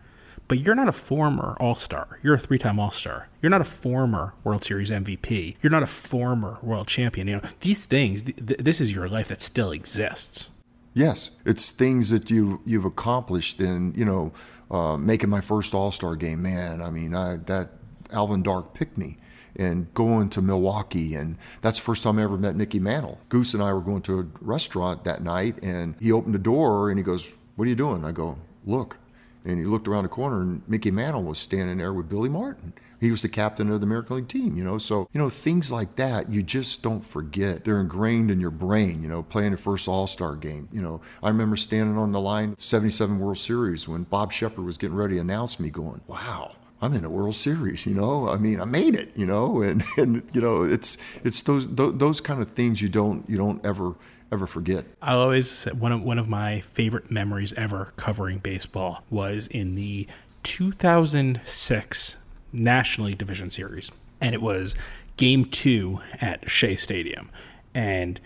but 0.48 0.58
you're 0.58 0.74
not 0.74 0.88
a 0.88 0.92
former 0.92 1.56
All 1.60 1.74
Star. 1.74 2.18
You're 2.22 2.34
a 2.34 2.38
three 2.38 2.58
time 2.58 2.78
All 2.78 2.90
Star. 2.90 3.28
You're 3.40 3.50
not 3.50 3.60
a 3.60 3.64
former 3.64 4.34
World 4.44 4.64
Series 4.64 4.90
MVP. 4.90 5.56
You're 5.62 5.70
not 5.70 5.82
a 5.82 5.86
former 5.86 6.58
world 6.62 6.86
champion. 6.86 7.26
You 7.26 7.36
know, 7.36 7.48
these 7.60 7.84
things. 7.84 8.22
Th- 8.22 8.36
th- 8.36 8.60
this 8.60 8.80
is 8.80 8.92
your 8.92 9.08
life 9.08 9.28
that 9.28 9.42
still 9.42 9.72
exists. 9.72 10.50
Yes, 10.92 11.36
it's 11.44 11.70
things 11.70 12.10
that 12.10 12.30
you 12.30 12.60
you've 12.64 12.84
accomplished, 12.84 13.60
and 13.60 13.96
you 13.96 14.04
know, 14.04 14.32
uh, 14.70 14.96
making 14.96 15.30
my 15.30 15.40
first 15.40 15.74
All 15.74 15.90
Star 15.90 16.14
game. 16.16 16.42
Man, 16.42 16.80
I 16.80 16.90
mean, 16.90 17.14
I, 17.14 17.36
that 17.46 17.70
Alvin 18.12 18.42
Dark 18.42 18.74
picked 18.74 18.98
me, 18.98 19.16
and 19.56 19.92
going 19.94 20.28
to 20.30 20.42
Milwaukee, 20.42 21.14
and 21.14 21.36
that's 21.62 21.78
the 21.78 21.84
first 21.84 22.02
time 22.02 22.18
I 22.18 22.22
ever 22.22 22.36
met 22.36 22.54
Mickey 22.54 22.78
Mantle. 22.78 23.18
Goose 23.28 23.54
and 23.54 23.62
I 23.62 23.72
were 23.72 23.80
going 23.80 24.02
to 24.02 24.20
a 24.20 24.26
restaurant 24.40 25.04
that 25.04 25.22
night, 25.22 25.58
and 25.62 25.94
he 26.00 26.12
opened 26.12 26.34
the 26.34 26.38
door 26.38 26.90
and 26.90 26.98
he 26.98 27.02
goes, 27.02 27.32
"What 27.56 27.64
are 27.64 27.68
you 27.68 27.74
doing?" 27.76 28.04
I 28.04 28.12
go, 28.12 28.38
"Look." 28.64 28.98
And 29.44 29.58
he 29.58 29.64
looked 29.64 29.88
around 29.88 30.04
the 30.04 30.08
corner, 30.08 30.40
and 30.40 30.62
Mickey 30.66 30.90
Mantle 30.90 31.22
was 31.22 31.38
standing 31.38 31.78
there 31.78 31.92
with 31.92 32.08
Billy 32.08 32.28
Martin. 32.28 32.72
He 33.00 33.10
was 33.10 33.20
the 33.20 33.28
captain 33.28 33.70
of 33.70 33.80
the 33.80 33.86
American 33.86 34.16
League 34.16 34.28
team, 34.28 34.56
you 34.56 34.64
know. 34.64 34.78
So, 34.78 35.08
you 35.12 35.20
know, 35.20 35.28
things 35.28 35.70
like 35.70 35.96
that, 35.96 36.32
you 36.32 36.42
just 36.42 36.82
don't 36.82 37.04
forget. 37.04 37.64
They're 37.64 37.80
ingrained 37.80 38.30
in 38.30 38.40
your 38.40 38.50
brain, 38.50 39.02
you 39.02 39.08
know, 39.08 39.22
playing 39.22 39.50
the 39.50 39.58
first 39.58 39.88
All 39.88 40.06
Star 40.06 40.36
game. 40.36 40.68
You 40.72 40.80
know, 40.80 41.02
I 41.22 41.28
remember 41.28 41.56
standing 41.56 41.98
on 41.98 42.12
the 42.12 42.20
line, 42.20 42.56
77 42.56 43.18
World 43.18 43.36
Series, 43.36 43.86
when 43.86 44.04
Bob 44.04 44.32
Sheppard 44.32 44.64
was 44.64 44.78
getting 44.78 44.96
ready 44.96 45.16
to 45.16 45.20
announce 45.20 45.60
me, 45.60 45.70
going, 45.70 46.00
wow. 46.06 46.52
I'm 46.82 46.92
in 46.92 47.04
a 47.04 47.10
World 47.10 47.34
Series, 47.34 47.86
you 47.86 47.94
know. 47.94 48.28
I 48.28 48.36
mean, 48.36 48.60
I 48.60 48.66
made 48.66 48.94
it, 48.94 49.10
you 49.14 49.24
know, 49.24 49.62
and, 49.62 49.82
and 49.96 50.22
you 50.34 50.40
know, 50.40 50.62
it's 50.62 50.98
it's 51.22 51.40
those 51.42 51.66
those, 51.74 51.96
those 51.96 52.20
kind 52.20 52.42
of 52.42 52.50
things 52.50 52.82
you 52.82 52.90
don't 52.90 53.28
you 53.28 53.38
don't 53.38 53.64
ever 53.64 53.94
ever 54.34 54.46
forget. 54.46 54.84
I 55.00 55.14
always 55.14 55.64
one 55.66 55.92
of 55.92 56.02
one 56.02 56.18
of 56.18 56.28
my 56.28 56.60
favorite 56.60 57.10
memories 57.10 57.52
ever 57.54 57.92
covering 57.96 58.38
baseball 58.38 59.04
was 59.10 59.46
in 59.46 59.74
the 59.74 60.06
2006 60.42 62.16
National 62.52 63.06
League 63.08 63.18
Division 63.18 63.50
Series, 63.50 63.90
and 64.20 64.34
it 64.34 64.42
was 64.42 64.74
Game 65.16 65.44
Two 65.46 66.00
at 66.20 66.48
Shea 66.48 66.76
Stadium, 66.76 67.30
and 67.74 68.20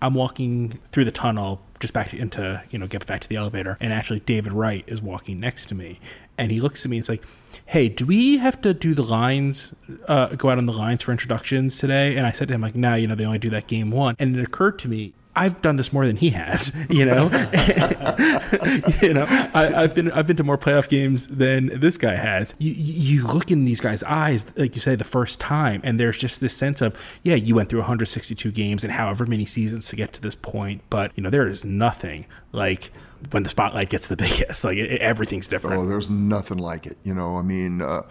I'm 0.00 0.14
walking 0.14 0.80
through 0.90 1.04
the 1.04 1.12
tunnel 1.12 1.60
just 1.78 1.94
back 1.94 2.12
into 2.12 2.62
you 2.70 2.78
know 2.78 2.86
get 2.86 3.06
back 3.06 3.20
to 3.20 3.28
the 3.28 3.36
elevator, 3.36 3.76
and 3.80 3.92
actually 3.92 4.20
David 4.20 4.52
Wright 4.52 4.84
is 4.86 5.00
walking 5.00 5.38
next 5.38 5.66
to 5.66 5.74
me, 5.74 6.00
and 6.36 6.50
he 6.50 6.60
looks 6.60 6.84
at 6.84 6.90
me 6.90 6.96
and 6.96 7.02
it's 7.02 7.08
like, 7.08 7.24
"Hey, 7.66 7.88
do 7.88 8.04
we 8.04 8.38
have 8.38 8.60
to 8.62 8.74
do 8.74 8.94
the 8.94 9.02
lines, 9.02 9.74
uh, 10.08 10.28
go 10.34 10.50
out 10.50 10.58
on 10.58 10.66
the 10.66 10.72
lines 10.72 11.02
for 11.02 11.12
introductions 11.12 11.78
today?" 11.78 12.16
And 12.16 12.26
I 12.26 12.32
said 12.32 12.48
to 12.48 12.54
him 12.54 12.62
like, 12.62 12.74
"No, 12.74 12.94
you 12.94 13.06
know 13.06 13.14
they 13.14 13.24
only 13.24 13.38
do 13.38 13.50
that 13.50 13.66
game 13.66 13.90
one," 13.90 14.16
and 14.18 14.36
it 14.36 14.42
occurred 14.42 14.78
to 14.80 14.88
me. 14.88 15.12
I've 15.34 15.62
done 15.62 15.76
this 15.76 15.92
more 15.92 16.06
than 16.06 16.16
he 16.16 16.30
has, 16.30 16.74
you 16.90 17.04
know. 17.04 17.24
you 19.02 19.14
know, 19.14 19.26
I, 19.54 19.72
I've 19.74 19.94
been 19.94 20.10
I've 20.12 20.26
been 20.26 20.36
to 20.36 20.44
more 20.44 20.58
playoff 20.58 20.88
games 20.88 21.28
than 21.28 21.78
this 21.80 21.96
guy 21.96 22.16
has. 22.16 22.54
You, 22.58 22.72
you 22.72 22.92
you 23.22 23.26
look 23.26 23.50
in 23.50 23.64
these 23.64 23.80
guys' 23.80 24.02
eyes, 24.02 24.46
like 24.56 24.74
you 24.74 24.80
say, 24.80 24.94
the 24.94 25.04
first 25.04 25.40
time, 25.40 25.80
and 25.84 25.98
there's 25.98 26.18
just 26.18 26.40
this 26.40 26.54
sense 26.54 26.80
of, 26.80 26.98
yeah, 27.22 27.34
you 27.34 27.54
went 27.54 27.68
through 27.68 27.80
162 27.80 28.50
games 28.52 28.84
and 28.84 28.92
however 28.92 29.24
many 29.26 29.46
seasons 29.46 29.88
to 29.88 29.96
get 29.96 30.12
to 30.12 30.20
this 30.20 30.34
point, 30.34 30.82
but 30.90 31.12
you 31.14 31.22
know, 31.22 31.30
there 31.30 31.48
is 31.48 31.64
nothing 31.64 32.26
like 32.52 32.90
when 33.30 33.42
the 33.42 33.48
spotlight 33.48 33.88
gets 33.88 34.08
the 34.08 34.16
biggest. 34.18 34.64
Like 34.64 34.76
it, 34.76 35.00
everything's 35.00 35.48
different. 35.48 35.80
Oh, 35.80 35.86
there's 35.86 36.10
nothing 36.10 36.58
like 36.58 36.86
it. 36.86 36.98
You 37.04 37.14
know, 37.14 37.36
I 37.36 37.42
mean, 37.42 37.80
uh, 37.80 38.02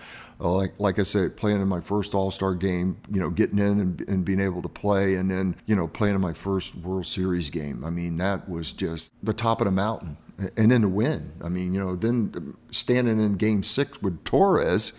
Uh, 0.41 0.51
like 0.51 0.73
like 0.79 0.97
I 0.97 1.03
said, 1.03 1.37
playing 1.37 1.61
in 1.61 1.67
my 1.67 1.81
first 1.81 2.15
All 2.15 2.31
Star 2.31 2.55
game, 2.55 2.97
you 3.11 3.19
know, 3.19 3.29
getting 3.29 3.59
in 3.59 3.79
and, 3.79 4.09
and 4.09 4.25
being 4.25 4.39
able 4.39 4.61
to 4.63 4.69
play, 4.69 5.15
and 5.15 5.29
then 5.29 5.55
you 5.67 5.75
know, 5.75 5.87
playing 5.87 6.15
in 6.15 6.21
my 6.21 6.33
first 6.33 6.75
World 6.75 7.05
Series 7.05 7.49
game. 7.49 7.85
I 7.85 7.91
mean, 7.91 8.17
that 8.17 8.49
was 8.49 8.73
just 8.73 9.13
the 9.23 9.33
top 9.33 9.61
of 9.61 9.65
the 9.65 9.71
mountain. 9.71 10.17
And 10.57 10.71
then 10.71 10.81
to 10.81 10.89
win. 10.89 11.31
I 11.43 11.49
mean, 11.49 11.71
you 11.71 11.79
know, 11.79 11.95
then 11.95 12.33
um, 12.35 12.57
standing 12.71 13.19
in 13.19 13.35
Game 13.35 13.61
Six 13.61 14.01
with 14.01 14.23
Torrez 14.23 14.97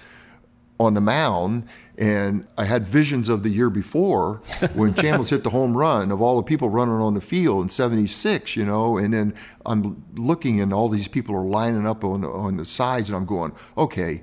on 0.79 0.95
the 0.95 1.01
mound, 1.01 1.67
and 1.99 2.47
I 2.57 2.65
had 2.65 2.87
visions 2.87 3.29
of 3.29 3.43
the 3.43 3.49
year 3.49 3.69
before 3.69 4.37
when 4.75 4.95
Chambliss 4.95 5.31
hit 5.31 5.43
the 5.43 5.51
home 5.51 5.77
run 5.77 6.13
of 6.13 6.21
all 6.21 6.37
the 6.37 6.43
people 6.45 6.71
running 6.71 6.95
on 6.95 7.15
the 7.15 7.21
field 7.21 7.63
in 7.63 7.69
'76, 7.69 8.55
you 8.55 8.65
know, 8.65 8.99
and 8.99 9.13
then 9.13 9.35
I'm 9.67 10.05
looking 10.15 10.61
and 10.61 10.73
all 10.73 10.89
these 10.89 11.09
people 11.09 11.35
are 11.35 11.45
lining 11.45 11.87
up 11.87 12.05
on 12.05 12.21
the, 12.21 12.29
on 12.29 12.57
the 12.57 12.65
sides, 12.65 13.11
and 13.11 13.17
I'm 13.17 13.27
going, 13.27 13.53
okay. 13.77 14.23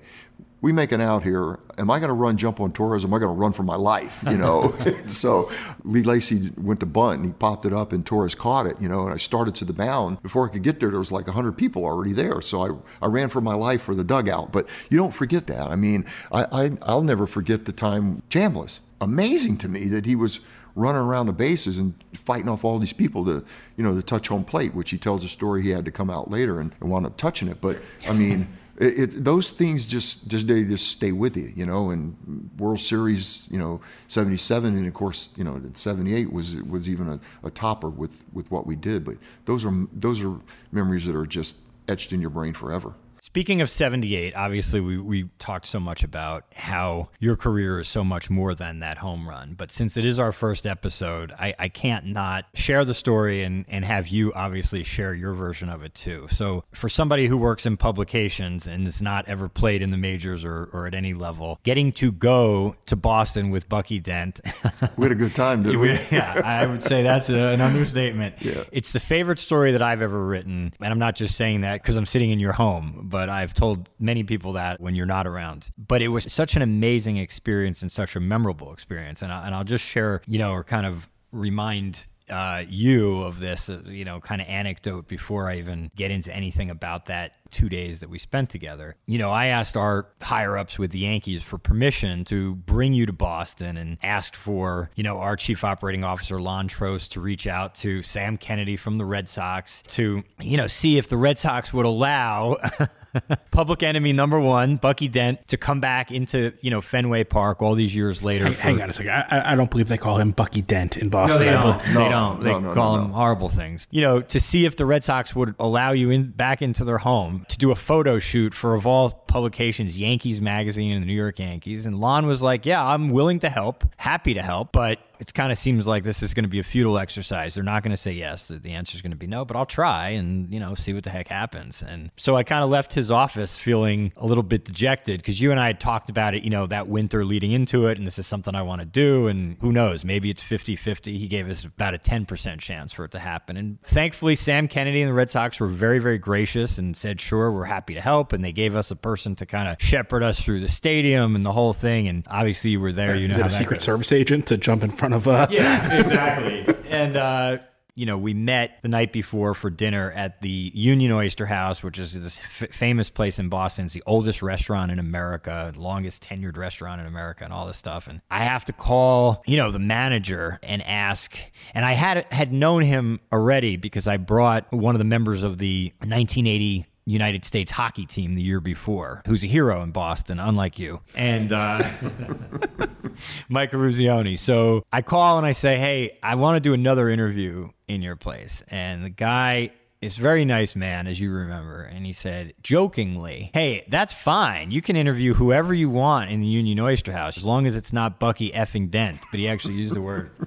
We 0.62 0.74
making 0.74 1.02
out 1.02 1.24
here. 1.24 1.60
Am 1.78 1.90
I 1.90 2.00
going 2.00 2.10
to 2.10 2.14
run 2.14 2.36
jump 2.36 2.60
on 2.60 2.74
Torrez? 2.74 3.06
Am 3.06 3.14
I 3.14 3.20
going 3.20 3.34
to 3.34 3.40
run 3.40 3.54
for 3.54 3.64
my 3.64 3.78
life? 3.78 4.24
You 4.30 4.38
know. 4.38 4.74
so 5.06 5.50
Lee 5.84 6.04
Lacy 6.04 6.52
went 6.58 6.82
to 6.82 6.86
bunt 6.86 7.18
and 7.18 7.26
he 7.26 7.32
popped 7.32 7.66
it 7.66 7.74
up 7.74 7.94
and 7.94 8.06
Torrez 8.06 8.36
caught 8.36 8.68
it. 8.68 8.76
You 8.82 8.90
know, 8.90 9.06
and 9.06 9.14
I 9.14 9.18
started 9.18 9.56
to 9.56 9.66
the 9.66 9.74
mound. 9.74 10.22
Before 10.22 10.50
I 10.50 10.52
could 10.52 10.64
get 10.64 10.80
there, 10.80 10.90
there 10.90 11.00
was 11.00 11.12
like 11.12 11.28
hundred 11.28 11.54
people 11.54 11.86
already 11.86 12.14
there. 12.14 12.42
So 12.42 12.84
I 13.02 13.06
I 13.06 13.08
ran 13.08 13.30
for 13.30 13.42
my 13.42 13.54
life 13.54 13.82
for 13.82 13.96
the 13.96 14.04
dugout. 14.04 14.52
But 14.52 14.68
you 14.90 14.98
don't 14.98 15.14
forget 15.14 15.48
that. 15.48 15.68
I 15.68 15.76
mean, 15.76 16.06
I, 16.32 16.46
I 16.52 16.72
I'll 16.82 17.04
never 17.04 17.26
forget 17.26 17.66
the 17.66 17.72
time 17.72 18.22
Chambliss. 18.30 18.82
Amazing 19.02 19.58
to 19.60 19.70
me 19.70 19.86
that 19.86 20.06
he 20.06 20.16
was 20.16 20.42
running 20.76 21.02
around 21.02 21.26
the 21.26 21.34
bases 21.34 21.78
and 21.78 21.94
fighting 22.14 22.48
off 22.50 22.64
all 22.64 22.80
these 22.80 22.94
people 22.94 23.26
to, 23.26 23.44
you 23.76 23.84
know, 23.84 23.96
to 23.96 24.02
touch 24.02 24.28
home 24.28 24.44
plate, 24.44 24.74
which 24.74 24.92
he 24.92 24.98
tells 24.98 25.24
a 25.24 25.30
story 25.30 25.62
he 25.62 25.70
had 25.70 25.86
to 25.86 25.92
come 25.92 26.10
out 26.10 26.30
later 26.30 26.60
and, 26.60 26.74
and 26.80 26.90
wound 26.90 27.06
up 27.06 27.18
touching 27.18 27.48
it. 27.48 27.60
But 27.60 27.78
I 28.08 28.14
mean, 28.14 28.48
it, 28.80 29.00
it, 29.16 29.24
those 29.24 29.50
things 29.50 29.88
just, 29.88 30.28
just 30.30 30.48
they 30.48 30.64
just 30.64 30.88
stay 30.88 31.12
with 31.12 31.36
you, 31.36 31.52
you 31.56 31.66
know. 31.66 31.90
And 31.90 32.50
World 32.58 32.80
Series, 32.80 33.50
you 33.52 33.60
know, 33.60 33.82
'77, 34.08 34.78
and 34.78 34.88
of 34.88 34.94
course, 34.94 35.34
you 35.36 35.44
know, 35.44 35.62
'78 35.74 36.32
was 36.32 36.56
was 36.64 36.90
even 36.90 37.10
a, 37.10 37.20
a 37.44 37.52
topper 37.52 37.90
with 37.90 38.24
with 38.32 38.50
what 38.52 38.66
we 38.66 38.76
did. 38.76 39.04
But 39.04 39.18
those 39.46 39.66
are 39.66 39.74
those 39.94 40.24
are 40.24 40.40
memories 40.72 41.06
that 41.06 41.16
are 41.16 41.26
just 41.26 41.58
etched 41.90 42.14
in 42.14 42.22
your 42.22 42.30
brain 42.30 42.54
forever. 42.54 42.94
Speaking 43.32 43.62
of 43.62 43.70
78, 43.70 44.36
obviously 44.36 44.82
we, 44.82 44.98
we 44.98 45.30
talked 45.38 45.68
so 45.68 45.80
much 45.80 46.04
about 46.04 46.46
how 46.56 47.10
your 47.20 47.36
career 47.36 47.80
is 47.80 47.88
so 47.88 48.04
much 48.04 48.32
more 48.32 48.56
than 48.56 48.80
that 48.80 48.98
home 48.98 49.30
run. 49.30 49.54
But 49.56 49.72
since 49.72 49.98
it 49.98 50.04
is 50.04 50.18
our 50.18 50.32
first 50.32 50.66
episode, 50.66 51.32
I, 51.38 51.54
I 51.60 51.70
can't 51.70 52.08
not 52.08 52.46
share 52.56 52.84
the 52.84 52.96
story 52.96 53.44
and, 53.44 53.66
and 53.70 53.86
have 53.86 54.08
you 54.08 54.34
obviously 54.34 54.84
share 54.84 55.14
your 55.14 55.36
version 55.36 55.70
of 55.70 55.84
it 55.84 55.94
too. 55.94 56.26
So 56.32 56.64
for 56.72 56.90
somebody 56.90 57.28
who 57.28 57.38
works 57.38 57.68
in 57.68 57.78
publications 57.78 58.66
and 58.66 58.86
has 58.86 59.00
not 59.00 59.28
ever 59.28 59.48
played 59.48 59.84
in 59.84 59.92
the 59.92 59.98
majors 59.98 60.44
or, 60.44 60.68
or 60.74 60.88
at 60.88 60.96
any 60.96 61.14
level, 61.14 61.60
getting 61.62 61.92
to 61.94 62.12
go 62.12 62.78
to 62.88 62.96
Boston 62.96 63.52
with 63.52 63.70
Bucky 63.70 64.00
Dent. 64.00 64.42
we 64.98 65.04
had 65.06 65.12
a 65.12 65.16
good 65.16 65.36
time, 65.36 65.62
didn't 65.62 65.82
we? 65.82 65.92
yeah, 66.12 66.42
I 66.44 66.66
would 66.66 66.82
say 66.82 67.04
that's 67.04 67.30
a, 67.30 67.52
an 67.52 67.62
understatement. 67.62 68.42
Yeah. 68.42 68.64
It's 68.72 68.92
the 68.92 69.00
favorite 69.00 69.38
story 69.38 69.74
that 69.74 69.84
I've 69.84 70.02
ever 70.02 70.26
written. 70.26 70.74
And 70.82 70.92
I'm 70.92 71.00
not 71.00 71.16
just 71.16 71.36
saying 71.36 71.62
that 71.62 71.84
because 71.84 71.96
I'm 71.96 72.08
sitting 72.08 72.32
in 72.32 72.40
your 72.40 72.54
home, 72.54 73.02
but 73.04 73.19
but 73.20 73.28
I've 73.28 73.54
told 73.54 73.90
many 74.00 74.24
people 74.24 74.54
that 74.54 74.80
when 74.80 74.96
you're 74.96 75.06
not 75.06 75.28
around. 75.28 75.68
But 75.78 76.02
it 76.02 76.08
was 76.08 76.32
such 76.32 76.56
an 76.56 76.62
amazing 76.62 77.18
experience 77.18 77.82
and 77.82 77.92
such 77.92 78.16
a 78.16 78.22
memorable 78.22 78.72
experience. 78.72 79.22
And, 79.22 79.30
I, 79.30 79.46
and 79.46 79.54
I'll 79.54 79.66
just 79.66 79.84
share, 79.84 80.22
you 80.26 80.40
know, 80.40 80.54
or 80.54 80.64
kind 80.64 80.86
of 80.86 81.10
remind 81.34 82.06
uh, 82.30 82.64
you 82.70 83.24
of 83.24 83.42
this, 83.42 83.70
uh, 83.70 83.82
you 83.86 84.06
know, 84.06 84.22
kind 84.22 84.40
of 84.40 84.48
anecdote 84.48 85.10
before 85.10 85.50
I 85.50 85.58
even 85.58 85.92
get 85.98 86.12
into 86.12 86.34
anything 86.34 86.70
about 86.70 87.08
that 87.08 87.36
two 87.52 87.68
days 87.68 88.00
that 88.00 88.10
we 88.10 88.20
spent 88.20 88.50
together. 88.50 88.96
You 89.06 89.18
know, 89.18 89.32
I 89.32 89.48
asked 89.48 89.76
our 89.76 90.08
higher 90.22 90.58
ups 90.58 90.80
with 90.80 90.92
the 90.92 91.00
Yankees 91.00 91.44
for 91.44 91.58
permission 91.58 92.24
to 92.26 92.56
bring 92.56 92.94
you 92.94 93.06
to 93.06 93.12
Boston 93.14 93.76
and 93.76 93.98
asked 94.02 94.38
for, 94.38 94.92
you 94.96 95.04
know, 95.04 95.18
our 95.18 95.36
chief 95.36 95.66
operating 95.66 96.06
officer, 96.06 96.40
Lonn 96.40 96.70
Trost, 96.70 97.10
to 97.12 97.20
reach 97.20 97.48
out 97.48 97.76
to 97.76 98.02
Sam 98.02 98.38
Kennedy 98.38 98.78
from 98.78 98.98
the 98.98 99.06
Red 99.06 99.28
Sox 99.28 99.84
to, 99.88 100.24
you 100.40 100.56
know, 100.56 100.68
see 100.68 100.98
if 100.98 101.10
the 101.10 101.18
Red 101.18 101.38
Sox 101.38 101.74
would 101.74 101.86
allow 101.86 102.56
public 103.52 103.84
enemy 103.84 104.14
number 104.14 104.40
one, 104.40 104.78
Bucky 104.78 105.08
Dent, 105.08 105.48
to 105.50 105.58
come 105.58 105.80
back 105.80 106.12
into 106.12 106.54
you 106.62 106.72
know 106.72 106.82
Fenway 106.82 107.24
Park 107.24 107.62
all 107.62 107.76
these 107.76 107.96
years 107.96 108.24
later. 108.24 108.46
Hang, 108.46 108.54
for, 108.54 108.62
hang 108.62 108.82
on 108.82 108.90
a 108.90 108.94
second. 108.94 109.12
I, 109.12 109.54
I, 109.54 109.56
don't 109.56 109.70
believe 109.70 109.88
they 109.88 109.98
call 109.98 110.18
him 110.18 110.32
Bucky 110.32 110.62
Dent 110.62 110.98
in 110.98 111.10
Boston. 111.10 111.46
No, 111.46 111.46
they 111.46 111.52
don't. 111.54 111.94
No, 111.94 112.04
they 112.04 112.10
don't. 112.10 112.44
They 112.44 112.60
no, 112.60 112.74
call 112.74 112.98
him 112.98 113.12
horrible 113.12 113.50
things. 113.50 113.88
You 113.92 114.02
know, 114.02 114.22
to 114.22 114.40
see 114.40 114.66
if 114.66 114.76
the 114.76 114.86
Red 114.86 115.04
Sox 115.04 115.36
would 115.36 115.56
allow 115.60 115.92
you 115.92 116.10
in 116.10 116.30
back 116.32 116.62
into 116.62 116.84
their 116.84 117.00
home 117.00 117.46
to 117.50 117.58
do 117.58 117.72
a 117.72 117.76
photo 117.76 118.20
shoot 118.20 118.54
for 118.54 118.76
of 118.76 118.86
all 118.86 119.10
publications, 119.30 119.98
Yankees 119.98 120.42
Magazine 120.42 120.92
and 120.92 121.02
the 121.02 121.08
New 121.08 121.14
York 121.14 121.40
Yankees. 121.40 121.86
And 121.86 121.98
Lonn 121.98 122.26
was 122.26 122.42
like, 122.42 122.66
"Yeah, 122.66 122.86
I'm 122.86 123.10
willing 123.10 123.40
to 123.40 123.50
help, 123.50 123.86
happy 123.98 124.34
to 124.34 124.42
help, 124.42 124.74
but 124.74 125.00
it 125.20 125.34
kind 125.34 125.52
of 125.52 125.58
seems 125.58 125.86
like 125.86 126.04
this 126.04 126.24
is 126.24 126.34
going 126.34 126.44
to 126.44 126.50
be 126.50 126.60
a 126.60 126.64
futile 126.64 126.98
exercise. 126.98 127.54
They're 127.54 127.64
not 127.64 127.84
going 127.84 127.92
to 127.92 127.98
say 127.98 128.14
yes. 128.14 128.48
The 128.48 128.72
answer 128.72 128.96
is 128.96 129.02
going 129.02 129.12
to 129.12 129.18
be 129.18 129.28
no, 129.28 129.44
but 129.44 129.58
I'll 129.58 129.66
try 129.66 130.10
and, 130.10 130.52
you 130.52 130.62
know, 130.62 130.76
see 130.76 130.94
what 130.94 131.04
the 131.04 131.10
heck 131.10 131.28
happens. 131.28 131.84
And 131.84 132.10
so 132.16 132.38
I 132.38 132.44
kind 132.44 132.64
of 132.64 132.70
left 132.70 132.94
his 132.94 133.12
office 133.12 133.58
feeling 133.58 134.14
a 134.16 134.26
little 134.26 134.44
bit 134.44 134.64
dejected 134.64 135.20
because 135.20 135.42
you 135.42 135.52
and 135.52 135.60
I 135.60 135.68
had 135.68 135.82
talked 135.82 136.10
about 136.10 136.36
it, 136.36 136.44
you 136.44 136.50
know, 136.50 136.68
that 136.68 136.88
winter 136.88 137.26
leading 137.26 137.52
into 137.52 137.88
it. 137.88 137.98
And 137.98 138.08
this 138.08 138.18
is 138.18 138.28
something 138.28 138.56
I 138.56 138.62
want 138.62 138.80
to 138.80 138.86
do. 138.86 139.28
And 139.28 139.58
who 139.60 139.74
knows, 139.74 140.06
maybe 140.06 140.30
it's 140.30 140.42
50 140.42 140.78
50. 140.78 141.18
He 141.18 141.28
gave 141.28 141.50
us 141.50 141.66
about 141.66 141.94
a 141.94 142.00
10% 142.00 142.60
chance 142.60 142.94
for 142.94 143.04
it 143.04 143.12
to 143.12 143.20
happen. 143.20 143.58
And 143.58 143.82
thankfully, 143.84 144.36
Sam 144.36 144.70
Kennedy 144.70 145.02
and 145.02 145.10
the 145.10 145.14
Red 145.14 145.30
Sox 145.30 145.60
were 145.60 145.68
very, 145.68 146.00
very 146.00 146.18
gracious 146.18 146.78
and 146.78 146.96
said, 146.96 147.20
sure, 147.20 147.52
we're 147.52 147.66
happy 147.66 147.94
to 147.94 148.02
help. 148.02 148.32
And 148.32 148.42
they 148.42 148.54
gave 148.54 148.74
us 148.74 148.90
a 148.90 148.96
person 148.96 149.19
to 149.26 149.46
kind 149.46 149.68
of 149.68 149.76
shepherd 149.80 150.24
us 150.24 150.42
through 150.42 150.62
the 150.62 150.70
stadium 150.70 151.36
and 151.36 151.46
the 151.46 151.52
whole 151.52 151.74
thing. 151.74 152.08
And 152.08 152.26
obviously, 152.30 152.72
you 152.72 152.80
were 152.80 152.94
there. 152.94 153.16
You 153.16 153.28
know, 153.28 153.34
is 153.34 153.40
it 153.40 153.46
a 153.46 153.50
Secret 153.50 153.78
goes. 153.78 153.84
Service 153.84 154.12
agent 154.14 154.48
to 154.48 154.58
jump 154.58 154.84
in 154.84 154.90
front 154.90 155.10
front 155.10 155.28
of 155.28 155.28
uh 155.28 155.48
yeah 155.50 156.00
exactly 156.00 156.66
and 156.90 157.18
uh 157.18 157.58
you 157.96 158.06
know, 158.06 158.18
we 158.18 158.34
met 158.34 158.80
the 158.82 158.88
night 158.88 159.12
before 159.12 159.54
for 159.54 159.70
dinner 159.70 160.14
at 160.14 160.42
the 160.42 160.72
Union 160.74 161.12
Oyster 161.12 161.46
House, 161.46 161.84
which 161.84 162.00
is 162.00 162.14
this 162.14 162.40
f- 162.40 162.70
famous 162.74 163.10
place 163.10 163.40
in 163.40 163.50
Boston. 163.50 163.84
It's 163.84 163.94
the 163.94 164.04
oldest 164.06 164.42
restaurant 164.42 164.90
in 164.90 165.00
America, 165.00 165.74
longest 165.76 166.24
tenured 166.24 166.56
restaurant 166.56 167.02
in 167.02 167.08
America, 167.08 167.44
and 167.44 167.52
all 167.52 167.68
this 167.68 167.76
stuff. 167.76 168.08
And 168.08 168.22
I 168.32 168.46
have 168.46 168.64
to 168.66 168.74
call, 168.74 169.44
you 169.46 169.58
know, 169.58 169.72
the 169.72 169.80
manager 169.80 170.60
and 170.64 170.82
ask. 170.84 171.38
And 171.74 171.84
I 171.84 171.92
had 171.92 172.26
had 172.32 172.54
known 172.54 172.84
him 172.84 173.20
already 173.34 173.76
because 173.76 174.08
I 174.08 174.16
brought 174.16 174.72
one 174.72 174.96
of 174.96 175.00
the 175.00 175.04
members 175.04 175.44
of 175.44 175.58
the 175.58 175.92
1980 175.98 176.86
United 177.10 177.44
States 177.44 177.72
hockey 177.72 178.06
team 178.06 178.36
the 178.36 178.42
year 178.42 178.60
before, 178.60 179.22
who's 179.26 179.44
a 179.44 179.48
hero 179.48 179.82
in 179.82 179.92
Boston, 179.92 180.40
unlike 180.40 180.78
you, 180.78 181.02
and 181.16 181.52
uh, 181.52 181.78
Mike 183.50 183.72
Eruzione. 183.72 184.38
So 184.38 184.84
I 184.92 185.02
call 185.02 185.38
and 185.38 185.48
I 185.48 185.54
say, 185.54 185.78
hey, 185.78 186.18
I 186.22 186.36
want 186.36 186.58
to 186.58 186.60
do 186.60 186.74
another 186.74 187.10
interview 187.10 187.70
in 187.88 188.02
your 188.02 188.16
place. 188.16 188.64
And 188.68 189.04
the 189.04 189.10
guy 189.10 189.72
is 190.02 190.16
very 190.18 190.46
nice 190.46 190.76
man, 190.76 191.08
as 191.08 191.20
you 191.20 191.32
remember. 191.32 191.82
And 191.82 192.06
he 192.06 192.14
said, 192.14 192.54
jokingly, 192.62 193.52
hey, 193.54 193.86
that's 193.90 194.14
fine. 194.14 194.72
You 194.72 194.82
can 194.82 194.96
interview 194.96 195.34
whoever 195.34 195.74
you 195.74 195.90
want 195.90 196.30
in 196.30 196.40
the 196.40 196.48
Union 196.48 196.80
Oyster 196.80 197.12
House, 197.12 197.38
as 197.38 197.44
long 197.44 197.66
as 197.68 197.76
it's 197.76 197.92
not 197.92 198.20
Bucky 198.20 198.52
effing 198.52 198.90
Dent. 198.90 199.20
But 199.32 199.40
he 199.40 199.48
actually 199.50 199.74
used 199.76 199.96
the 199.96 200.02
word. 200.02 200.32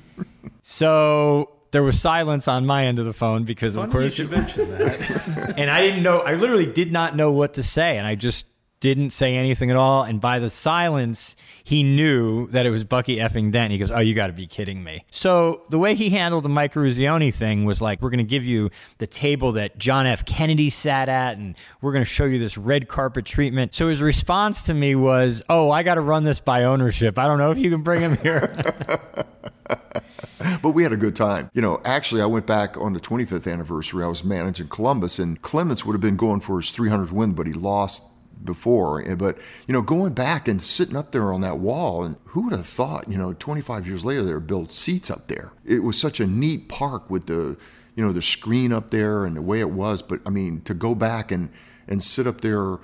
So 0.65 1.51
there 1.73 1.83
was 1.83 2.01
silence 2.01 2.47
on 2.49 2.65
my 2.65 2.87
end 2.87 2.99
of 2.99 3.07
the 3.07 3.13
phone 3.13 3.45
because, 3.45 3.75
Funny 3.75 3.87
of 3.87 3.93
course, 3.93 4.19
you 4.19 4.29
mention 4.29 4.71
that. 4.71 5.55
and 5.59 5.71
I 5.71 5.81
didn't 5.81 6.03
know. 6.03 6.21
I 6.21 6.35
literally 6.35 6.67
did 6.67 6.93
not 6.93 7.17
know 7.17 7.33
what 7.33 7.55
to 7.55 7.63
say, 7.63 7.99
and 7.99 8.07
I 8.07 8.15
just 8.15 8.47
didn't 8.83 9.11
say 9.11 9.37
anything 9.37 9.71
at 9.71 9.77
all. 9.77 10.03
And 10.03 10.21
by 10.21 10.41
the 10.41 10.51
silence, 10.51 11.37
he 11.63 11.85
knew 11.85 12.49
that 12.49 12.67
it 12.67 12.71
was 12.71 12.83
Bucky 12.83 13.19
effing 13.19 13.53
Dent. 13.53 13.71
He 13.71 13.79
goes, 13.79 13.93
"Oh, 13.93 14.01
you 14.01 14.13
got 14.13 14.27
to 14.27 14.33
be 14.33 14.47
kidding 14.47 14.83
me!" 14.83 15.05
So 15.13 15.63
the 15.71 15.79
way 15.79 15.95
he 15.95 16.11
handled 16.11 16.43
the 16.43 16.49
Mike 16.49 16.75
Eruzione 16.75 17.33
thing 17.33 17.65
was 17.65 17.81
like, 17.81 18.03
"We're 18.03 18.11
going 18.11 18.19
to 18.19 18.25
give 18.25 18.45
you 18.45 18.71
the 18.99 19.07
table 19.07 19.53
that 19.53 19.79
John 19.79 20.05
F. 20.07 20.25
Kennedy 20.27 20.69
sat 20.69 21.09
at, 21.09 21.39
and 21.39 21.55
we're 21.81 21.93
going 21.93 22.05
to 22.05 22.11
show 22.11 22.25
you 22.25 22.41
this 22.41 22.59
red 22.59 22.89
carpet 22.89 23.25
treatment." 23.25 23.73
So 23.73 23.89
his 23.89 24.03
response 24.03 24.65
to 24.65 24.75
me 24.75 24.97
was, 24.97 25.43
"Oh, 25.49 25.71
I 25.71 25.85
got 25.85 25.95
to 25.95 26.01
run 26.01 26.25
this 26.25 26.41
by 26.41 26.65
ownership. 26.65 27.21
I 27.21 27.29
don't 27.29 27.39
know 27.39 27.53
if 27.53 27.59
you 27.59 27.71
can 27.71 27.83
bring 27.83 28.01
him 28.01 28.17
here." 28.17 28.53
but 30.63 30.71
we 30.71 30.83
had 30.83 30.93
a 30.93 30.97
good 30.97 31.17
time. 31.17 31.51
You 31.55 31.63
know, 31.63 31.81
actually, 31.85 32.23
I 32.23 32.27
went 32.27 32.47
back 32.47 32.77
on 32.77 32.93
the 32.93 33.01
25th 33.01 33.51
anniversary. 33.51 34.05
I 34.05 34.09
was 34.09 34.25
managing 34.25 34.69
Columbus, 34.69 35.19
and 35.19 35.41
Clemens 35.41 35.85
would 35.85 35.95
have 35.95 36.01
been 36.01 36.17
going 36.17 36.41
for 36.41 36.61
his 36.61 36.71
300th 36.73 37.13
win, 37.13 37.33
but 37.33 37.47
he 37.47 37.53
lost 37.53 38.05
before. 38.45 39.05
But, 39.17 39.39
you 39.67 39.73
know, 39.73 39.83
going 39.83 40.15
back 40.15 40.49
and 40.49 40.63
sitting 40.63 40.97
up 40.97 41.13
there 41.13 41.33
on 41.33 41.41
that 41.43 41.59
wall, 41.59 42.05
and 42.05 42.17
who 42.27 42.43
would 42.43 42.53
have 42.53 42.67
thought, 42.67 43.09
you 43.09 43.19
know, 43.19 43.33
25 43.33 43.87
years 43.87 44.05
later, 44.05 44.23
they 44.23 44.35
would 44.35 44.47
built 44.47 44.71
seats 44.71 45.11
up 45.11 45.29
there. 45.29 45.53
It 45.65 45.83
was 45.83 45.99
such 45.99 46.21
a 46.21 46.27
neat 46.27 46.69
park 46.69 47.11
with 47.11 47.27
the, 47.27 47.57
you 47.95 48.05
know, 48.05 48.13
the 48.13 48.23
screen 48.23 48.73
up 48.73 48.91
there 48.91 49.25
and 49.25 49.37
the 49.37 49.43
way 49.43 49.61
it 49.61 49.71
was. 49.71 50.03
But, 50.03 50.21
I 50.27 50.31
mean, 50.31 50.63
to 50.63 50.75
go 50.75 50.95
back 50.95 51.31
and, 51.31 51.51
and 51.89 52.03
sit 52.03 52.27
up 52.27 52.41
there 52.41 52.79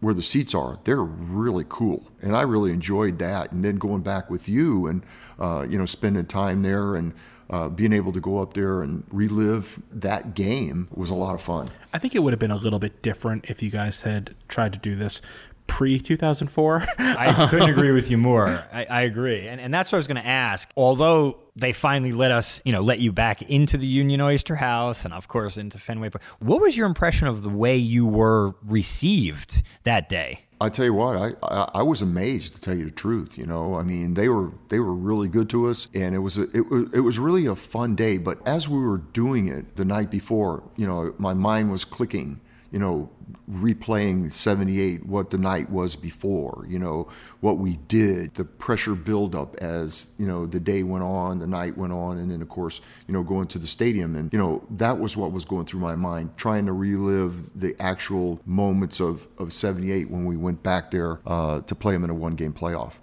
where 0.00 0.14
the 0.14 0.22
seats 0.22 0.54
are, 0.54 0.78
they're 0.84 1.02
really 1.02 1.64
cool. 1.68 2.04
And 2.20 2.34
I 2.34 2.42
really 2.42 2.72
enjoyed 2.72 3.20
that. 3.20 3.52
And 3.52 3.64
then 3.64 3.76
going 3.76 4.02
back 4.02 4.30
with 4.30 4.48
you 4.48 4.86
and, 4.88 5.04
uh, 5.38 5.64
you 5.68 5.78
know, 5.78 5.86
spending 5.86 6.26
time 6.26 6.62
there 6.62 6.96
and 6.96 7.14
uh, 7.52 7.68
being 7.68 7.92
able 7.92 8.12
to 8.12 8.20
go 8.20 8.38
up 8.38 8.54
there 8.54 8.80
and 8.80 9.04
relive 9.10 9.80
that 9.92 10.34
game 10.34 10.88
was 10.90 11.10
a 11.10 11.14
lot 11.14 11.34
of 11.34 11.42
fun. 11.42 11.68
I 11.92 11.98
think 11.98 12.14
it 12.14 12.20
would 12.20 12.32
have 12.32 12.40
been 12.40 12.50
a 12.50 12.56
little 12.56 12.78
bit 12.78 13.02
different 13.02 13.44
if 13.48 13.62
you 13.62 13.70
guys 13.70 14.00
had 14.00 14.34
tried 14.48 14.72
to 14.72 14.78
do 14.78 14.96
this 14.96 15.20
pre 15.66 15.98
2004. 15.98 16.84
I 16.98 17.46
couldn't 17.50 17.70
agree 17.70 17.92
with 17.92 18.10
you 18.10 18.18
more. 18.18 18.64
I, 18.72 18.84
I 18.84 19.02
agree, 19.02 19.48
and 19.48 19.60
and 19.60 19.72
that's 19.72 19.90
what 19.92 19.96
I 19.96 20.00
was 20.00 20.06
going 20.06 20.22
to 20.22 20.26
ask. 20.26 20.70
Although 20.76 21.38
they 21.56 21.72
finally 21.72 22.12
let 22.12 22.30
us, 22.30 22.62
you 22.64 22.72
know, 22.72 22.80
let 22.80 22.98
you 23.00 23.12
back 23.12 23.42
into 23.42 23.76
the 23.76 23.86
Union 23.86 24.20
Oyster 24.20 24.56
House, 24.56 25.04
and 25.04 25.12
of 25.12 25.28
course 25.28 25.56
into 25.56 25.78
Fenway 25.78 26.10
Park. 26.10 26.22
What 26.38 26.60
was 26.60 26.76
your 26.76 26.86
impression 26.86 27.28
of 27.28 27.42
the 27.42 27.50
way 27.50 27.76
you 27.76 28.06
were 28.06 28.54
received 28.62 29.62
that 29.84 30.08
day? 30.08 30.40
I 30.62 30.68
tell 30.68 30.84
you 30.84 30.94
what, 30.94 31.16
I, 31.16 31.32
I, 31.42 31.70
I 31.76 31.82
was 31.82 32.02
amazed 32.02 32.54
to 32.54 32.60
tell 32.60 32.76
you 32.76 32.84
the 32.84 32.92
truth. 32.92 33.36
You 33.36 33.46
know, 33.46 33.74
I 33.74 33.82
mean, 33.82 34.14
they 34.14 34.28
were 34.28 34.52
they 34.68 34.78
were 34.78 34.94
really 34.94 35.28
good 35.28 35.50
to 35.50 35.68
us, 35.68 35.88
and 35.94 36.14
it 36.14 36.20
was 36.20 36.38
a, 36.38 36.44
it 36.54 36.70
was 36.70 36.88
it 36.92 37.00
was 37.00 37.18
really 37.18 37.46
a 37.46 37.56
fun 37.56 37.96
day. 37.96 38.16
But 38.18 38.46
as 38.46 38.68
we 38.68 38.78
were 38.78 38.98
doing 38.98 39.48
it 39.48 39.76
the 39.76 39.84
night 39.84 40.10
before, 40.10 40.62
you 40.76 40.86
know, 40.86 41.14
my 41.18 41.34
mind 41.34 41.72
was 41.72 41.84
clicking 41.84 42.40
you 42.72 42.78
know, 42.78 43.10
replaying 43.50 44.32
78, 44.32 45.04
what 45.06 45.30
the 45.30 45.36
night 45.36 45.68
was 45.68 45.94
before, 45.94 46.64
you 46.68 46.78
know, 46.78 47.06
what 47.40 47.58
we 47.58 47.76
did, 47.88 48.34
the 48.34 48.44
pressure 48.44 48.94
buildup 48.94 49.56
as, 49.56 50.14
you 50.18 50.26
know, 50.26 50.46
the 50.46 50.58
day 50.58 50.82
went 50.82 51.04
on, 51.04 51.38
the 51.38 51.46
night 51.46 51.76
went 51.76 51.92
on, 51.92 52.16
and 52.16 52.30
then, 52.30 52.40
of 52.40 52.48
course, 52.48 52.80
you 53.06 53.12
know, 53.12 53.22
going 53.22 53.46
to 53.48 53.58
the 53.58 53.66
stadium. 53.66 54.16
And, 54.16 54.32
you 54.32 54.38
know, 54.38 54.64
that 54.70 54.98
was 54.98 55.16
what 55.16 55.32
was 55.32 55.44
going 55.44 55.66
through 55.66 55.80
my 55.80 55.94
mind, 55.94 56.30
trying 56.38 56.64
to 56.66 56.72
relive 56.72 57.60
the 57.60 57.76
actual 57.78 58.40
moments 58.46 59.00
of, 59.00 59.26
of 59.38 59.52
78 59.52 60.10
when 60.10 60.24
we 60.24 60.36
went 60.36 60.62
back 60.62 60.90
there 60.90 61.18
uh, 61.26 61.60
to 61.60 61.74
play 61.74 61.92
them 61.92 62.04
in 62.04 62.10
a 62.10 62.14
one 62.14 62.36
game 62.36 62.54
playoff. 62.54 62.94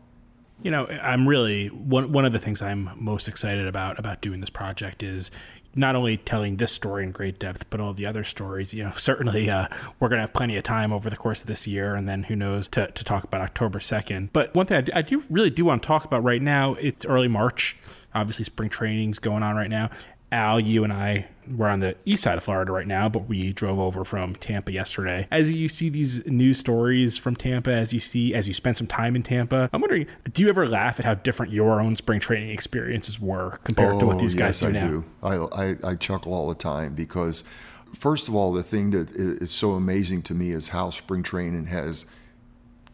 You 0.61 0.71
know, 0.71 0.87
I'm 0.87 1.25
really 1.25 1.67
one 1.67 2.11
one 2.11 2.25
of 2.25 2.33
the 2.33 2.39
things 2.39 2.61
I'm 2.61 2.89
most 2.97 3.29
excited 3.29 3.65
about 3.65 3.97
about 3.97 4.19
doing 4.19 4.41
this 4.41 4.49
project 4.49 5.03
is 5.03 5.31
not 5.75 5.95
only 5.95 6.17
telling 6.17 6.57
this 6.57 6.71
story 6.71 7.03
in 7.03 7.11
great 7.11 7.39
depth, 7.39 7.69
but 7.69 7.79
all 7.79 7.93
the 7.93 8.05
other 8.05 8.23
stories. 8.23 8.73
You 8.73 8.85
know, 8.85 8.91
certainly 8.97 9.49
uh, 9.49 9.67
we're 9.99 10.09
going 10.09 10.17
to 10.17 10.23
have 10.23 10.33
plenty 10.33 10.57
of 10.57 10.63
time 10.63 10.91
over 10.91 11.09
the 11.09 11.17
course 11.17 11.41
of 11.41 11.47
this 11.47 11.67
year, 11.67 11.95
and 11.95 12.07
then 12.07 12.23
who 12.23 12.35
knows 12.35 12.67
to, 12.69 12.87
to 12.91 13.03
talk 13.03 13.23
about 13.23 13.41
October 13.41 13.79
2nd. 13.79 14.29
But 14.33 14.53
one 14.55 14.65
thing 14.65 14.77
I 14.77 14.81
do, 14.81 14.91
I 14.95 15.01
do 15.01 15.23
really 15.29 15.49
do 15.49 15.65
want 15.65 15.81
to 15.83 15.87
talk 15.87 16.05
about 16.05 16.23
right 16.23 16.41
now, 16.41 16.73
it's 16.75 17.05
early 17.05 17.27
March. 17.27 17.77
Obviously, 18.13 18.45
spring 18.45 18.69
training's 18.69 19.19
going 19.19 19.43
on 19.43 19.55
right 19.55 19.69
now. 19.69 19.89
Al, 20.31 20.59
you 20.59 20.83
and 20.83 20.93
I 20.93 21.27
we're 21.55 21.67
on 21.67 21.79
the 21.79 21.95
east 22.05 22.23
side 22.23 22.37
of 22.37 22.43
Florida 22.43 22.71
right 22.71 22.87
now, 22.87 23.09
but 23.09 23.27
we 23.27 23.53
drove 23.53 23.79
over 23.79 24.05
from 24.05 24.35
Tampa 24.35 24.71
yesterday. 24.71 25.27
As 25.31 25.51
you 25.51 25.67
see 25.67 25.89
these 25.89 26.25
news 26.25 26.59
stories 26.59 27.17
from 27.17 27.35
Tampa, 27.35 27.71
as 27.71 27.93
you 27.93 27.99
see, 27.99 28.33
as 28.33 28.47
you 28.47 28.53
spend 28.53 28.77
some 28.77 28.87
time 28.87 29.15
in 29.15 29.23
Tampa, 29.23 29.69
I'm 29.73 29.81
wondering, 29.81 30.07
do 30.31 30.41
you 30.41 30.49
ever 30.49 30.67
laugh 30.67 30.99
at 30.99 31.05
how 31.05 31.15
different 31.15 31.51
your 31.51 31.81
own 31.81 31.95
spring 31.95 32.19
training 32.19 32.51
experiences 32.51 33.19
were 33.19 33.59
compared 33.63 33.95
oh, 33.95 33.99
to 33.99 34.05
what 34.05 34.17
oh, 34.17 34.19
these 34.19 34.35
guys 34.35 34.61
yes, 34.61 34.71
do 34.71 34.77
I 34.77 34.81
now? 34.81 34.87
Do. 34.87 35.05
I, 35.23 35.35
I, 35.35 35.91
I 35.91 35.95
chuckle 35.95 36.33
all 36.33 36.47
the 36.47 36.55
time 36.55 36.93
because, 36.93 37.43
first 37.93 38.27
of 38.27 38.35
all, 38.35 38.53
the 38.53 38.63
thing 38.63 38.91
that 38.91 39.09
is 39.11 39.51
so 39.51 39.71
amazing 39.71 40.21
to 40.23 40.33
me 40.33 40.51
is 40.51 40.69
how 40.69 40.89
spring 40.89 41.23
training 41.23 41.65
has 41.67 42.05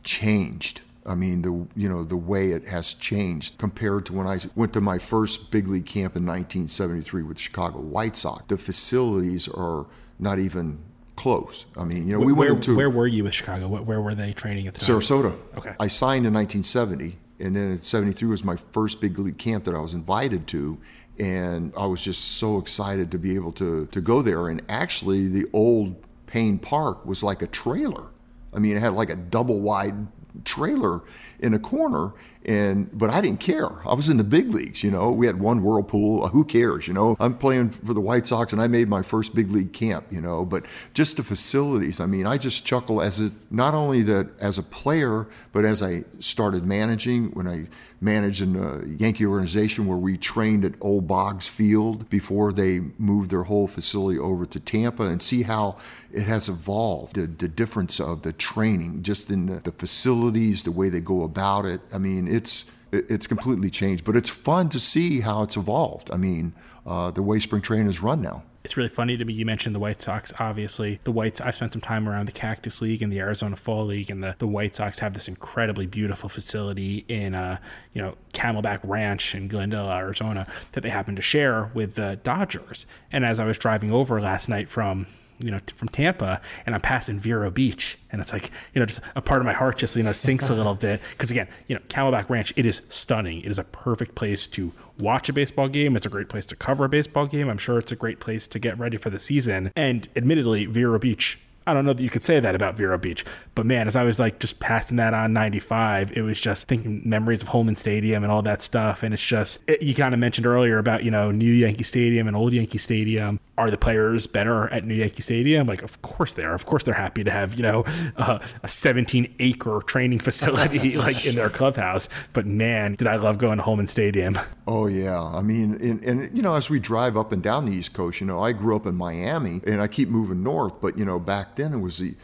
changed. 0.04 0.82
I 1.06 1.16
mean, 1.16 1.42
the 1.42 1.68
you 1.76 1.88
know 1.88 2.04
the 2.04 2.18
way 2.18 2.52
it 2.52 2.66
has 2.66 2.94
changed 2.94 3.58
compared 3.58 4.06
to 4.08 4.14
when 4.14 4.28
I 4.28 4.40
went 4.56 4.74
to 4.74 4.82
my 4.82 4.98
first 4.98 5.52
big 5.52 5.68
league 5.68 5.86
camp 5.86 6.16
in 6.16 6.26
1973 6.26 7.24
with 7.24 7.38
the 7.38 7.44
Chicago 7.44 7.80
White 7.80 8.18
Sox. 8.18 8.44
The 8.48 8.58
facilities 8.58 9.48
are 9.48 9.86
not 10.20 10.40
even 10.40 10.80
close. 11.16 11.66
I 11.78 11.84
mean, 11.84 12.08
you 12.08 12.14
know, 12.14 12.26
we 12.26 12.34
where, 12.34 12.54
went 12.54 12.68
into 12.68 12.76
where 12.76 12.90
were 12.90 13.08
you 13.08 13.24
with 13.24 13.34
Chicago? 13.34 13.68
Where 13.68 14.02
were 14.02 14.16
they 14.16 14.34
training 14.34 14.68
at 14.68 14.74
the 14.74 14.80
time? 14.80 14.98
Sarasota. 14.98 15.38
Okay. 15.58 15.76
I 15.80 15.88
signed 15.88 16.26
in 16.26 16.34
1970, 16.34 17.18
and 17.40 17.56
then 17.56 17.72
in 17.72 17.78
73 17.78 18.28
was 18.28 18.44
my 18.44 18.56
first 18.56 19.00
big 19.00 19.20
league 19.20 19.38
camp 19.38 19.66
that 19.66 19.76
I 19.76 19.80
was 19.80 19.94
invited 19.94 20.48
to. 20.48 20.78
And 21.18 21.72
I 21.78 21.86
was 21.86 22.04
just 22.04 22.40
so 22.40 22.58
excited 22.58 23.12
to 23.12 23.18
be 23.18 23.36
able 23.36 23.54
to, 23.54 23.86
to 23.86 24.02
go 24.02 24.22
there. 24.22 24.50
And 24.50 24.62
actually, 24.68 25.30
the 25.30 25.46
old 25.54 25.96
Payne 26.26 26.60
Park 26.60 27.06
was 27.06 27.24
like 27.24 27.42
a 27.42 27.48
trailer. 27.48 28.12
I 28.54 28.60
mean, 28.60 28.76
it 28.76 28.82
had 28.82 28.94
like 28.94 29.10
a 29.10 29.16
double 29.16 29.62
wide 29.62 29.96
trailer 30.44 31.02
in 31.40 31.54
a 31.54 31.60
corner 31.60 32.12
and 32.46 32.90
but 32.98 33.10
I 33.10 33.22
didn't 33.22 33.40
care. 33.40 33.70
I 33.86 33.94
was 33.94 34.10
in 34.10 34.18
the 34.18 34.24
big 34.24 34.54
leagues, 34.54 34.84
you 34.84 34.92
know. 34.92 35.12
We 35.12 35.26
had 35.26 35.40
one 35.40 35.64
whirlpool. 35.64 36.24
Uh, 36.24 36.30
who 36.30 36.46
cares, 36.46 36.88
you 36.88 36.94
know? 36.94 37.16
I'm 37.20 37.38
playing 37.38 37.70
for 37.70 37.94
the 37.94 38.02
White 38.02 38.28
Sox 38.28 38.54
and 38.54 38.62
I 38.62 38.68
made 38.68 38.88
my 38.88 39.02
first 39.02 39.34
big 39.34 39.52
league 39.52 39.74
camp, 39.74 40.06
you 40.12 40.22
know. 40.22 40.46
But 40.46 40.66
just 40.94 41.18
the 41.18 41.24
facilities. 41.24 42.00
I 42.00 42.06
mean, 42.06 42.28
I 42.28 42.38
just 42.38 42.66
chuckle 42.66 43.02
as 43.02 43.20
a, 43.20 43.32
not 43.50 43.74
only 43.74 44.04
that 44.04 44.40
as 44.40 44.58
a 44.58 44.64
player, 44.64 45.28
but 45.52 45.66
as 45.66 45.82
I 45.82 46.04
started 46.20 46.66
managing 46.66 47.32
when 47.32 47.48
I 47.48 47.68
managed 48.02 48.42
in 48.42 48.56
a 48.56 48.86
Yankee 49.02 49.26
organization 49.26 49.88
where 49.88 49.98
we 49.98 50.18
trained 50.18 50.66
at 50.66 50.74
Old 50.82 51.08
Boggs 51.08 51.48
Field 51.48 52.10
before 52.10 52.54
they 52.54 52.82
moved 52.98 53.32
their 53.32 53.44
whole 53.44 53.68
facility 53.68 54.20
over 54.20 54.46
to 54.46 54.60
Tampa 54.60 55.04
and 55.04 55.22
see 55.22 55.44
how 55.44 55.78
it 56.12 56.24
has 56.24 56.48
evolved. 56.48 57.16
The, 57.16 57.28
the 57.28 57.48
difference 57.48 58.00
of 58.00 58.22
the 58.22 58.34
training, 58.34 59.04
just 59.04 59.32
in 59.32 59.48
the, 59.48 59.60
the 59.60 59.72
facilities, 59.72 60.64
the 60.64 60.72
way 60.72 60.90
they 60.90 61.02
go 61.02 61.24
about 61.24 61.66
it. 61.66 61.82
I 61.94 61.98
mean, 61.98 62.28
it's 62.36 62.72
it's 62.92 63.28
completely 63.28 63.70
changed, 63.70 64.06
but 64.06 64.16
it's 64.16 64.30
fun 64.30 64.70
to 64.70 64.80
see 64.80 65.22
how 65.22 65.44
it's 65.44 65.58
evolved. 65.58 66.10
I 66.12 66.18
mean, 66.18 66.54
uh, 66.86 67.12
the 67.12 67.22
way 67.22 67.40
spring 67.40 67.62
training 67.62 67.88
is 67.88 68.02
run 68.02 68.22
now. 68.22 68.44
It's 68.64 68.76
really 68.76 68.90
funny 68.90 69.16
to 69.16 69.24
me. 69.24 69.34
You 69.34 69.46
mentioned 69.46 69.76
the 69.76 69.80
White 69.80 70.02
Sox. 70.02 70.34
Obviously, 70.40 71.00
the 71.04 71.12
Whites. 71.12 71.40
I 71.40 71.52
spent 71.52 71.74
some 71.74 71.82
time 71.82 72.10
around 72.10 72.26
the 72.26 72.32
Cactus 72.32 72.82
League 72.82 73.04
and 73.04 73.14
the 73.14 73.20
Arizona 73.20 73.56
Fall 73.56 73.86
League, 73.86 74.10
and 74.10 74.24
the, 74.24 74.36
the 74.40 74.48
White 74.48 74.76
Sox 74.76 75.00
have 75.00 75.14
this 75.14 75.28
incredibly 75.28 75.86
beautiful 75.86 76.30
facility 76.30 77.06
in, 77.08 77.36
uh, 77.36 77.60
you 77.94 78.02
know, 78.02 78.16
Camelback 78.34 78.80
Ranch 78.84 79.36
in 79.36 79.48
Glendale, 79.48 79.92
Arizona, 79.92 80.48
that 80.72 80.82
they 80.82 80.90
happen 80.90 81.16
to 81.16 81.22
share 81.22 81.70
with 81.76 81.94
the 81.94 82.20
Dodgers. 82.24 82.88
And 83.12 83.24
as 83.24 83.40
I 83.40 83.46
was 83.46 83.60
driving 83.60 83.92
over 83.92 84.20
last 84.20 84.50
night 84.50 84.68
from 84.68 85.06
you 85.40 85.52
know, 85.52 85.60
from 85.76 85.90
Tampa, 85.90 86.42
and 86.66 86.76
I'm 86.76 86.82
passing 86.82 87.20
Vero 87.20 87.50
Beach, 87.52 87.98
and 88.12 88.22
it's 88.22 88.34
like, 88.34 88.52
you 88.74 88.80
know, 88.80 88.86
just 88.86 89.02
a 89.16 89.22
part 89.22 89.42
of 89.42 89.46
my 89.46 89.54
heart 89.54 89.78
just 89.78 89.96
you 89.96 90.04
know 90.04 90.12
sinks 90.12 90.50
a 90.50 90.54
little 90.56 90.76
bit 90.76 91.02
because 91.12 91.32
again, 91.32 91.48
you 91.68 91.76
know, 91.76 91.82
Camelback 91.88 92.30
Ranch, 92.30 92.54
it 92.56 92.66
is 92.66 92.82
stunning. 92.90 93.42
It 93.42 93.52
is 93.52 93.60
a 93.60 93.64
perfect 93.64 94.16
place 94.16 94.48
to 94.48 94.72
watch 95.00 95.30
a 95.30 95.34
baseball 95.34 95.68
game. 95.68 95.96
It's 95.96 96.06
a 96.06 96.10
great 96.10 96.30
place 96.30 96.46
to 96.48 96.56
cover 96.56 96.86
a 96.86 96.90
baseball 96.90 97.28
game. 97.28 97.50
I'm 97.50 97.58
sure 97.58 97.78
it's 97.78 97.92
a 97.92 97.96
great 97.96 98.20
place 98.20 98.48
to 98.48 98.60
get 98.60 98.78
ready 98.80 98.98
for 98.98 99.10
the 99.10 99.20
season. 99.20 99.72
And 99.76 100.08
admittedly, 100.16 100.66
Vero 100.66 101.00
Beach 101.00 101.40
I 101.68 101.74
don't 101.74 101.86
know 101.86 101.94
that 101.94 102.04
you 102.04 102.10
could 102.10 102.24
say 102.24 102.40
that 102.40 102.54
about 102.54 102.76
Vero 102.76 102.98
Beach, 102.98 103.26
but 103.56 103.66
man, 103.66 103.88
as 103.88 103.96
I 103.96 104.04
was 104.04 104.20
like 104.20 104.40
just 104.40 104.60
passing 104.60 104.98
that 104.98 105.16
on 105.16 105.34
95, 105.34 106.16
it 106.16 106.22
was 106.22 106.40
just 106.40 106.68
thinking 106.68 107.02
memories 107.04 107.42
of 107.42 107.48
Holman 107.50 107.76
Stadium 107.76 108.24
and 108.24 108.32
all 108.32 108.44
that 108.44 108.62
stuff. 108.62 109.02
And 109.02 109.14
it's 109.14 109.26
just, 109.26 109.64
it, 109.68 109.82
you 109.82 109.96
kind 109.96 110.14
of 110.14 110.20
mentioned 110.20 110.46
earlier 110.46 110.78
about, 110.78 111.04
you 111.04 111.10
know, 111.10 111.32
new 111.32 111.52
Yankee 111.52 111.84
Stadium 111.84 112.28
and 112.28 112.38
old 112.38 112.54
Yankee 112.54 112.78
Stadium. 112.78 113.40
Are 113.58 113.72
the 113.72 113.78
players 113.78 114.28
better 114.28 114.68
at 114.68 114.86
new 114.86 114.96
Yankee 114.96 115.22
Stadium? 115.22 115.66
Like, 115.68 115.82
of 115.82 116.02
course 116.02 116.34
they 116.34 116.44
are. 116.44 116.54
Of 116.54 116.66
course 116.66 116.84
they're 116.84 116.94
happy 116.94 117.24
to 117.24 117.32
have, 117.32 117.56
you 117.56 117.64
know, 117.64 117.86
uh, 118.18 118.40
a 118.64 118.68
17 118.68 119.34
acre 119.40 119.82
training 119.86 120.20
facility 120.26 120.98
like 120.98 121.26
in 121.26 121.36
their 121.36 121.50
clubhouse. 121.50 122.10
But 122.34 122.46
man, 122.46 122.96
did 122.96 123.08
I 123.08 123.16
love 123.16 123.38
going 123.38 123.58
to 123.58 123.64
Holman 123.64 123.88
Stadium. 123.88 124.38
Oh, 124.68 124.88
yeah. 124.88 125.22
I 125.22 125.44
mean, 125.44 125.76
and, 125.80 126.04
and, 126.04 126.36
you 126.36 126.42
know, 126.42 126.56
as 126.56 126.72
we 126.72 126.80
drive 126.80 127.18
up 127.18 127.32
and 127.32 127.44
down 127.44 127.66
the 127.66 127.72
East 127.72 127.94
Coast, 127.94 128.20
you 128.20 128.26
know, 128.26 128.40
I 128.40 128.52
grew 128.52 128.76
up 128.76 128.88
in 128.88 128.96
Miami 128.96 129.62
and 129.68 129.80
I 129.80 129.88
keep 129.88 130.10
moving 130.10 130.42
north, 130.42 130.82
but, 130.82 130.98
you 130.98 131.06
know, 131.06 131.20
back 131.20 131.56
then 131.56 131.72
it 131.72 131.78
was 131.78 132.00
the 132.00 132.16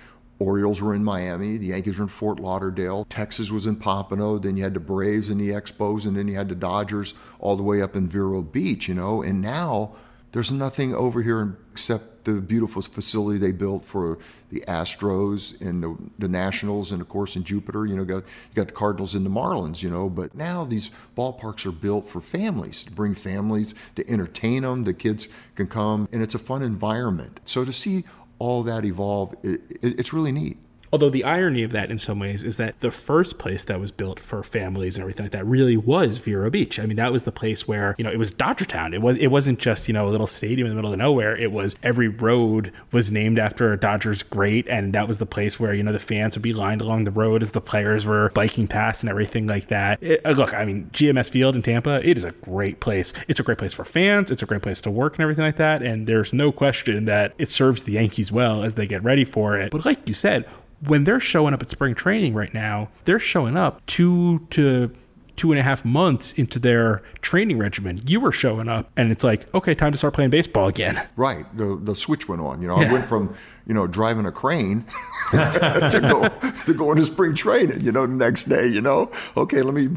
Orioles 0.41 0.81
were 0.81 0.95
in 0.95 1.03
Miami, 1.03 1.57
the 1.57 1.67
Yankees 1.67 1.99
were 1.99 2.03
in 2.03 2.09
Fort 2.09 2.39
Lauderdale, 2.39 3.05
Texas 3.05 3.51
was 3.51 3.67
in 3.67 3.75
Pompano, 3.75 4.39
then 4.39 4.57
you 4.57 4.63
had 4.63 4.73
the 4.73 4.79
Braves 4.79 5.29
and 5.29 5.39
the 5.39 5.49
Expos, 5.49 6.07
and 6.07 6.17
then 6.17 6.27
you 6.27 6.35
had 6.35 6.49
the 6.49 6.55
Dodgers 6.55 7.13
all 7.39 7.55
the 7.55 7.61
way 7.61 7.79
up 7.79 7.95
in 7.95 8.07
Vero 8.07 8.41
Beach, 8.41 8.87
you 8.87 8.95
know. 8.95 9.21
And 9.21 9.39
now 9.39 9.93
there's 10.31 10.51
nothing 10.51 10.95
over 10.95 11.21
here 11.21 11.57
except 11.71 12.25
the 12.25 12.33
beautiful 12.33 12.81
facility 12.81 13.39
they 13.39 13.51
built 13.51 13.83
for 13.83 14.19
the 14.49 14.61
Astros 14.67 15.59
and 15.61 15.83
the, 15.83 15.97
the 16.19 16.27
Nationals, 16.27 16.91
and 16.91 17.01
of 17.01 17.09
course 17.09 17.35
in 17.35 17.43
Jupiter, 17.43 17.85
you 17.85 17.95
know, 17.95 18.05
got 18.05 18.23
you 18.23 18.55
got 18.55 18.67
the 18.67 18.73
Cardinals 18.73 19.15
and 19.15 19.25
the 19.25 19.29
Marlins, 19.29 19.81
you 19.81 19.89
know. 19.89 20.09
But 20.09 20.35
now 20.35 20.63
these 20.63 20.91
ballparks 21.17 21.65
are 21.65 21.71
built 21.71 22.07
for 22.07 22.21
families 22.21 22.83
to 22.83 22.91
bring 22.91 23.15
families 23.15 23.73
to 23.95 24.07
entertain 24.09 24.63
them. 24.63 24.83
The 24.83 24.93
kids 24.93 25.29
can 25.55 25.67
come, 25.67 26.07
and 26.11 26.21
it's 26.21 26.35
a 26.35 26.39
fun 26.39 26.61
environment. 26.61 27.41
So 27.45 27.65
to 27.65 27.73
see 27.73 28.03
all 28.39 28.63
that 28.63 28.85
evolve, 28.85 29.33
it, 29.43 29.61
it, 29.81 29.99
it's 29.99 30.13
really 30.13 30.31
neat. 30.31 30.57
Although 30.91 31.09
the 31.09 31.23
irony 31.23 31.63
of 31.63 31.71
that 31.71 31.89
in 31.89 31.97
some 31.97 32.19
ways 32.19 32.43
is 32.43 32.57
that 32.57 32.79
the 32.81 32.91
first 32.91 33.37
place 33.37 33.63
that 33.65 33.79
was 33.79 33.91
built 33.91 34.19
for 34.19 34.43
families 34.43 34.97
and 34.97 35.01
everything 35.01 35.25
like 35.25 35.31
that 35.31 35.45
really 35.45 35.77
was 35.77 36.17
Vero 36.17 36.49
Beach. 36.49 36.79
I 36.79 36.85
mean, 36.85 36.97
that 36.97 37.11
was 37.11 37.23
the 37.23 37.31
place 37.31 37.67
where, 37.67 37.95
you 37.97 38.03
know, 38.03 38.11
it 38.11 38.19
was 38.19 38.33
Dodger 38.33 38.65
Town. 38.65 38.93
It 38.93 39.01
was 39.01 39.17
it 39.17 39.27
wasn't 39.27 39.59
just, 39.59 39.87
you 39.87 39.93
know, 39.93 40.07
a 40.07 40.11
little 40.11 40.27
stadium 40.27 40.67
in 40.67 40.71
the 40.71 40.75
middle 40.75 40.91
of 40.91 40.99
nowhere. 40.99 41.35
It 41.35 41.51
was 41.51 41.75
every 41.81 42.07
road 42.07 42.73
was 42.91 43.11
named 43.11 43.39
after 43.39 43.71
a 43.71 43.79
Dodgers 43.79 44.23
great 44.23 44.67
and 44.67 44.93
that 44.93 45.07
was 45.07 45.17
the 45.17 45.25
place 45.25 45.59
where, 45.59 45.73
you 45.73 45.83
know, 45.83 45.93
the 45.93 45.99
fans 45.99 46.35
would 46.35 46.43
be 46.43 46.53
lined 46.53 46.81
along 46.81 47.05
the 47.05 47.11
road 47.11 47.41
as 47.41 47.51
the 47.51 47.61
players 47.61 48.05
were 48.05 48.29
biking 48.29 48.67
past 48.67 49.03
and 49.03 49.09
everything 49.09 49.47
like 49.47 49.67
that. 49.69 50.01
It, 50.01 50.21
uh, 50.25 50.31
look, 50.31 50.53
I 50.53 50.65
mean, 50.65 50.89
GMS 50.91 51.29
Field 51.29 51.55
in 51.55 51.61
Tampa, 51.61 52.05
it 52.07 52.17
is 52.17 52.23
a 52.23 52.31
great 52.31 52.79
place. 52.79 53.13
It's 53.27 53.39
a 53.39 53.43
great 53.43 53.57
place 53.57 53.73
for 53.73 53.85
fans, 53.85 54.29
it's 54.29 54.43
a 54.43 54.45
great 54.45 54.61
place 54.61 54.81
to 54.81 54.91
work 54.91 55.13
and 55.13 55.21
everything 55.21 55.45
like 55.45 55.57
that, 55.57 55.81
and 55.81 56.07
there's 56.07 56.33
no 56.33 56.51
question 56.51 57.05
that 57.05 57.33
it 57.37 57.49
serves 57.49 57.83
the 57.83 57.93
Yankees 57.93 58.31
well 58.31 58.63
as 58.63 58.75
they 58.75 58.87
get 58.87 59.03
ready 59.03 59.23
for 59.23 59.57
it. 59.57 59.71
But 59.71 59.85
like 59.85 60.07
you 60.07 60.13
said, 60.13 60.45
when 60.87 61.03
they're 61.03 61.19
showing 61.19 61.53
up 61.53 61.61
at 61.61 61.69
spring 61.69 61.95
training 61.95 62.33
right 62.33 62.53
now, 62.53 62.89
they're 63.05 63.19
showing 63.19 63.57
up 63.57 63.85
two 63.85 64.39
to 64.51 64.91
two 65.37 65.51
and 65.51 65.59
a 65.59 65.63
half 65.63 65.83
months 65.83 66.33
into 66.33 66.59
their 66.59 67.01
training 67.21 67.57
regimen. 67.57 67.99
You 68.05 68.19
were 68.19 68.31
showing 68.31 68.69
up, 68.69 68.91
and 68.95 69.11
it's 69.11 69.23
like, 69.23 69.51
okay, 69.55 69.73
time 69.73 69.91
to 69.91 69.97
start 69.97 70.13
playing 70.13 70.29
baseball 70.29 70.67
again. 70.67 71.01
Right. 71.17 71.45
The, 71.55 71.79
the 71.81 71.95
switch 71.95 72.27
went 72.27 72.41
on. 72.41 72.61
You 72.61 72.67
know, 72.67 72.79
yeah. 72.79 72.89
I 72.89 72.93
went 72.93 73.05
from 73.05 73.35
you 73.67 73.73
know 73.73 73.85
driving 73.85 74.25
a 74.25 74.31
crane 74.31 74.85
to, 75.31 75.89
to 75.91 75.99
go 75.99 76.49
to 76.65 76.73
go 76.73 76.91
into 76.91 77.05
spring 77.05 77.35
training. 77.35 77.81
You 77.81 77.91
know, 77.91 78.07
the 78.07 78.13
next 78.13 78.45
day. 78.45 78.65
You 78.65 78.81
know, 78.81 79.11
okay, 79.37 79.61
let 79.61 79.73
me 79.73 79.89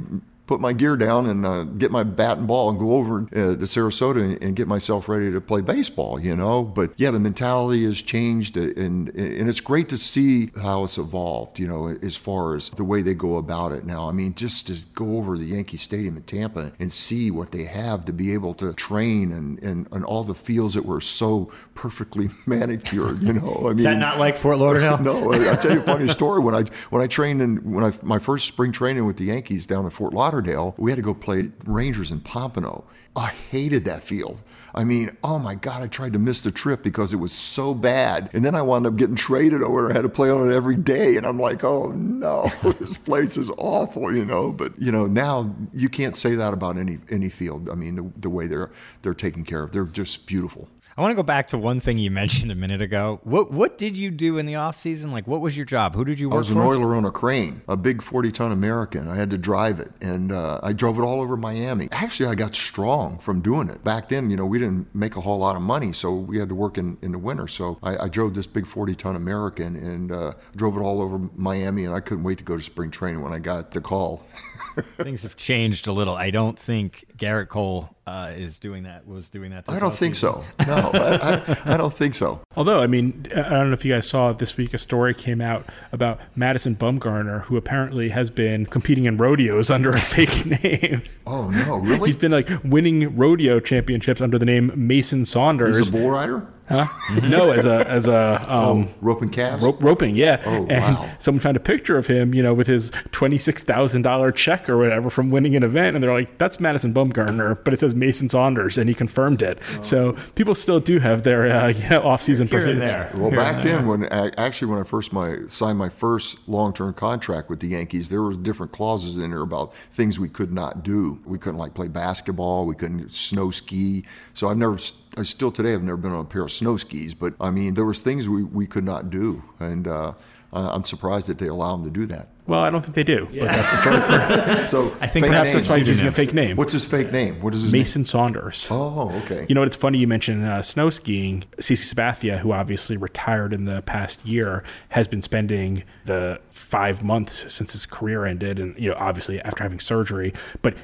put 0.47 0.61
my 0.61 0.72
gear 0.72 0.97
down 0.97 1.26
and 1.26 1.47
uh, 1.47 1.64
get 1.64 1.90
my 1.90 2.03
bat 2.03 2.38
and 2.38 2.47
ball 2.47 2.68
and 2.68 2.78
go 2.78 2.92
over 2.92 3.22
uh, 3.22 3.57
to 3.57 3.64
Sarasota 3.64 4.22
and, 4.22 4.42
and, 4.42 4.55
get 4.55 4.68
myself 4.68 5.09
ready 5.09 5.32
to 5.32 5.40
play 5.40 5.62
baseball, 5.62 6.20
you 6.20 6.36
know. 6.36 6.62
But 6.62 6.92
yeah, 6.97 7.11
the 7.11 7.20
mentality 7.20 7.84
has 7.84 8.01
changed, 8.01 8.57
uh, 8.59 8.72
and 8.76 9.09
and 9.16 9.49
it's 9.49 9.61
great 9.61 9.88
to 9.88 9.99
see 9.99 10.51
how 10.62 10.84
it's 10.84 10.99
evolved, 10.99 11.59
you 11.59 11.66
know, 11.66 11.88
as 11.88 12.16
far 12.16 12.57
as 12.57 12.68
the 12.70 12.84
way 12.84 13.03
they 13.03 13.14
go 13.14 13.36
about 13.36 13.72
it 13.72 13.84
now. 13.84 14.09
I 14.09 14.12
mean, 14.12 14.34
just 14.34 14.66
to 14.66 14.76
go 14.95 15.16
over 15.16 15.38
the 15.38 15.45
Yankee 15.45 15.78
Stadium 15.78 16.16
in 16.16 16.22
Tampa 16.24 16.72
and 16.78 16.92
see 16.92 17.30
what 17.30 17.51
they 17.51 17.64
have 17.64 18.05
to 18.05 18.12
be 18.12 18.32
able 18.34 18.55
to 18.55 18.72
train 18.74 19.32
and 19.32 19.62
and, 19.62 19.88
and 19.92 20.05
all 20.05 20.24
the 20.24 20.34
fields 20.34 20.74
that 20.74 20.84
were 20.84 21.01
so 21.01 21.51
perfectly 21.74 22.28
manicured, 22.47 23.22
you 23.22 23.32
know. 23.32 23.62
I 23.64 23.68
mean, 23.70 23.78
is 23.78 23.84
that 23.84 23.99
not 23.99 24.18
like 24.18 24.36
Fort 24.36 24.59
Lauderdale? 24.59 24.99
no, 25.03 25.32
I, 25.32 25.38
will 25.38 25.57
tell 25.57 25.72
you 25.72 25.80
a 25.80 25.84
funny 25.84 26.09
story. 26.09 26.40
When 26.40 26.55
I 26.55 26.64
when 26.90 27.01
I 27.01 27.07
trained 27.07 27.40
in 27.40 27.72
when 27.72 27.82
I 27.82 27.92
my 28.03 28.18
first 28.18 28.47
spring 28.47 28.72
training 28.72 29.07
with 29.07 29.16
the 29.16 29.24
Yankees 29.24 29.66
down 29.66 29.84
in 29.84 29.90
Fort 29.90 30.12
Lauderdale 30.12 30.34
Lauderdale, 30.35 30.74
we 30.78 30.91
had 30.91 30.97
to 30.97 31.03
go 31.03 31.14
play 31.14 31.53
Rangers 31.64 32.11
in 32.11 32.18
Pompano. 32.18 32.85
I 33.14 33.28
hated 33.28 33.85
that 33.85 34.03
field. 34.03 34.43
I 34.74 34.82
mean, 34.82 35.16
oh 35.22 35.39
my 35.39 35.55
God, 35.55 35.80
I 35.80 35.87
tried 35.87 36.14
to 36.14 36.18
miss 36.18 36.41
the 36.41 36.51
trip 36.51 36.82
because 36.82 37.12
it 37.12 37.18
was 37.18 37.30
so 37.30 37.72
bad. 37.72 38.28
And 38.32 38.45
then 38.45 38.57
I 38.57 38.62
wound 38.62 38.85
up 38.85 38.97
getting 38.97 39.14
traded 39.14 39.62
over. 39.62 39.89
I 39.89 39.93
had 39.93 40.03
to 40.03 40.09
play 40.09 40.30
on 40.30 40.51
it 40.51 40.53
every 40.53 40.74
day. 40.74 41.16
And 41.16 41.24
I'm 41.24 41.39
like, 41.39 41.62
oh 41.62 41.93
no, 41.93 42.51
this 42.80 42.99
place 42.99 43.37
is 43.37 43.49
awful, 43.57 44.12
you 44.12 44.24
know. 44.24 44.51
But, 44.51 44.76
you 44.76 44.91
know, 44.91 45.07
now 45.07 45.55
you 45.72 45.89
can't 45.89 46.16
say 46.16 46.35
that 46.35 46.53
about 46.53 46.76
any 46.78 46.99
any 47.09 47.28
field. 47.28 47.70
I 47.70 47.76
mean, 47.76 47.95
the, 47.95 48.11
the 48.16 48.30
way 48.30 48.49
they're 48.49 48.72
they're 49.03 49.14
taken 49.14 49.45
care 49.45 49.62
of. 49.62 49.70
They're 49.70 49.85
just 49.85 50.26
beautiful. 50.26 50.68
I 50.97 51.01
want 51.01 51.11
to 51.11 51.16
go 51.16 51.24
back 51.24 51.49
to 51.49 51.59
one 51.59 51.80
thing 51.80 51.97
you 51.97 52.12
mentioned 52.12 52.53
a 52.53 52.55
minute 52.55 52.80
ago. 52.80 53.18
What 53.24 53.51
what 53.51 53.78
did 53.78 53.97
you 53.97 54.12
do 54.12 54.38
in 54.38 54.47
the 54.47 54.55
off 54.55 54.76
season? 54.76 55.11
Like, 55.11 55.26
what 55.26 55.40
was 55.40 55.57
your 55.57 55.66
job? 55.66 55.97
Who 55.97 56.05
did 56.05 56.20
you 56.20 56.28
work 56.28 56.34
for? 56.34 56.36
I 56.36 56.38
was 56.38 56.49
for? 56.51 56.55
an 56.55 56.61
oiler 56.61 56.95
on 56.95 57.05
a 57.05 57.11
crane, 57.11 57.62
a 57.66 57.76
big 57.76 58.01
40 58.01 58.30
ton 58.30 58.53
American. 58.53 59.09
I 59.09 59.16
had 59.16 59.28
to 59.30 59.38
drive 59.38 59.80
it, 59.80 59.90
and 60.01 60.30
uh, 60.30 60.61
I 60.62 60.72
drove 60.72 60.97
it 60.99 61.03
all 61.03 61.20
over 61.20 61.36
Miami. 61.36 61.88
Actually, 61.90 62.28
I 62.28 62.36
got 62.36 62.55
strong 62.55 63.18
from 63.18 63.40
doing 63.40 63.68
it. 63.68 63.82
Back 63.82 64.09
then, 64.09 64.30
you 64.30 64.36
know, 64.36 64.47
we 64.47 64.61
didn't 64.61 64.95
make 64.95 65.16
a 65.16 65.20
whole 65.20 65.38
lot 65.38 65.57
of 65.57 65.62
money, 65.62 65.92
so 65.92 66.14
we 66.14 66.38
had 66.38 66.49
to 66.51 66.55
work 66.55 66.78
in, 66.78 66.97
in 67.03 67.11
the 67.11 67.18
winter. 67.18 67.49
So 67.49 67.76
I, 67.82 68.05
I 68.05 68.09
drove 68.09 68.34
this 68.34 68.47
big 68.47 68.64
40 68.64 68.95
ton 68.95 69.16
American 69.16 69.74
and 69.74 70.12
uh, 70.12 70.34
drove 70.55 70.76
it 70.76 70.80
all 70.80 71.03
over 71.03 71.18
Miami, 71.34 71.86
and 71.86 71.95
I 71.95 71.99
couldn't 71.99 72.22
wait 72.22 72.38
to 72.38 72.45
go 72.45 72.57
to 72.57 72.62
spring 72.62 72.92
training 72.92 73.20
when 73.20 73.32
I 73.32 73.40
got 73.40 73.72
the 73.72 73.80
call. 73.80 74.18
Things 74.78 75.24
have 75.24 75.34
changed 75.34 75.88
a 75.88 75.92
little. 75.92 76.14
I 76.14 76.30
don't 76.30 76.57
think 76.59 77.05
Gerrit 77.16 77.49
Cole 77.49 77.90
uh, 78.07 78.32
is 78.36 78.59
doing 78.59 78.82
that. 78.82 79.07
Was 79.07 79.28
doing 79.28 79.50
that. 79.50 79.64
I 79.68 79.78
don't 79.78 79.94
think 79.94 80.14
so. 80.14 80.44
No, 80.66 80.90
I, 80.92 81.16
I, 81.16 81.74
I, 81.74 81.76
don't 81.76 81.92
think 81.92 82.14
so. 82.14 82.40
Although, 82.57 82.82
I 82.82 82.86
mean, 82.86 83.26
I 83.34 83.42
don't 83.42 83.70
know 83.70 83.74
if 83.74 83.84
you 83.84 83.92
guys 83.92 84.09
saw 84.09 84.32
this 84.32 84.57
week 84.57 84.74
a 84.74 84.78
story 84.78 85.14
came 85.14 85.40
out 85.40 85.66
about 85.90 86.20
Madison 86.36 86.76
Bumgarner, 86.76 87.42
who 87.44 87.57
apparently 87.57 88.11
has 88.11 88.30
been 88.30 88.66
competing 88.66 89.07
in 89.07 89.16
rodeos 89.16 89.70
under 89.70 89.90
a 89.90 90.00
fake 90.00 90.44
name. 90.44 91.02
Oh 91.26 91.50
no, 91.50 91.78
really? 91.78 92.11
He's 92.11 92.16
been 92.16 92.32
like 92.32 92.50
winning 92.62 93.16
rodeo 93.16 93.61
championships 93.61 94.20
under 94.20 94.38
the 94.38 94.46
name 94.46 94.72
Mason 94.74 95.24
Saunders. 95.24 95.78
He's 95.78 95.88
a 95.88 95.92
bull 95.92 96.11
rider. 96.11 96.46
Huh? 96.69 96.87
no, 97.29 97.51
as 97.51 97.67
a 97.67 97.87
as 97.87 98.09
a 98.09 98.41
um, 98.49 98.85
oh, 98.85 98.89
roping 99.03 99.29
calves. 99.29 99.62
Rope, 99.62 99.83
roping, 99.83 100.17
yeah. 100.17 100.43
Oh 100.47 100.67
and 100.67 100.97
wow! 100.97 101.11
Someone 101.19 101.41
found 101.41 101.59
a 101.59 101.61
picture 101.61 101.99
of 101.99 102.07
him, 102.07 102.33
you 102.33 102.43
know, 102.43 102.55
with 102.55 102.67
his 102.67 102.91
twenty 103.12 103.37
six 103.37 103.62
thousand 103.62 104.03
dollar 104.03 104.33
check 104.33 104.69
or 104.69 104.79
whatever 104.79 105.11
from 105.11 105.31
winning 105.31 105.55
an 105.57 105.62
event, 105.62 105.95
and 105.95 106.03
they're 106.03 106.12
like, 106.12 106.39
"That's 106.39 106.59
Madison 106.61 106.95
Bumgarner," 106.95 107.62
but 107.62 107.75
it 107.75 107.81
says 107.81 107.95
Mason 107.95 108.31
Saunders, 108.31 108.79
and 108.79 108.89
he 108.89 108.95
confirmed 108.95 109.43
it. 109.43 109.59
Oh. 109.77 109.81
So 109.83 110.12
people 110.35 110.55
still 110.55 110.81
do 110.81 110.99
have 111.01 111.23
their 111.23 111.51
uh, 111.51 111.69
you 111.69 111.89
know, 111.91 112.03
off 112.03 112.23
season 112.23 112.49
pursuits. 112.49 112.91
There. 112.91 113.11
Well, 113.15 113.31
Here 113.31 113.39
back 113.39 113.62
then, 113.62 113.87
when 113.87 114.05
actually 114.05 114.69
when 114.69 114.81
I 114.81 114.85
first 114.85 115.12
my 115.12 115.41
signed 115.47 115.77
my 115.77 115.91
first 115.91 116.49
long 116.49 116.73
term 116.73 116.95
contract 116.95 117.51
with 117.51 117.61
the 117.61 117.69
Yankees, 117.69 118.09
there 118.09 118.23
were 118.23 118.35
different 118.35 118.73
clauses 118.73 119.19
in 119.19 119.31
there 119.31 119.43
about 119.43 119.75
things 119.75 120.19
we 120.19 120.31
could 120.31 120.53
not 120.53 120.83
do. 120.83 121.21
We 121.27 121.39
couldn't 121.39 121.59
like 121.59 121.75
play 121.75 121.89
basketball. 121.89 122.65
We 122.65 122.75
couldn't 122.75 123.12
snow 123.12 123.51
ski. 123.51 124.07
So 124.33 124.49
I've 124.49 124.57
never 124.57 124.79
I 125.17 125.23
still 125.23 125.53
today 125.53 125.71
have 125.71 125.83
never 125.83 125.97
been 125.97 126.12
on 126.12 126.21
a 126.21 126.25
pair 126.25 126.43
of 126.43 126.51
snow 126.51 126.77
skis, 126.77 127.15
but 127.15 127.35
I 127.41 127.51
mean 127.51 127.75
there 127.75 127.85
was 127.85 128.01
things 128.01 128.29
we, 128.29 128.43
we 128.43 128.67
could 128.67 128.85
not 128.85 129.11
do, 129.11 129.43
and 129.61 129.87
uh, 129.87 130.15
I'm 130.53 130.85
surprised 130.85 131.29
that 131.29 131.39
they 131.39 131.49
allow 131.49 131.77
them 131.77 131.85
to 131.85 131.91
do 131.91 132.07
that. 132.07 132.29
Well, 132.47 132.61
I 132.61 132.69
don't 132.69 132.83
think 132.83 132.95
they 132.95 133.05
do, 133.05 133.27
yeah. 133.33 133.41
but 133.41 133.53
that's 133.53 133.71
the 133.85 134.37
story 134.37 134.61
for. 134.61 134.67
so 134.69 134.97
I 135.01 135.07
think 135.07 135.27
perhaps 135.27 135.53
that's 135.53 135.69
why 135.69 135.79
he's 135.79 135.89
using 135.89 136.07
a 136.07 136.12
fake 136.12 136.35
name. 136.35 136.57
What's 136.57 136.73
his 136.73 136.85
fake 136.85 137.11
name? 137.11 137.41
What 137.41 137.55
is 137.55 137.62
his 137.62 137.73
Mason 137.73 138.03
name? 138.03 138.07
Saunders. 138.07 138.69
Oh, 138.71 139.11
okay. 139.25 139.47
You 139.49 139.55
know, 139.55 139.62
what? 139.62 139.69
it's 139.69 139.77
funny 139.77 139.99
you 139.99 140.07
mentioned 140.07 140.45
uh, 140.45 140.62
snow 140.62 140.91
skiing. 140.91 141.45
CC 141.59 141.95
Sabathia, 141.95 142.39
who 142.39 142.53
obviously 142.53 142.97
retired 142.97 143.53
in 143.53 143.65
the 143.65 143.83
past 143.83 144.27
year, 144.27 144.62
has 144.91 145.09
been 145.09 145.23
spending 145.23 145.85
the 146.05 146.41
five 146.51 147.03
months 147.03 147.53
since 147.53 147.73
his 147.73 147.87
career 147.87 148.27
ended, 148.27 148.59
and 148.59 148.79
you 148.79 148.91
know, 148.91 148.97
obviously 148.99 149.41
after 149.41 149.62
having 149.62 149.81
surgery, 149.81 150.35
but 150.61 150.77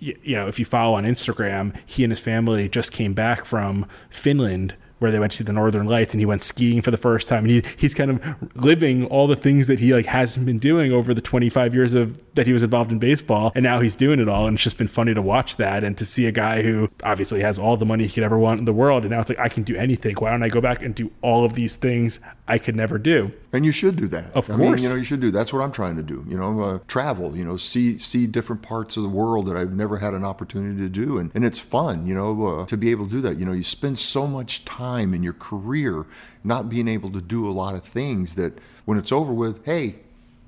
you 0.00 0.36
know, 0.36 0.48
if 0.48 0.58
you 0.58 0.64
follow 0.64 0.94
on 0.94 1.04
Instagram, 1.04 1.76
he 1.86 2.04
and 2.04 2.10
his 2.10 2.20
family 2.20 2.68
just 2.68 2.92
came 2.92 3.14
back 3.14 3.44
from 3.44 3.86
Finland 4.10 4.74
where 5.02 5.10
they 5.10 5.18
went 5.18 5.32
to 5.32 5.38
see 5.38 5.44
the 5.44 5.52
northern 5.52 5.86
lights 5.86 6.14
and 6.14 6.20
he 6.20 6.26
went 6.26 6.42
skiing 6.42 6.80
for 6.80 6.90
the 6.90 6.96
first 6.96 7.28
time 7.28 7.44
and 7.44 7.50
he, 7.50 7.62
he's 7.76 7.94
kind 7.94 8.10
of 8.10 8.56
living 8.56 9.04
all 9.06 9.26
the 9.26 9.36
things 9.36 9.66
that 9.66 9.80
he 9.80 9.92
like 9.92 10.06
hasn't 10.06 10.46
been 10.46 10.58
doing 10.58 10.92
over 10.92 11.12
the 11.12 11.20
25 11.20 11.74
years 11.74 11.94
of 11.94 12.18
that 12.34 12.46
he 12.46 12.52
was 12.52 12.62
involved 12.62 12.92
in 12.92 12.98
baseball 12.98 13.52
and 13.54 13.62
now 13.62 13.80
he's 13.80 13.96
doing 13.96 14.20
it 14.20 14.28
all 14.28 14.46
and 14.46 14.54
it's 14.54 14.64
just 14.64 14.78
been 14.78 14.86
funny 14.86 15.12
to 15.12 15.20
watch 15.20 15.56
that 15.56 15.84
and 15.84 15.98
to 15.98 16.06
see 16.06 16.26
a 16.26 16.32
guy 16.32 16.62
who 16.62 16.88
obviously 17.02 17.40
has 17.40 17.58
all 17.58 17.76
the 17.76 17.84
money 17.84 18.04
he 18.04 18.10
could 18.10 18.22
ever 18.22 18.38
want 18.38 18.58
in 18.60 18.64
the 18.64 18.72
world 18.72 19.02
and 19.02 19.10
now 19.10 19.20
it's 19.20 19.28
like 19.28 19.38
I 19.38 19.48
can 19.48 19.64
do 19.64 19.76
anything. 19.76 20.14
Why 20.14 20.30
don't 20.30 20.42
I 20.42 20.48
go 20.48 20.60
back 20.60 20.82
and 20.82 20.94
do 20.94 21.10
all 21.20 21.44
of 21.44 21.54
these 21.54 21.76
things 21.76 22.20
I 22.46 22.58
could 22.58 22.76
never 22.76 22.98
do? 22.98 23.32
And 23.52 23.66
you 23.66 23.72
should 23.72 23.96
do 23.96 24.08
that. 24.08 24.32
Of 24.34 24.50
I 24.50 24.54
course 24.54 24.80
mean, 24.80 24.84
you 24.84 24.88
know 24.90 24.96
you 24.96 25.04
should 25.04 25.20
do 25.20 25.30
that's 25.30 25.52
what 25.52 25.62
I'm 25.62 25.72
trying 25.72 25.96
to 25.96 26.02
do 26.02 26.24
you 26.28 26.38
know 26.38 26.60
uh, 26.60 26.78
travel 26.86 27.36
you 27.36 27.44
know 27.44 27.56
see 27.56 27.98
see 27.98 28.26
different 28.26 28.62
parts 28.62 28.96
of 28.96 29.02
the 29.02 29.08
world 29.08 29.46
that 29.46 29.56
I've 29.56 29.72
never 29.72 29.98
had 29.98 30.14
an 30.14 30.24
opportunity 30.24 30.80
to 30.80 30.88
do 30.88 31.18
and, 31.18 31.30
and 31.34 31.44
it's 31.44 31.58
fun 31.58 32.06
you 32.06 32.14
know 32.14 32.46
uh, 32.46 32.66
to 32.66 32.76
be 32.76 32.90
able 32.90 33.06
to 33.06 33.10
do 33.10 33.20
that. 33.22 33.38
You 33.38 33.46
know 33.46 33.52
you 33.52 33.62
spend 33.62 33.98
so 33.98 34.26
much 34.26 34.64
time 34.64 34.91
in 35.00 35.22
your 35.22 35.32
career 35.34 35.62
career 35.62 36.06
not 36.44 36.68
being 36.68 36.88
able 36.88 37.10
to 37.12 37.20
do 37.20 37.48
a 37.48 37.52
lot 37.52 37.74
of 37.74 37.84
things 37.84 38.34
that 38.34 38.58
when 38.84 38.98
it's 38.98 39.12
over 39.12 39.32
with, 39.32 39.64
hey, 39.64 39.96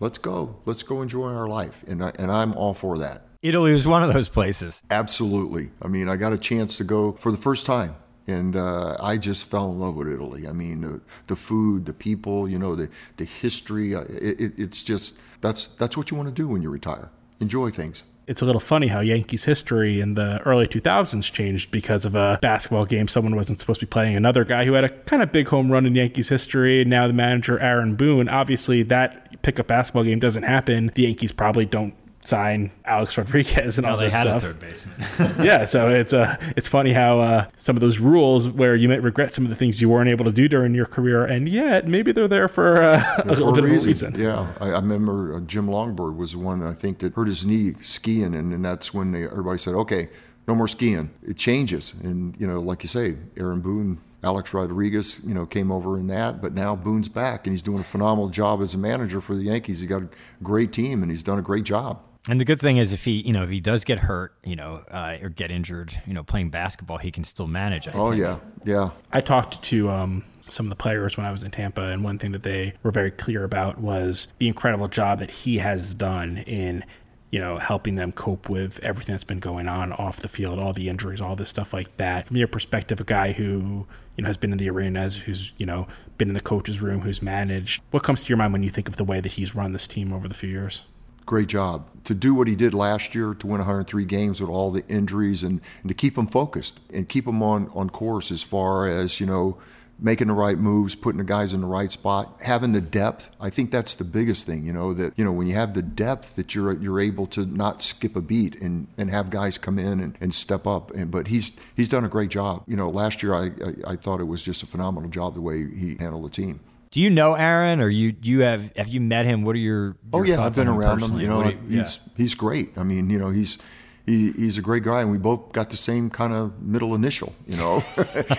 let's 0.01 0.19
go, 0.19 0.57
let's 0.65 0.83
go 0.83 1.03
enjoy 1.03 1.33
our 1.33 1.49
life, 1.49 1.85
and 1.87 2.03
I, 2.03 2.13
and 2.19 2.31
I'm 2.31 2.53
all 2.55 2.75
for 2.75 2.99
that. 2.99 3.23
Italy 3.43 3.73
was 3.73 3.87
one 3.87 4.03
of 4.03 4.13
those 4.13 4.29
places. 4.29 4.83
Absolutely. 4.91 5.71
I 5.83 5.89
mean, 5.89 6.09
I 6.09 6.17
got 6.17 6.33
a 6.33 6.39
chance 6.39 6.79
to 6.79 6.85
go 6.85 7.13
for 7.13 7.31
the 7.31 7.39
first 7.39 7.67
time. 7.67 7.97
And 8.27 8.57
uh, 8.57 8.97
I 9.01 9.19
just 9.19 9.45
fell 9.45 9.71
in 9.71 9.79
love 9.79 9.97
with 9.97 10.09
Italy. 10.09 10.49
I 10.49 10.53
mean, 10.53 10.81
the, 10.81 10.99
the 11.27 11.37
food, 11.37 11.85
the 11.85 11.93
people, 11.93 12.49
you 12.49 12.59
know, 12.59 12.75
the, 12.75 12.89
the 13.19 13.27
history. 13.27 13.93
It, 13.93 14.41
it, 14.41 14.53
it's 14.57 14.83
just 14.83 15.21
that's 15.43 15.67
that's 15.67 15.95
what 15.95 16.11
you 16.11 16.17
want 16.17 16.31
to 16.31 16.35
do 16.35 16.49
when 16.49 16.63
you 16.63 16.71
retire. 16.71 17.11
Enjoy 17.41 17.69
things 17.69 18.03
it's 18.27 18.41
a 18.41 18.45
little 18.45 18.61
funny 18.61 18.89
how 18.89 19.01
Yankees 19.01 19.45
history 19.45 20.01
in 20.01 20.15
the 20.15 20.41
early 20.43 20.67
2000s 20.67 21.31
changed 21.33 21.71
because 21.71 22.05
of 22.05 22.15
a 22.15 22.39
basketball 22.41 22.87
game. 22.87 23.09
Someone 23.09 23.37
wasn't 23.37 23.61
supposed 23.61 23.81
to 23.81 23.87
be 23.87 23.91
playing 23.91 24.17
another 24.17 24.45
guy 24.45 24.65
who 24.65 24.73
had 24.73 24.85
a 24.85 24.89
kind 24.89 25.23
of 25.23 25.33
big 25.33 25.49
home 25.49 25.71
run 25.71 25.87
in 25.87 25.95
Yankees 25.95 26.29
history. 26.29 26.85
Now 26.85 27.07
the 27.07 27.13
manager, 27.13 27.59
Aaron 27.59 27.97
Boone, 27.97 28.29
obviously 28.29 28.83
that 28.85 29.43
pickup 29.43 29.67
basketball 29.67 30.05
game 30.05 30.21
doesn't 30.21 30.45
happen. 30.45 30.91
The 30.95 31.03
Yankees 31.03 31.33
probably 31.33 31.67
don't 31.67 31.95
sign 32.25 32.71
Alex 32.85 33.17
Rodriguez 33.17 33.79
and 33.79 33.87
no, 33.87 33.93
all 33.93 33.97
they 33.99 34.07
this 34.07 34.15
had 34.15 34.25
stuff. 34.25 34.43
a 34.43 34.47
third 34.47 34.61
baseman. 34.61 34.97
yeah, 35.45 35.65
so 35.65 35.91
it's 35.91 36.13
uh, 36.13 36.37
it's 36.57 36.69
funny 36.69 36.93
how 36.93 37.21
uh, 37.21 37.47
some 37.57 37.77
of 37.77 37.81
those 37.81 37.99
rules 37.99 38.49
where 38.49 38.75
you 38.75 38.89
might 38.89 39.03
regret 39.03 39.33
some 39.33 39.45
of 39.45 39.51
the 39.51 39.57
things 39.57 39.81
you 39.81 39.89
weren't 39.89 40.09
able 40.09 40.25
to 40.25 40.33
do 40.33 40.49
during 40.49 40.75
your 40.75 40.87
career, 40.87 41.25
and 41.25 41.49
yet 41.49 41.87
maybe 41.87 42.13
they're 42.13 42.29
there 42.29 42.49
for 42.49 42.83
uh, 42.83 43.23
a 43.25 43.29
little 43.29 43.53
bit 43.53 43.65
reason. 43.65 44.09
of 44.09 44.15
a 44.15 44.17
reason. 44.19 44.21
Yeah, 44.21 44.53
I, 44.61 44.71
I 44.71 44.81
remember 44.81 45.37
uh, 45.37 45.41
Jim 45.41 45.67
Lonborg 45.67 46.17
was 46.17 46.33
the 46.33 46.39
one 46.39 46.63
I 46.63 46.73
think 46.73 46.99
that 47.01 47.15
hurt 47.15 47.29
his 47.29 47.45
knee 47.45 47.75
skiing, 47.81 48.35
and, 48.35 48.53
and 48.53 48.65
that's 48.65 48.93
when 48.95 49.13
they, 49.13 49.25
everybody 49.25 49.59
said, 49.59 49.75
okay, 49.75 50.09
no 50.49 50.55
more 50.55 50.69
skiing. 50.69 51.11
It 51.27 51.37
changes, 51.37 51.95
and 52.03 52.37
you 52.41 52.47
know, 52.47 52.61
like 52.61 52.83
you 52.83 52.89
say, 52.89 53.17
Aaron 53.37 53.61
Boone 53.61 54.01
Alex 54.25 54.55
Rodriguez, 54.55 55.21
you 55.25 55.35
know, 55.35 55.45
came 55.45 55.71
over 55.71 55.99
in 55.99 56.07
that, 56.07 56.41
but 56.41 56.55
now 56.55 56.75
Boone's 56.75 57.11
back 57.11 57.47
and 57.47 57.53
he's 57.53 57.63
doing 57.63 57.81
a 57.81 57.85
phenomenal 57.85 58.31
job 58.31 58.63
as 58.63 58.73
a 58.73 58.79
manager 58.79 59.21
for 59.21 59.37
the 59.37 59.43
Yankees. 59.43 59.81
He 59.81 59.87
got 59.87 60.03
a 60.03 60.09
great 60.43 60.73
team 60.73 61.03
and 61.03 61.11
he's 61.11 61.23
done 61.23 61.39
a 61.39 61.43
great 61.43 61.65
job. 61.65 62.01
And 62.29 62.41
the 62.41 62.45
good 62.45 62.61
thing 62.61 62.79
is, 62.79 62.93
if 62.93 63.05
he, 63.05 63.21
you 63.21 63.33
know, 63.33 63.43
if 63.43 63.51
he 63.51 63.61
does 63.61 63.85
get 63.85 63.99
hurt, 63.99 64.35
you 64.45 64.57
know, 64.57 64.83
uh, 64.91 65.19
or 65.21 65.29
get 65.29 65.51
injured, 65.51 66.01
you 66.07 66.15
know, 66.15 66.23
playing 66.23 66.51
basketball, 66.51 66.97
he 66.97 67.11
can 67.11 67.23
still 67.23 67.47
manage. 67.47 67.87
I 67.87 67.93
oh 67.93 68.11
think. 68.11 68.23
yeah, 68.23 68.39
yeah. 68.65 68.91
I 69.13 69.21
talked 69.21 69.63
to 69.65 69.91
um, 69.91 70.25
some 70.49 70.67
of 70.67 70.71
the 70.71 70.77
players 70.77 71.19
when 71.19 71.27
I 71.27 71.33
was 71.33 71.43
in 71.43 71.51
Tampa, 71.51 71.83
and 71.83 72.03
one 72.03 72.19
thing 72.19 72.33
that 72.33 72.43
they 72.43 72.75
were 72.83 72.91
very 72.91 73.11
clear 73.11 73.45
about 73.45 73.79
was 73.79 74.33
the 74.39 74.49
incredible 74.49 74.89
job 74.89 75.19
that 75.19 75.31
he 75.31 75.59
has 75.59 75.93
done 75.93 76.39
in, 76.39 76.83
you 77.31 77.41
know, 77.41 77.59
helping 77.59 77.97
them 77.97 78.11
cope 78.11 78.49
with 78.49 78.81
everything 78.81 79.13
that's 79.13 79.25
been 79.25 79.39
going 79.39 79.69
on 79.69 79.93
off 79.93 80.17
the 80.17 80.29
field, 80.29 80.59
all 80.59 80.73
the 80.73 80.89
injuries, 80.89 81.21
all 81.21 81.37
this 81.37 81.51
stuff 81.51 81.75
like 81.75 81.95
that. 81.99 82.27
From 82.29 82.39
your 82.39 82.49
perspective, 82.49 83.01
a 83.01 83.05
guy 83.05 83.33
who 83.33 83.87
you 84.17 84.23
know 84.23 84.29
has 84.29 84.39
been 84.39 84.51
in 84.53 84.57
the 84.57 84.71
arenas, 84.71 85.19
who's 85.19 85.53
you 85.59 85.67
know 85.67 85.87
been 86.17 86.29
in 86.29 86.35
the 86.35 86.41
coach's 86.41 86.81
room, 86.81 87.03
who's 87.03 87.21
managed. 87.21 87.83
What 87.91 88.03
comes 88.03 88.25
to 88.25 88.29
your 88.31 88.39
mind 88.39 88.55
when 88.55 88.63
you 88.63 88.71
think 88.71 88.89
of 88.89 88.97
the 88.97 89.05
way 89.05 89.21
that 89.21 89.33
he's 89.33 89.55
run 89.55 89.73
this 89.73 89.87
team 89.87 90.11
over 90.11 90.27
the 90.27 90.35
few 90.35 90.49
years? 90.49 90.87
Great 91.27 91.49
job. 91.49 91.89
To 92.05 92.15
do 92.15 92.35
what 92.35 92.49
he 92.49 92.55
did 92.55 92.75
last 92.75 93.15
year 93.15 93.35
to 93.35 93.47
win 93.47 93.59
103 93.59 94.05
games 94.05 94.41
with 94.41 94.51
all 94.51 94.71
the 94.71 94.87
injuries 94.89 95.43
and, 95.43 95.61
and 95.83 95.89
to 95.89 95.95
keep 95.95 96.19
him 96.19 96.27
focused 96.27 96.81
and 96.93 97.09
keep 97.09 97.27
him 97.27 97.43
on, 97.43 97.71
on 97.75 97.91
course 97.91 98.31
as 98.31 98.43
far 98.43 98.89
as 98.89 99.21
you 99.21 99.27
know 99.27 99.59
making 99.99 100.27
the 100.27 100.35
right 100.35 100.59
moves 100.59 100.97
putting 100.97 101.19
the 101.19 101.25
guys 101.25 101.53
in 101.53 101.61
the 101.61 101.67
right 101.67 101.91
spot 101.91 102.37
having 102.43 102.73
the 102.73 102.81
depth. 102.81 103.31
I 103.41 103.49
think 103.49 103.71
that's 103.71 103.95
the 103.95 104.05
biggest 104.05 104.45
thing 104.45 104.67
you 104.67 104.73
know 104.73 104.93
that 104.93 105.15
you 105.17 105.25
know 105.25 105.33
when 105.33 105.47
you 105.47 105.55
have 105.55 105.73
the 105.73 105.83
depth 105.83 106.37
that 106.37 106.55
you're 106.55 106.75
you're 106.75 107.01
able 107.01 107.27
to 107.29 107.47
not 107.47 107.81
skip 107.81 108.17
a 108.17 108.21
beat 108.21 108.61
and 108.61 108.87
and 108.99 109.09
have 109.11 109.31
guys 109.31 109.57
come 109.57 109.79
in 109.79 110.01
and, 110.01 110.19
and 110.21 110.35
step 110.35 110.67
up. 110.67 110.91
And 110.91 111.11
but 111.11 111.29
he's 111.29 111.53
he's 111.77 111.89
done 111.89 112.05
a 112.05 112.09
great 112.09 112.31
job. 112.31 112.65
You 112.67 112.77
know 112.77 112.91
last 112.91 113.23
year 113.23 113.35
I, 113.35 113.45
I 113.45 113.93
i 113.93 113.97
thought 113.97 114.21
it 114.21 114.25
was 114.25 114.45
just 114.45 114.63
a 114.63 114.67
phenomenal 114.67 115.09
job 115.09 115.35
the 115.35 115.41
way 115.41 115.59
he 115.59 115.97
handled 115.99 116.25
the 116.25 116.31
team 116.31 116.61
do 116.95 117.01
you 117.01 117.11
know 117.11 117.35
Aaron, 117.35 117.81
or 117.81 117.89
you 117.89 118.15
you 118.23 118.43
have 118.43 118.71
have 118.77 118.87
you 118.87 119.01
met 119.01 119.27
him? 119.27 119.43
What 119.43 119.57
are 119.57 119.59
your, 119.59 119.85
your 119.85 119.97
oh 120.13 120.23
yeah, 120.23 120.41
I've 120.41 120.55
been 120.55 120.69
around 120.69 121.03
him. 121.03 121.19
You 121.19 121.27
know, 121.27 121.43
you, 121.43 121.59
he's 121.69 121.99
yeah. 121.99 122.13
he's 122.17 122.37
great. 122.37 122.79
I 122.79 122.85
mean, 122.85 123.11
you 123.11 123.19
know, 123.19 123.31
he's 123.31 123.59
he, 124.07 124.31
he's 124.31 124.59
a 124.59 124.63
great 124.63 124.85
guy, 124.85 125.01
and 125.01 125.11
we 125.11 125.19
both 125.19 125.51
got 125.51 125.71
the 125.71 125.77
same 125.77 126.09
kind 126.09 126.33
of 126.33 126.63
middle 126.63 126.95
initial, 126.95 127.35
you 127.49 127.57
know. 127.57 127.83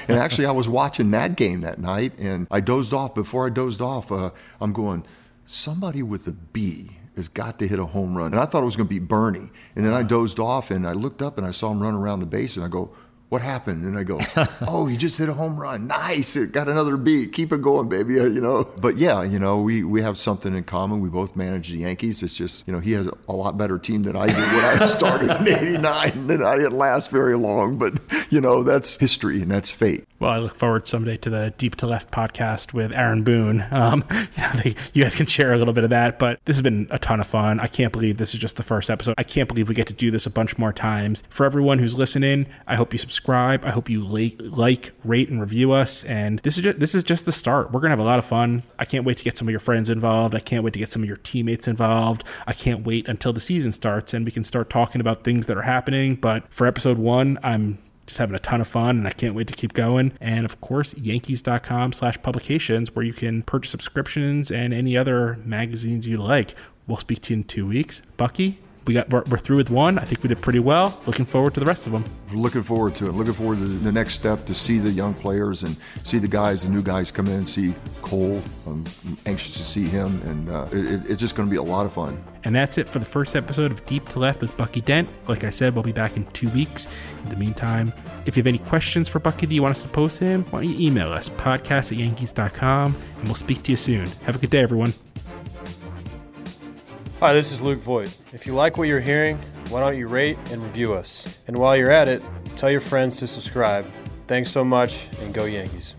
and 0.07 0.17
actually, 0.17 0.45
I 0.45 0.51
was 0.51 0.69
watching 0.69 1.11
that 1.11 1.35
game 1.35 1.61
that 1.61 1.79
night, 1.79 2.17
and 2.17 2.47
I 2.49 2.61
dozed 2.61 2.93
off. 2.93 3.13
Before 3.13 3.45
I 3.45 3.49
dozed 3.49 3.81
off, 3.81 4.09
uh, 4.09 4.29
I'm 4.61 4.71
going, 4.71 5.05
somebody 5.45 6.01
with 6.01 6.25
a 6.25 6.31
B 6.31 6.91
has 7.17 7.27
got 7.27 7.59
to 7.59 7.67
hit 7.67 7.77
a 7.77 7.85
home 7.85 8.15
run, 8.15 8.27
and 8.27 8.39
I 8.39 8.45
thought 8.45 8.61
it 8.61 8.65
was 8.65 8.77
going 8.77 8.87
to 8.87 8.93
be 8.93 8.99
Bernie. 8.99 9.51
And 9.75 9.83
then 9.83 9.93
I 9.93 10.01
dozed 10.01 10.39
off, 10.39 10.71
and 10.71 10.87
I 10.87 10.93
looked 10.93 11.21
up, 11.21 11.37
and 11.37 11.45
I 11.45 11.51
saw 11.51 11.73
him 11.73 11.83
run 11.83 11.93
around 11.93 12.21
the 12.21 12.25
base, 12.25 12.55
and 12.55 12.65
I 12.65 12.69
go, 12.69 12.95
what 13.29 13.41
happened? 13.41 13.83
And 13.85 13.97
I 13.97 14.03
go, 14.03 14.19
oh, 14.67 14.85
he 14.85 14.97
just 14.97 15.17
hit 15.17 15.29
a 15.29 15.33
home 15.33 15.57
run. 15.59 15.87
Nice. 15.87 16.35
It 16.35 16.51
got 16.51 16.67
another 16.67 16.95
beat. 16.97 17.33
Keep 17.33 17.53
it 17.53 17.61
going, 17.61 17.89
baby. 17.89 18.15
You 18.35 18.41
know, 18.41 18.65
but 18.77 18.97
yeah, 18.97 19.23
you 19.23 19.39
know, 19.39 19.61
we, 19.61 19.83
we 19.83 20.01
have 20.01 20.17
something 20.17 20.55
in 20.55 20.63
common. 20.65 20.99
We 20.99 21.07
both 21.07 21.35
manage 21.37 21.69
the 21.69 21.77
Yankees. 21.77 22.21
It's 22.21 22.35
just, 22.35 22.67
you 22.67 22.73
know, 22.73 22.79
he 22.79 22.91
has 22.93 23.07
a 23.29 23.31
lot 23.33 23.57
better 23.57 23.77
team 23.77 24.03
than 24.03 24.15
I 24.15 24.25
did 24.25 24.35
when 24.35 24.81
I 24.81 24.85
started 24.87 25.29
in 25.29 25.47
89 25.47 26.31
and 26.31 26.43
I 26.43 26.57
didn't 26.57 26.77
last 26.77 27.11
very 27.11 27.37
long, 27.37 27.77
but 27.77 27.93
you 28.29 28.41
know, 28.41 28.63
that's 28.63 28.97
history 28.97 29.41
and 29.41 29.51
that's 29.51 29.71
fate. 29.71 30.05
Well, 30.19 30.31
I 30.31 30.37
look 30.37 30.55
forward 30.55 30.87
someday 30.87 31.17
to 31.17 31.29
the 31.29 31.53
Deep 31.57 31.75
to 31.77 31.87
Left 31.87 32.09
podcast 32.09 32.73
with 32.73 32.93
Aaron 32.93 33.23
Boone. 33.23 33.65
Um, 33.69 34.03
you, 34.11 34.41
know, 34.41 34.51
they, 34.63 34.75
you 34.93 35.03
guys 35.03 35.13
can 35.13 35.25
share 35.25 35.53
a 35.53 35.57
little 35.57 35.73
bit 35.73 35.83
of 35.83 35.89
that, 35.89 36.17
but 36.17 36.39
this 36.45 36.55
has 36.55 36.61
been 36.61 36.87
a 36.89 36.97
ton 36.97 37.19
of 37.19 37.27
fun. 37.27 37.59
I 37.59 37.67
can't 37.67 37.91
believe 37.91 38.17
this 38.17 38.33
is 38.33 38.39
just 38.39 38.55
the 38.55 38.63
first 38.63 38.89
episode. 38.89 39.15
I 39.17 39.23
can't 39.23 39.49
believe 39.49 39.67
we 39.67 39.75
get 39.75 39.87
to 39.87 39.93
do 39.93 40.11
this 40.11 40.25
a 40.25 40.29
bunch 40.29 40.57
more 40.57 40.71
times. 40.71 41.21
For 41.29 41.45
everyone 41.45 41.79
who's 41.79 41.95
listening, 41.95 42.47
I 42.65 42.75
hope 42.75 42.93
you 42.93 42.97
subscribe. 42.97 43.65
I 43.65 43.71
hope 43.71 43.89
you 43.89 44.03
like, 44.03 44.91
rate, 45.03 45.29
and 45.29 45.41
review 45.41 45.73
us. 45.73 46.03
And 46.05 46.39
this 46.39 46.57
is 46.57 46.63
just, 46.63 46.79
this 46.79 46.95
is 46.95 47.03
just 47.03 47.25
the 47.25 47.31
start. 47.33 47.71
We're 47.71 47.81
gonna 47.81 47.91
have 47.91 47.99
a 47.99 48.03
lot 48.03 48.19
of 48.19 48.25
fun. 48.25 48.63
I 48.79 48.85
can't 48.85 49.05
wait 49.05 49.17
to 49.17 49.23
get 49.23 49.37
some 49.37 49.47
of 49.47 49.51
your 49.51 49.59
friends 49.59 49.89
involved. 49.89 50.33
I 50.33 50.39
can't 50.39 50.63
wait 50.63 50.73
to 50.73 50.79
get 50.79 50.91
some 50.91 51.01
of 51.01 51.07
your 51.07 51.17
teammates 51.17 51.67
involved. 51.67 52.23
I 52.47 52.53
can't 52.53 52.85
wait 52.85 53.07
until 53.09 53.33
the 53.33 53.39
season 53.41 53.73
starts 53.73 54.13
and 54.13 54.25
we 54.25 54.31
can 54.31 54.43
start 54.43 54.69
talking 54.69 55.01
about 55.01 55.23
things 55.23 55.47
that 55.47 55.57
are 55.57 55.63
happening. 55.63 56.15
But 56.15 56.51
for 56.51 56.65
episode 56.65 56.97
one, 56.97 57.37
I'm 57.43 57.79
just 58.07 58.19
having 58.19 58.35
a 58.35 58.39
ton 58.39 58.61
of 58.61 58.67
fun 58.67 58.97
and 58.97 59.07
I 59.07 59.11
can't 59.11 59.35
wait 59.35 59.47
to 59.47 59.53
keep 59.53 59.73
going. 59.73 60.13
And 60.21 60.45
of 60.45 60.61
course, 60.61 60.93
yankees.com 60.95 61.93
slash 61.93 62.21
publications 62.21 62.95
where 62.95 63.05
you 63.05 63.13
can 63.13 63.43
purchase 63.43 63.71
subscriptions 63.71 64.51
and 64.51 64.73
any 64.73 64.95
other 64.95 65.39
magazines 65.43 66.07
you 66.07 66.17
like. 66.17 66.55
We'll 66.87 66.97
speak 66.97 67.21
to 67.23 67.33
you 67.33 67.37
in 67.37 67.43
two 67.45 67.67
weeks. 67.67 68.01
Bucky, 68.17 68.59
we 68.85 68.93
got 68.93 69.09
we're, 69.09 69.23
we're, 69.29 69.37
through 69.37 69.57
with 69.57 69.69
one. 69.69 69.97
I 69.97 70.03
think 70.03 70.21
we 70.23 70.29
did 70.29 70.41
pretty 70.41 70.59
well. 70.59 71.01
Looking 71.05 71.25
forward 71.25 71.53
to 71.55 71.59
the 71.59 71.65
rest 71.65 71.87
of 71.87 71.93
them. 71.93 72.05
Looking 72.33 72.63
forward 72.63 72.95
to 72.95 73.07
it. 73.07 73.13
Looking 73.13 73.33
forward 73.33 73.57
to 73.57 73.65
the 73.65 73.91
next 73.91 74.13
step 74.15 74.45
to 74.45 74.53
see 74.53 74.79
the 74.79 74.91
young 74.91 75.13
players 75.13 75.63
and 75.63 75.75
see 76.03 76.19
the 76.19 76.27
guys, 76.27 76.63
the 76.63 76.69
new 76.69 76.81
guys 76.81 77.11
come 77.11 77.27
in. 77.27 77.45
See 77.45 77.73
Cole. 78.01 78.41
I'm 78.67 78.85
anxious 79.25 79.55
to 79.55 79.63
see 79.63 79.85
him, 79.85 80.21
and 80.23 80.49
uh, 80.49 80.67
it, 80.71 81.09
it's 81.09 81.19
just 81.19 81.35
going 81.35 81.47
to 81.47 81.51
be 81.51 81.57
a 81.57 81.63
lot 81.63 81.85
of 81.85 81.93
fun. 81.93 82.23
And 82.43 82.55
that's 82.55 82.77
it 82.77 82.89
for 82.89 82.99
the 82.99 83.05
first 83.05 83.35
episode 83.35 83.71
of 83.71 83.85
Deep 83.85 84.07
to 84.09 84.19
Left 84.19 84.41
with 84.41 84.55
Bucky 84.55 84.81
Dent. 84.81 85.09
Like 85.27 85.43
I 85.43 85.49
said, 85.49 85.73
we'll 85.73 85.83
be 85.83 85.91
back 85.91 86.15
in 86.15 86.25
two 86.27 86.49
weeks. 86.49 86.87
In 87.23 87.29
the 87.29 87.35
meantime, 87.35 87.91
if 88.25 88.37
you 88.37 88.41
have 88.41 88.47
any 88.47 88.59
questions 88.59 89.07
for 89.07 89.19
Bucky 89.19 89.47
that 89.47 89.53
you 89.53 89.63
want 89.63 89.75
us 89.75 89.81
to 89.81 89.87
post 89.87 90.19
to 90.19 90.25
him, 90.25 90.43
why 90.45 90.61
don't 90.61 90.69
you 90.69 90.87
email 90.87 91.11
us, 91.11 91.29
podcast 91.29 91.91
at 91.91 91.97
yankees.com, 91.97 92.95
and 93.17 93.25
we'll 93.25 93.35
speak 93.35 93.63
to 93.63 93.71
you 93.71 93.77
soon. 93.77 94.05
Have 94.25 94.35
a 94.35 94.39
good 94.39 94.51
day, 94.51 94.59
everyone. 94.59 94.93
Hi, 97.21 97.31
this 97.31 97.53
is 97.53 97.61
Luke 97.61 97.79
Voigt. 97.79 98.13
If 98.33 98.45
you 98.45 98.53
like 98.53 98.77
what 98.77 98.89
you're 98.89 98.99
hearing, 98.99 99.39
why 99.69 99.79
don't 99.79 99.97
you 99.97 100.09
rate 100.09 100.37
and 100.51 100.61
review 100.61 100.93
us? 100.93 101.39
And 101.47 101.55
while 101.55 101.73
you're 101.73 101.89
at 101.89 102.09
it, 102.09 102.21
tell 102.57 102.69
your 102.69 102.81
friends 102.81 103.19
to 103.19 103.27
subscribe. 103.27 103.85
Thanks 104.27 104.51
so 104.51 104.65
much, 104.65 105.07
and 105.21 105.33
go 105.33 105.45
Yankees. 105.45 105.95